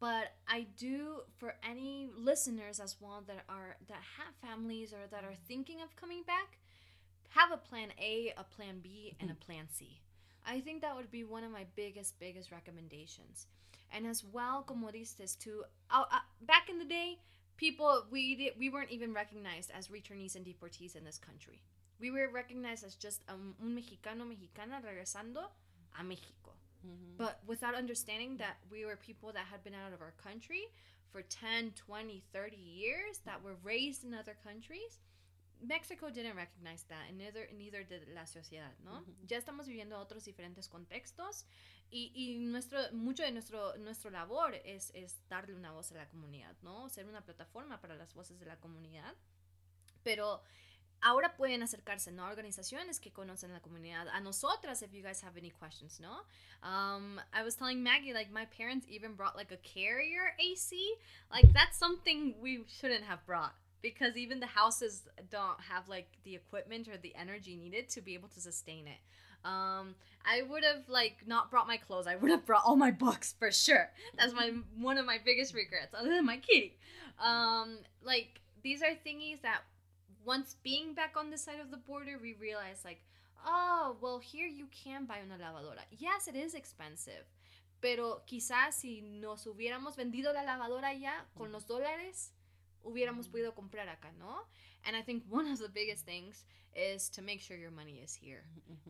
But 0.00 0.34
I 0.48 0.66
do 0.76 1.22
for 1.38 1.54
any 1.62 2.10
listeners 2.16 2.80
as 2.80 2.96
well 3.00 3.22
that 3.28 3.44
are 3.48 3.76
that 3.86 4.02
have 4.18 4.34
families 4.42 4.92
or 4.92 5.06
that 5.12 5.22
are 5.22 5.36
thinking 5.46 5.80
of 5.80 5.94
coming 5.94 6.24
back, 6.24 6.58
have 7.30 7.52
a 7.52 7.56
plan 7.56 7.92
A, 8.00 8.32
a 8.36 8.42
plan 8.42 8.80
B, 8.82 9.14
and 9.20 9.30
a 9.30 9.34
plan 9.34 9.68
C. 9.70 10.00
I 10.46 10.60
think 10.60 10.82
that 10.82 10.94
would 10.94 11.10
be 11.10 11.24
one 11.24 11.44
of 11.44 11.50
my 11.50 11.66
biggest, 11.74 12.18
biggest 12.18 12.50
recommendations. 12.50 13.46
And 13.92 14.06
as 14.06 14.24
well, 14.24 14.62
como 14.66 14.90
dices, 14.90 15.38
to 15.40 15.64
uh, 15.90 16.04
uh, 16.10 16.18
back 16.42 16.68
in 16.68 16.78
the 16.78 16.84
day, 16.84 17.18
people 17.56 18.04
we 18.10 18.52
we 18.58 18.68
weren't 18.68 18.90
even 18.90 19.14
recognized 19.14 19.70
as 19.70 19.88
returnees 19.88 20.34
and 20.34 20.44
deportees 20.44 20.96
in 20.96 21.04
this 21.04 21.18
country. 21.18 21.62
We 22.00 22.10
were 22.10 22.28
recognized 22.28 22.84
as 22.84 22.96
just 22.96 23.22
um, 23.28 23.54
un 23.62 23.76
mexicano 23.76 24.26
mexicana 24.26 24.82
regresando 24.82 25.44
a 25.98 26.02
Mexico. 26.02 26.52
But 27.16 27.40
without 27.46 27.74
understanding 27.74 28.36
that 28.38 28.56
we 28.70 28.84
were 28.84 28.96
people 28.96 29.32
that 29.32 29.46
had 29.50 29.64
been 29.64 29.74
out 29.74 29.92
of 29.94 30.02
our 30.02 30.12
country 30.22 30.64
for 31.10 31.22
10, 31.22 31.72
20, 31.76 32.22
30 32.32 32.56
years, 32.56 33.20
that 33.24 33.42
were 33.42 33.56
raised 33.62 34.04
in 34.04 34.12
other 34.12 34.36
countries, 34.44 34.98
Mexico 35.66 36.10
didn't 36.10 36.36
recognize 36.36 36.84
that, 36.88 37.08
and 37.08 37.18
neither, 37.18 37.48
neither 37.56 37.84
did 37.84 38.08
la 38.08 38.26
sociedad, 38.26 38.72
¿no? 38.84 39.00
Ujú. 39.00 39.26
Ya 39.26 39.38
estamos 39.38 39.66
viviendo 39.66 39.98
otros 39.98 40.24
diferentes 40.24 40.68
contextos 40.68 41.46
y, 41.90 42.12
y 42.14 42.38
nuestro, 42.38 42.78
mucho 42.92 43.22
de 43.22 43.32
nuestro, 43.32 43.76
nuestro 43.78 44.10
labor 44.10 44.54
es, 44.64 44.90
es 44.94 45.20
darle 45.28 45.54
una 45.54 45.72
voz 45.72 45.92
a 45.92 45.94
la 45.94 46.08
comunidad, 46.08 46.56
¿no? 46.62 46.88
Ser 46.88 47.06
una 47.06 47.22
plataforma 47.24 47.80
para 47.80 47.94
las 47.94 48.14
voces 48.14 48.38
de 48.40 48.46
la 48.46 48.56
comunidad. 48.58 49.14
Pero 50.02 50.42
ahora 51.00 51.36
pueden 51.36 51.62
acercarse, 51.62 52.10
¿no? 52.10 52.24
A 52.24 52.30
organizaciones 52.30 52.98
que 52.98 53.12
conocen 53.12 53.52
la 53.52 53.60
comunidad. 53.60 54.08
A 54.08 54.20
nosotras, 54.20 54.82
if 54.82 54.92
you 54.92 55.02
guys 55.02 55.22
have 55.22 55.38
any 55.38 55.50
questions, 55.50 56.00
¿no? 56.00 56.24
Um, 56.62 57.20
I 57.32 57.42
was 57.44 57.56
telling 57.56 57.82
Maggie, 57.82 58.12
like, 58.12 58.30
my 58.32 58.46
parents 58.46 58.86
even 58.88 59.14
brought, 59.14 59.36
like, 59.36 59.52
a 59.52 59.58
carrier 59.58 60.34
AC. 60.38 60.96
Like, 61.30 61.52
that's 61.52 61.78
something 61.78 62.34
we 62.40 62.64
shouldn't 62.66 63.04
have 63.04 63.24
brought. 63.26 63.54
Because 63.84 64.16
even 64.16 64.40
the 64.40 64.46
houses 64.46 65.02
don't 65.30 65.60
have, 65.70 65.90
like, 65.90 66.08
the 66.24 66.34
equipment 66.34 66.88
or 66.88 66.96
the 66.96 67.14
energy 67.14 67.54
needed 67.54 67.90
to 67.90 68.00
be 68.00 68.14
able 68.14 68.30
to 68.30 68.40
sustain 68.40 68.86
it. 68.86 69.00
Um, 69.44 69.94
I 70.24 70.40
would 70.48 70.64
have, 70.64 70.88
like, 70.88 71.16
not 71.26 71.50
brought 71.50 71.66
my 71.66 71.76
clothes. 71.76 72.06
I 72.06 72.16
would 72.16 72.30
have 72.30 72.46
brought 72.46 72.64
all 72.64 72.76
my 72.76 72.90
books, 72.90 73.34
for 73.38 73.52
sure. 73.52 73.90
That's 74.16 74.32
my 74.32 74.52
one 74.78 74.96
of 74.96 75.04
my 75.04 75.18
biggest 75.22 75.52
regrets, 75.54 75.92
other 75.94 76.08
than 76.08 76.24
my 76.24 76.38
kitty. 76.38 76.78
Um, 77.22 77.80
like, 78.02 78.40
these 78.62 78.82
are 78.82 78.96
thingies 79.06 79.42
that 79.42 79.60
once 80.24 80.56
being 80.64 80.94
back 80.94 81.14
on 81.18 81.30
this 81.30 81.42
side 81.42 81.60
of 81.60 81.70
the 81.70 81.76
border, 81.76 82.18
we 82.20 82.32
realize 82.40 82.80
like, 82.86 83.02
oh, 83.46 83.96
well, 84.00 84.18
here 84.18 84.46
you 84.46 84.66
can 84.84 85.04
buy 85.04 85.18
una 85.22 85.36
lavadora. 85.36 85.84
Yes, 85.90 86.26
it 86.26 86.36
is 86.36 86.54
expensive. 86.54 87.26
Pero 87.82 88.22
quizás 88.26 88.72
si 88.72 89.02
nos 89.02 89.46
hubiéramos 89.46 89.94
vendido 89.96 90.32
la 90.32 90.42
lavadora 90.42 90.98
ya 90.98 91.26
con 91.36 91.52
los 91.52 91.66
dólares, 91.66 92.30
hubiéramos 92.84 93.28
podido 93.28 93.54
comprar 93.54 93.88
acá, 93.88 94.12
¿no? 94.18 94.46
And 94.86 94.96
I 94.96 95.02
think 95.02 95.24
one 95.28 95.46
of 95.46 95.58
the 95.58 95.68
biggest 95.68 96.04
things 96.04 96.44
is 96.74 97.08
to 97.10 97.22
make 97.22 97.40
sure 97.40 97.56
your 97.56 97.70
money 97.70 98.00
is 98.04 98.14
here. 98.14 98.44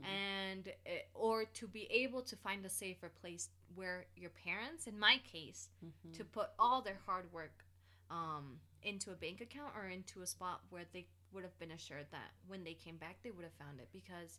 And 0.04 0.68
eh, 0.86 1.02
or 1.14 1.44
to 1.44 1.68
be 1.68 1.86
able 1.90 2.22
to 2.22 2.36
find 2.36 2.64
a 2.64 2.70
safer 2.70 3.10
place 3.20 3.50
where 3.74 4.06
your 4.16 4.30
parents, 4.44 4.86
in 4.86 4.98
my 4.98 5.20
case, 5.32 5.68
to 6.16 6.24
put 6.24 6.48
all 6.58 6.82
their 6.82 6.98
hard 7.06 7.32
work 7.32 7.64
um, 8.10 8.58
into 8.82 9.10
a 9.10 9.14
bank 9.14 9.40
account 9.40 9.72
or 9.76 9.88
into 9.88 10.22
a 10.22 10.26
spot 10.26 10.60
where 10.70 10.84
they 10.92 11.06
would 11.32 11.44
have 11.44 11.58
been 11.58 11.72
assured 11.72 12.06
that 12.12 12.30
when 12.46 12.62
they 12.64 12.74
came 12.74 12.96
back 12.96 13.16
they 13.22 13.30
would 13.30 13.42
have 13.42 13.52
found 13.54 13.80
it 13.80 13.88
because 13.92 14.38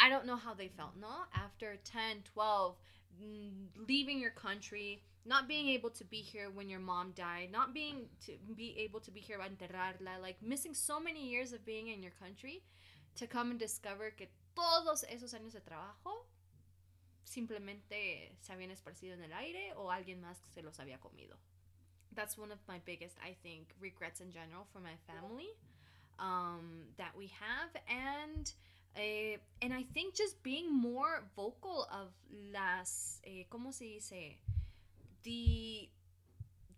I 0.00 0.08
don't 0.08 0.26
know 0.26 0.36
how 0.36 0.54
they 0.54 0.68
felt, 0.68 0.96
no? 1.00 1.08
After 1.34 1.76
10, 1.84 2.22
12, 2.32 2.74
mm, 2.74 2.76
leaving 3.88 4.18
your 4.18 4.30
country, 4.30 5.02
not 5.24 5.48
being 5.48 5.68
able 5.68 5.90
to 5.90 6.04
be 6.04 6.18
here 6.18 6.50
when 6.50 6.68
your 6.68 6.80
mom 6.80 7.12
died, 7.12 7.50
not 7.52 7.72
being 7.72 8.08
to 8.26 8.32
be 8.56 8.74
able 8.78 9.00
to 9.00 9.10
be 9.10 9.20
here 9.20 9.38
enterrarla, 9.38 10.20
like 10.20 10.36
missing 10.42 10.74
so 10.74 10.98
many 11.00 11.28
years 11.28 11.52
of 11.52 11.64
being 11.64 11.88
in 11.88 12.02
your 12.02 12.12
country 12.20 12.62
to 13.16 13.26
come 13.26 13.50
and 13.50 13.60
discover 13.60 14.10
que 14.10 14.28
todos 14.54 15.04
esos 15.04 15.34
años 15.34 15.52
de 15.52 15.60
trabajo 15.60 16.26
simplemente 17.24 18.36
se 18.40 18.52
habían 18.52 18.70
esparcido 18.70 19.14
en 19.14 19.22
el 19.22 19.32
aire 19.32 19.72
o 19.76 19.90
alguien 19.90 20.20
más 20.20 20.38
se 20.54 20.62
los 20.62 20.78
había 20.78 20.98
comido. 20.98 21.36
That's 22.14 22.36
one 22.36 22.52
of 22.52 22.58
my 22.68 22.78
biggest, 22.84 23.16
I 23.24 23.36
think, 23.42 23.74
regrets 23.80 24.20
in 24.20 24.30
general 24.30 24.66
for 24.72 24.80
my 24.80 24.96
family 25.06 25.48
um, 26.18 26.84
that 26.98 27.16
we 27.16 27.32
have, 27.40 27.70
and 27.88 28.52
uh, 28.96 29.38
and 29.60 29.72
I 29.72 29.84
think 29.94 30.14
just 30.14 30.42
being 30.42 30.72
more 30.72 31.24
vocal 31.34 31.86
of 31.90 32.08
las, 32.52 33.20
eh, 33.24 33.44
¿cómo 33.50 33.72
se 33.72 33.84
dice? 33.84 34.38
The 35.22 35.88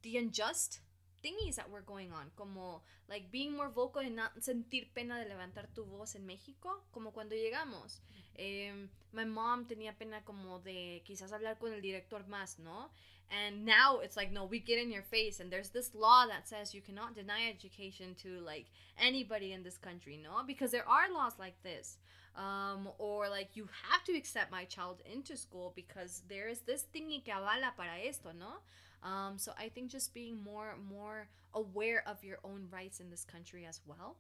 the 0.03 0.19
unjust 0.19 0.81
thingies 1.25 1.57
that 1.57 1.71
were 1.71 1.81
going 1.81 2.13
on, 2.13 2.31
como 2.37 2.83
like 3.09 3.31
being 3.33 3.57
more 3.57 3.71
vocal 3.71 4.03
and 4.03 4.15
not 4.15 4.33
sentir 4.41 4.87
pena 4.95 5.19
de 5.19 5.31
levantar 5.31 5.67
tu 5.75 5.85
voz 5.85 6.15
en 6.15 6.27
México, 6.27 6.85
como 6.93 7.11
cuando 7.11 7.35
llegamos. 7.35 8.01
Em, 8.37 8.89
my 9.13 9.25
mom 9.25 9.65
tenía 9.65 9.97
pena 9.97 10.23
como 10.25 10.59
de 10.59 11.03
quizás 11.07 11.33
hablar 11.33 11.59
con 11.59 11.73
el 11.73 11.81
director 11.81 12.25
más, 12.29 12.59
¿no? 12.59 12.91
And 13.31 13.65
now 13.65 14.01
it's 14.01 14.17
like, 14.17 14.31
no, 14.31 14.45
we 14.45 14.61
get 14.61 14.79
in 14.79 14.93
your 14.93 15.03
face, 15.03 15.41
and 15.41 15.51
there's 15.51 15.71
this 15.71 15.95
law 15.95 16.27
that 16.27 16.47
says 16.47 16.75
you 16.75 16.83
cannot 16.83 17.15
deny 17.15 17.49
education 17.49 18.15
to 18.23 18.41
like 18.41 18.67
anybody 18.99 19.53
in 19.53 19.63
this 19.63 19.79
country, 19.79 20.21
no? 20.23 20.43
Because 20.47 20.71
there 20.71 20.89
are 20.89 21.11
laws 21.11 21.33
like 21.39 21.61
this. 21.63 21.97
Um, 22.37 22.89
or 22.99 23.29
like 23.29 23.51
you 23.55 23.69
have 23.89 24.03
to 24.05 24.17
accept 24.17 24.51
my 24.51 24.65
child 24.65 25.01
into 25.11 25.37
school 25.37 25.73
because 25.77 26.23
there 26.29 26.49
is 26.49 26.61
this 26.61 26.85
thingy 26.93 27.25
que 27.25 27.33
avala 27.33 27.71
para 27.77 27.97
esto, 28.05 28.33
no? 28.37 28.59
Um, 29.05 29.35
so 29.37 29.53
I 29.59 29.69
think 29.69 29.91
just 29.91 30.15
being 30.15 30.43
more 30.43 30.75
more 30.89 31.29
aware 31.53 32.03
of 32.07 32.25
your 32.25 32.39
own 32.43 32.67
rights 32.73 33.01
in 33.01 33.11
this 33.11 33.25
country 33.25 33.67
as 33.67 33.81
well. 33.87 34.17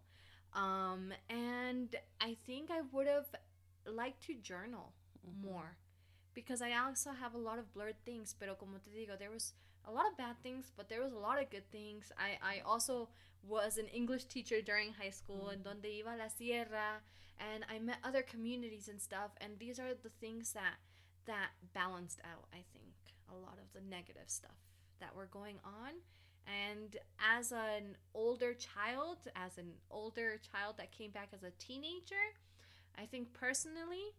Um, 0.53 1.12
and 1.28 1.97
I 2.20 2.37
think 2.47 2.70
I 2.70 2.82
would 2.93 3.09
have 3.09 3.26
liked 3.87 4.22
to 4.26 4.35
journal 4.35 4.93
more 5.43 5.76
because 6.35 6.62
I 6.62 6.72
also 6.72 7.11
have 7.11 7.35
a 7.35 7.39
lot 7.39 7.59
of 7.59 7.72
blurred 7.72 7.97
things. 8.05 8.35
Pero 8.39 8.55
como 8.55 8.78
te 8.78 8.91
digo, 8.91 9.18
there 9.18 9.30
was 9.30 9.55
a 9.87 9.91
lot 9.91 10.07
of 10.07 10.16
bad 10.16 10.37
things, 10.43 10.70
but 10.76 10.89
there 10.89 11.03
was 11.03 11.12
a 11.12 11.18
lot 11.18 11.41
of 11.41 11.51
good 11.51 11.68
things. 11.72 12.12
I, 12.18 12.39
I 12.43 12.61
also 12.64 13.09
was 13.43 13.78
an 13.78 13.89
English 13.89 14.24
teacher 14.24 14.61
during 14.62 14.93
high 14.93 15.11
school 15.11 15.51
in 15.51 15.62
donde 15.62 15.85
iba 15.85 16.16
la 16.16 16.28
sierra 16.28 17.01
and 17.39 17.64
I 17.68 17.78
met 17.78 17.99
other 18.05 18.22
communities 18.22 18.89
and 18.89 19.01
stuff 19.01 19.32
and 19.41 19.59
these 19.59 19.78
are 19.78 19.93
the 20.03 20.09
things 20.09 20.53
that 20.53 20.76
that 21.26 21.51
balanced 21.74 22.20
out, 22.24 22.45
I 22.53 22.64
think, 22.72 22.95
a 23.30 23.35
lot 23.35 23.59
of 23.59 23.72
the 23.74 23.87
negative 23.89 24.28
stuff 24.28 24.74
that 25.05 25.14
were 25.14 25.28
going 25.30 25.57
on. 25.64 25.92
And 26.46 26.96
as 27.20 27.52
an 27.52 27.96
older 28.14 28.55
child, 28.55 29.18
as 29.36 29.59
an 29.59 29.72
older 29.90 30.40
child 30.52 30.76
that 30.78 30.92
came 30.92 31.11
back 31.11 31.28
as 31.32 31.42
a 31.42 31.50
teenager, 31.59 32.24
I 32.98 33.05
think 33.07 33.32
personally, 33.32 34.16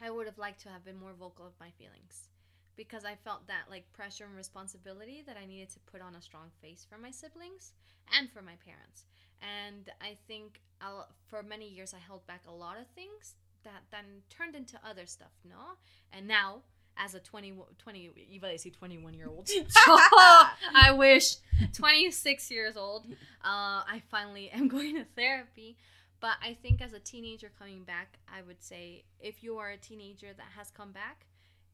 I 0.00 0.10
would 0.10 0.26
have 0.26 0.38
liked 0.38 0.62
to 0.62 0.68
have 0.68 0.84
been 0.84 0.98
more 0.98 1.14
vocal 1.18 1.46
of 1.46 1.52
my 1.60 1.70
feelings 1.70 2.28
because 2.76 3.04
I 3.04 3.16
felt 3.16 3.48
that 3.48 3.64
like 3.68 3.92
pressure 3.92 4.24
and 4.24 4.36
responsibility 4.36 5.22
that 5.26 5.36
I 5.36 5.46
needed 5.46 5.70
to 5.70 5.80
put 5.90 6.00
on 6.00 6.14
a 6.14 6.22
strong 6.22 6.50
face 6.62 6.86
for 6.88 6.96
my 6.96 7.10
siblings 7.10 7.72
and 8.16 8.30
for 8.30 8.40
my 8.40 8.54
parents. 8.64 9.04
And 9.42 9.90
I 10.00 10.16
think 10.26 10.60
I'll, 10.80 11.08
for 11.26 11.42
many 11.42 11.68
years 11.68 11.92
I 11.92 11.98
held 11.98 12.26
back 12.26 12.42
a 12.46 12.54
lot 12.54 12.78
of 12.78 12.86
things 12.94 13.34
that 13.64 13.82
then 13.90 14.22
turned 14.30 14.54
into 14.54 14.78
other 14.88 15.06
stuff, 15.06 15.32
no? 15.44 15.76
And 16.12 16.28
now, 16.28 16.62
as 16.98 17.14
a 17.14 17.20
20, 17.20 17.54
20 17.78 18.10
iba 18.34 18.44
a 18.44 18.52
decir 18.52 18.72
21 18.72 19.14
year 19.14 19.28
old. 19.28 19.48
I 19.86 20.92
wish 20.96 21.36
26 21.72 22.50
years 22.50 22.76
old. 22.76 23.06
Uh, 23.44 23.82
I 23.86 24.02
finally 24.10 24.50
am 24.50 24.68
going 24.76 24.96
to 24.96 25.04
therapy. 25.16 25.76
But 26.20 26.36
I 26.42 26.54
think 26.54 26.82
as 26.82 26.92
a 26.92 26.98
teenager 26.98 27.50
coming 27.58 27.84
back, 27.84 28.18
I 28.28 28.42
would 28.42 28.62
say 28.62 29.04
if 29.20 29.44
you 29.44 29.58
are 29.58 29.70
a 29.70 29.76
teenager 29.76 30.28
that 30.36 30.46
has 30.56 30.70
come 30.70 30.90
back, 30.90 31.26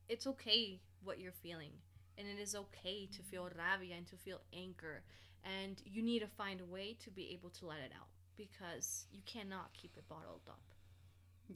it's 0.09 0.27
okay 0.27 0.81
what 1.03 1.19
you're 1.19 1.33
feeling. 1.33 1.73
And 2.19 2.29
it 2.29 2.41
is 2.41 2.55
okay 2.55 3.09
to 3.17 3.23
feel 3.23 3.49
rabia 3.57 3.97
and 3.97 4.07
to 4.09 4.17
feel 4.17 4.41
anger. 4.53 5.03
And 5.43 5.81
you 5.85 6.03
need 6.03 6.21
to 6.21 6.27
find 6.27 6.61
a 6.61 6.65
way 6.67 6.97
to 7.05 7.11
be 7.11 7.31
able 7.33 7.51
to 7.51 7.67
let 7.67 7.79
it 7.79 7.93
out 7.99 8.09
because 8.37 9.07
you 9.11 9.23
cannot 9.25 9.73
keep 9.73 9.97
it 9.97 10.07
bottled 10.09 10.43
up. 10.49 10.61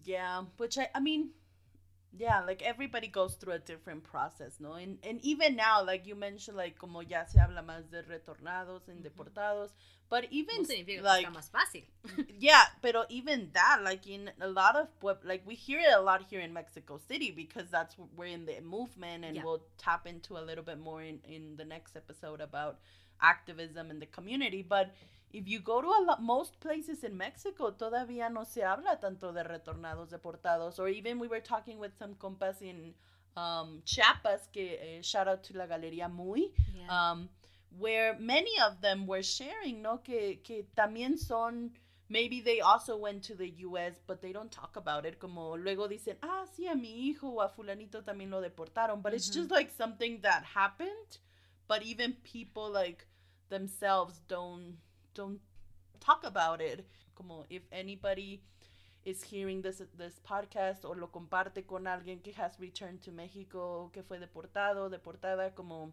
Yeah, 0.04 0.44
which 0.56 0.78
I, 0.78 0.88
I 0.94 1.00
mean, 1.00 1.30
yeah, 2.16 2.40
like 2.44 2.62
everybody 2.62 3.06
goes 3.08 3.34
through 3.34 3.54
a 3.54 3.58
different 3.58 4.04
process, 4.04 4.56
no? 4.60 4.72
And, 4.74 4.98
and 5.02 5.20
even 5.22 5.56
now, 5.56 5.84
like 5.84 6.06
you 6.06 6.14
mentioned, 6.14 6.56
like 6.56 6.78
como 6.78 7.00
ya 7.00 7.24
se 7.24 7.38
habla 7.38 7.62
más 7.62 7.90
de 7.90 8.02
retornados 8.02 8.88
and 8.88 9.04
deportados, 9.04 9.70
but 10.08 10.26
even 10.30 10.62
no 10.62 11.02
like 11.02 11.26
más 11.26 11.50
fácil. 11.50 11.84
yeah, 12.38 12.64
pero 12.82 13.04
even 13.10 13.50
that, 13.52 13.80
like 13.84 14.06
in 14.06 14.30
a 14.40 14.48
lot 14.48 14.74
of 14.76 14.88
like 15.24 15.42
we 15.46 15.54
hear 15.54 15.80
it 15.80 15.94
a 15.94 16.00
lot 16.00 16.22
here 16.30 16.40
in 16.40 16.52
Mexico 16.52 16.98
City 17.08 17.30
because 17.30 17.68
that's 17.70 17.94
we're 18.16 18.26
in 18.26 18.46
the 18.46 18.60
movement, 18.62 19.24
and 19.24 19.36
Yeah. 19.36 19.44
we'll 19.44 19.62
tap 19.76 20.06
into 20.06 20.38
a 20.38 20.40
little 20.44 20.64
bit 20.64 20.78
more 20.78 21.02
in 21.02 21.20
in 21.28 21.56
the 21.56 21.64
next 21.64 21.94
episode 21.96 22.40
about 22.40 22.78
activism 23.20 23.90
in 23.90 23.98
the 24.00 24.06
community. 24.06 24.62
But 24.62 24.94
if 25.32 25.46
you 25.48 25.60
go 25.60 25.80
to 25.82 25.88
a 25.88 26.02
lot, 26.06 26.22
most 26.22 26.58
places 26.60 27.04
in 27.04 27.16
Mexico, 27.16 27.72
todavía 27.72 28.30
no 28.30 28.44
se 28.44 28.62
habla 28.62 28.98
tanto 29.00 29.32
de 29.32 29.42
retornados, 29.44 30.10
deportados, 30.10 30.78
or 30.78 30.88
even 30.88 31.18
we 31.18 31.28
were 31.28 31.40
talking 31.40 31.78
with 31.78 31.92
some 31.98 32.14
compas 32.14 32.62
in 32.62 32.94
um, 33.36 33.82
Chiapas, 33.84 34.48
que 34.52 34.78
eh, 34.80 35.02
shout 35.02 35.28
out 35.28 35.42
to 35.42 35.56
la 35.56 35.66
Galería 35.66 36.08
Muy, 36.10 36.52
Yeah. 36.74 36.88
um, 37.12 37.28
where 37.78 38.16
many 38.18 38.58
of 38.66 38.80
them 38.80 39.06
were 39.06 39.22
sharing, 39.22 39.82
¿no? 39.82 39.98
Que, 39.98 40.40
que 40.42 40.66
también 40.76 41.18
son, 41.18 41.72
maybe 42.08 42.40
they 42.40 42.60
also 42.60 42.96
went 42.96 43.22
to 43.24 43.34
the 43.34 43.48
US, 43.66 43.94
but 44.06 44.22
they 44.22 44.32
don't 44.32 44.50
talk 44.50 44.76
about 44.76 45.04
it. 45.04 45.18
Como 45.20 45.56
luego 45.56 45.86
dicen, 45.88 46.16
ah, 46.22 46.46
sí, 46.46 46.66
a 46.66 46.74
mi 46.74 46.88
hijo 47.10 47.28
o 47.28 47.40
a 47.42 47.48
fulanito 47.50 48.02
también 48.02 48.30
lo 48.30 48.40
deportaron. 48.40 49.02
But 49.02 49.12
it's 49.12 49.28
Mhm. 49.28 49.34
just 49.34 49.50
like 49.50 49.70
something 49.70 50.20
that 50.22 50.42
happened, 50.54 51.18
but 51.68 51.82
even 51.82 52.14
people 52.24 52.70
like 52.72 53.06
themselves 53.50 54.20
don't 54.26 54.78
don't 55.18 55.40
talk 56.00 56.24
about 56.24 56.60
it. 56.60 56.86
Como 57.14 57.44
if 57.50 57.62
anybody 57.72 58.40
is 59.04 59.22
hearing 59.22 59.62
this 59.62 59.82
this 59.96 60.20
podcast 60.20 60.84
or 60.84 60.96
lo 60.96 61.08
comparte 61.08 61.66
con 61.66 61.86
alguien 61.86 62.22
que 62.22 62.32
has 62.32 62.58
returned 62.60 63.02
to 63.02 63.10
Mexico, 63.10 63.90
que 63.92 64.02
fue 64.02 64.18
deportado, 64.18 64.88
deportada, 64.88 65.54
como 65.54 65.92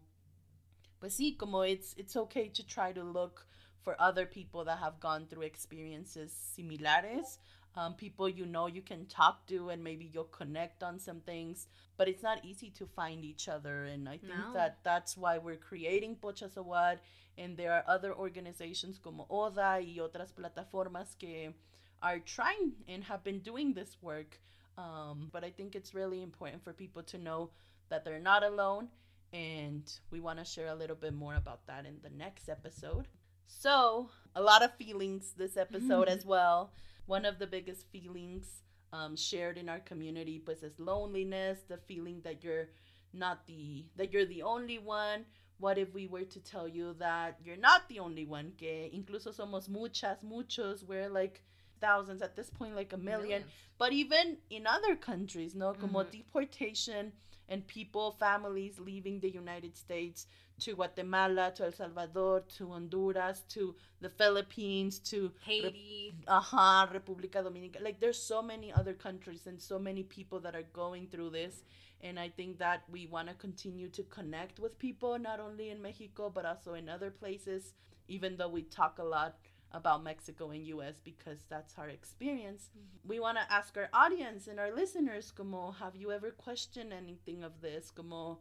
pues 1.00 1.16
sí, 1.16 1.38
como 1.38 1.64
it's 1.64 1.94
it's 1.98 2.16
okay 2.16 2.50
to 2.50 2.64
try 2.64 2.94
to 2.94 3.04
look 3.04 3.48
for 3.82 3.96
other 4.00 4.26
people 4.26 4.64
that 4.64 4.80
have 4.80 5.00
gone 5.00 5.26
through 5.28 5.44
experiences 5.44 6.32
similares. 6.32 7.40
Um, 7.78 7.94
people 7.94 8.30
you 8.30 8.46
know 8.46 8.68
you 8.68 8.82
can 8.82 9.06
talk 9.06 9.46
to 9.48 9.70
and 9.70 9.84
maybe 9.84 10.10
you'll 10.14 10.32
connect 10.32 10.82
on 10.82 10.98
some 10.98 11.20
things 11.20 11.68
but 11.98 12.08
it's 12.08 12.24
not 12.24 12.44
easy 12.44 12.70
to 12.72 12.86
find 12.86 13.24
each 13.26 13.48
other. 13.50 13.86
And 13.86 14.08
i 14.08 14.18
think 14.18 14.38
No. 14.38 14.54
that 14.54 14.78
that's 14.84 15.18
why 15.18 15.38
we're 15.38 15.58
creating 15.58 16.16
Pocha 16.16 16.50
So 16.54 16.62
What 16.64 17.00
and 17.38 17.58
there 17.58 17.74
are 17.74 17.84
other 17.88 18.14
organizations 18.14 18.98
como 18.98 19.26
ODA 19.30 19.80
y 19.84 20.00
otras 20.00 20.32
plataformas 20.32 21.16
que 21.20 21.54
are 22.02 22.20
trying 22.20 22.74
and 22.88 23.04
have 23.06 23.24
been 23.24 23.40
doing 23.40 23.74
this 23.74 23.98
work. 24.02 24.40
Um, 24.78 25.30
but 25.32 25.44
i 25.44 25.50
think 25.52 25.76
it's 25.76 25.94
really 25.94 26.22
important 26.22 26.64
for 26.64 26.74
people 26.74 27.04
to 27.04 27.18
know 27.18 27.50
that 27.90 28.04
they're 28.06 28.20
not 28.20 28.44
alone. 28.44 28.90
And 29.34 29.84
we 30.12 30.20
want 30.22 30.40
to 30.40 30.46
share 30.46 30.68
a 30.68 30.76
little 30.76 30.96
bit 30.96 31.14
more 31.14 31.36
about 31.36 31.66
that 31.68 31.86
in 31.86 32.00
the 32.02 32.10
next 32.10 32.48
episode. 32.48 33.08
So 33.48 34.10
a 34.34 34.42
lot 34.42 34.64
of 34.64 34.74
feelings 34.76 35.34
this 35.38 35.58
episode 35.58 36.08
as 36.16 36.26
well 36.26 36.72
one 37.08 37.26
of 37.26 37.40
the 37.40 37.48
biggest 37.48 37.88
feelings 37.92 38.62
um, 38.94 39.16
shared 39.16 39.58
in 39.58 39.68
our 39.70 39.80
community 39.80 40.40
pues 40.44 40.64
is 40.64 40.80
loneliness 40.80 41.60
the 41.68 41.78
feeling 41.78 42.22
that 42.24 42.44
you're 42.44 42.70
not 43.14 43.46
the 43.48 43.86
that 43.96 44.12
you're 44.12 44.26
the 44.26 44.42
only 44.44 44.78
one 44.80 45.26
what 45.58 45.78
if 45.78 45.94
we 45.94 46.08
were 46.08 46.24
to 46.26 46.40
tell 46.40 46.68
you 46.68 46.94
that 47.00 47.38
you're 47.44 47.58
not 47.58 47.88
the 47.90 48.00
only 48.00 48.26
one 48.26 48.52
que 48.58 48.90
incluso 48.94 49.32
somos 49.32 49.68
muchas 49.70 50.24
muchos 50.24 50.84
we're 50.84 51.10
like 51.10 51.42
thousands 51.82 52.22
at 52.22 52.36
this 52.36 52.50
point 52.50 52.76
like 52.76 52.94
a 52.94 52.98
million 52.98 53.42
Millions. 53.42 53.46
but 53.78 53.92
even 53.92 54.38
in 54.50 54.66
other 54.68 54.96
countries 54.96 55.56
no 55.56 55.74
como 55.74 56.04
Mhm. 56.04 56.12
deportation 56.12 57.12
and 57.50 57.66
people 57.68 58.12
families 58.20 58.80
leaving 58.80 59.20
the 59.20 59.30
united 59.30 59.76
states 59.78 60.26
to 60.60 60.76
guatemala 60.76 61.52
to 61.56 61.66
el 61.66 61.72
salvador 61.72 62.42
to 62.48 62.72
honduras 62.72 63.42
to 63.50 63.76
the 64.02 64.10
philippines 64.10 65.00
to 65.00 65.32
Haiti. 65.42 66.14
Ajá, 66.28 66.92
República 66.92 67.44
Dominicana. 67.44 67.84
Like 67.84 68.00
there's 68.00 68.22
so 68.22 68.42
many 68.42 68.72
other 68.72 68.94
countries 68.94 69.48
and 69.48 69.60
so 69.60 69.80
many 69.80 70.04
people 70.04 70.40
that 70.42 70.56
are 70.56 70.68
going 70.74 71.08
through 71.08 71.32
this. 71.32 71.64
And 72.02 72.20
I 72.20 72.30
think 72.30 72.60
that 72.60 72.84
we 72.92 73.08
want 73.08 73.30
to 73.30 73.34
continue 73.36 73.90
to 73.90 74.04
connect 74.04 74.60
with 74.60 74.78
people, 74.78 75.18
not 75.18 75.40
only 75.40 75.70
in 75.70 75.82
Mexico, 75.82 76.30
but 76.30 76.46
also 76.46 76.74
in 76.76 76.88
other 76.90 77.10
places, 77.10 77.74
even 78.08 78.38
though 78.38 78.50
we 78.50 78.64
talk 78.64 79.00
a 79.00 79.04
lot 79.04 79.38
about 79.72 80.04
Mexico 80.04 80.52
and 80.52 80.66
US 80.68 80.96
because 81.04 81.40
that's 81.50 81.74
our 81.78 81.90
experience. 81.90 82.70
Mm-hmm. 82.70 83.10
We 83.10 83.20
want 83.20 83.38
to 83.38 83.52
ask 83.52 83.76
our 83.78 83.90
audience 83.94 84.48
and 84.48 84.60
our 84.60 84.74
listeners, 84.74 85.32
como, 85.32 85.72
have 85.72 85.96
you 85.96 86.12
ever 86.12 86.32
questioned 86.32 86.94
anything 86.94 87.44
of 87.44 87.62
this? 87.62 87.92
Como, 87.92 88.40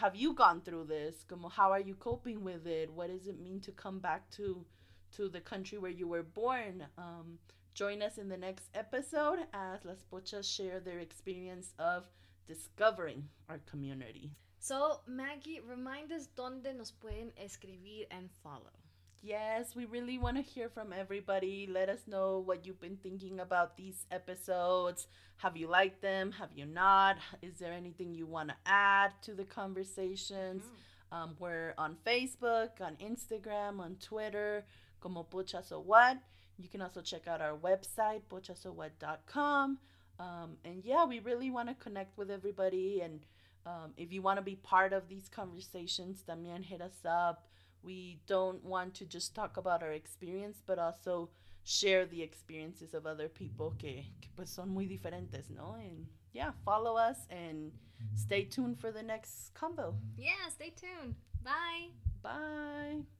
have 0.00 0.16
you 0.16 0.32
gone 0.32 0.60
through 0.60 0.84
this? 0.84 1.24
Como, 1.28 1.48
how 1.48 1.72
are 1.72 1.80
you 1.80 1.94
coping 1.94 2.44
with 2.44 2.66
it? 2.66 2.90
What 2.90 3.08
does 3.08 3.26
it 3.26 3.40
mean 3.40 3.60
to 3.60 3.72
come 3.72 3.98
back 3.98 4.30
to 4.36 4.64
to 5.16 5.28
the 5.28 5.40
country 5.40 5.78
where 5.78 5.90
you 5.90 6.08
were 6.08 6.22
born. 6.22 6.86
Um, 6.96 7.38
join 7.74 8.02
us 8.02 8.18
in 8.18 8.28
the 8.28 8.36
next 8.36 8.68
episode 8.74 9.40
as 9.52 9.84
Las 9.84 10.04
Pochas 10.10 10.44
share 10.44 10.80
their 10.80 10.98
experience 10.98 11.72
of 11.78 12.08
discovering 12.46 13.28
our 13.48 13.58
community. 13.70 14.30
So, 14.58 15.00
Maggie, 15.06 15.60
remind 15.60 16.12
us 16.12 16.28
dónde 16.36 16.76
nos 16.76 16.90
pueden 16.90 17.30
escribir 17.42 18.06
and 18.10 18.28
follow. 18.42 18.87
Yes, 19.22 19.74
we 19.74 19.84
really 19.84 20.16
want 20.16 20.36
to 20.36 20.42
hear 20.42 20.68
from 20.68 20.92
everybody. 20.92 21.68
Let 21.70 21.88
us 21.88 22.06
know 22.06 22.38
what 22.38 22.64
you've 22.64 22.80
been 22.80 22.98
thinking 23.02 23.40
about 23.40 23.76
these 23.76 24.06
episodes. 24.12 25.08
Have 25.38 25.56
you 25.56 25.66
liked 25.66 26.02
them? 26.02 26.32
Have 26.32 26.50
you 26.54 26.64
not? 26.66 27.16
Is 27.42 27.58
there 27.58 27.72
anything 27.72 28.14
you 28.14 28.26
want 28.26 28.50
to 28.50 28.54
add 28.64 29.12
to 29.22 29.34
the 29.34 29.44
conversations? 29.44 30.62
Um, 31.10 31.34
we're 31.40 31.74
on 31.76 31.96
Facebook, 32.06 32.80
on 32.80 32.96
Instagram, 32.96 33.80
on 33.80 33.96
Twitter, 34.00 34.64
como 35.00 35.24
Pocha 35.24 35.64
So 35.64 35.80
What. 35.80 36.18
You 36.56 36.68
can 36.68 36.80
also 36.80 37.00
check 37.00 37.26
out 37.26 37.40
our 37.40 37.56
website, 37.56 38.22
pochasowhat.com. 38.30 39.78
Um, 40.20 40.56
and 40.64 40.84
yeah, 40.84 41.04
we 41.04 41.18
really 41.18 41.50
want 41.50 41.68
to 41.68 41.74
connect 41.74 42.16
with 42.18 42.30
everybody. 42.30 43.00
And 43.00 43.20
um, 43.66 43.94
if 43.96 44.12
you 44.12 44.22
want 44.22 44.38
to 44.38 44.42
be 44.42 44.56
part 44.56 44.92
of 44.92 45.08
these 45.08 45.28
conversations, 45.28 46.22
también 46.26 46.64
hit 46.64 46.80
us 46.80 47.04
up. 47.04 47.48
We 47.82 48.20
don't 48.26 48.64
want 48.64 48.94
to 48.94 49.06
just 49.06 49.34
talk 49.34 49.56
about 49.56 49.82
our 49.82 49.92
experience, 49.92 50.62
but 50.66 50.78
also 50.78 51.30
share 51.64 52.06
the 52.06 52.22
experiences 52.22 52.94
of 52.94 53.06
other 53.06 53.28
people 53.28 53.74
que, 53.78 54.06
que 54.20 54.30
pues 54.36 54.50
son 54.50 54.70
muy 54.70 54.86
diferentes, 54.86 55.50
¿no? 55.50 55.74
And 55.78 56.06
yeah, 56.32 56.52
follow 56.64 56.96
us 56.96 57.18
and 57.30 57.72
stay 58.14 58.44
tuned 58.44 58.78
for 58.80 58.90
the 58.90 59.02
next 59.02 59.52
combo. 59.54 59.94
Yeah, 60.16 60.48
stay 60.50 60.70
tuned. 60.70 61.14
Bye. 61.42 61.90
Bye. 62.22 63.04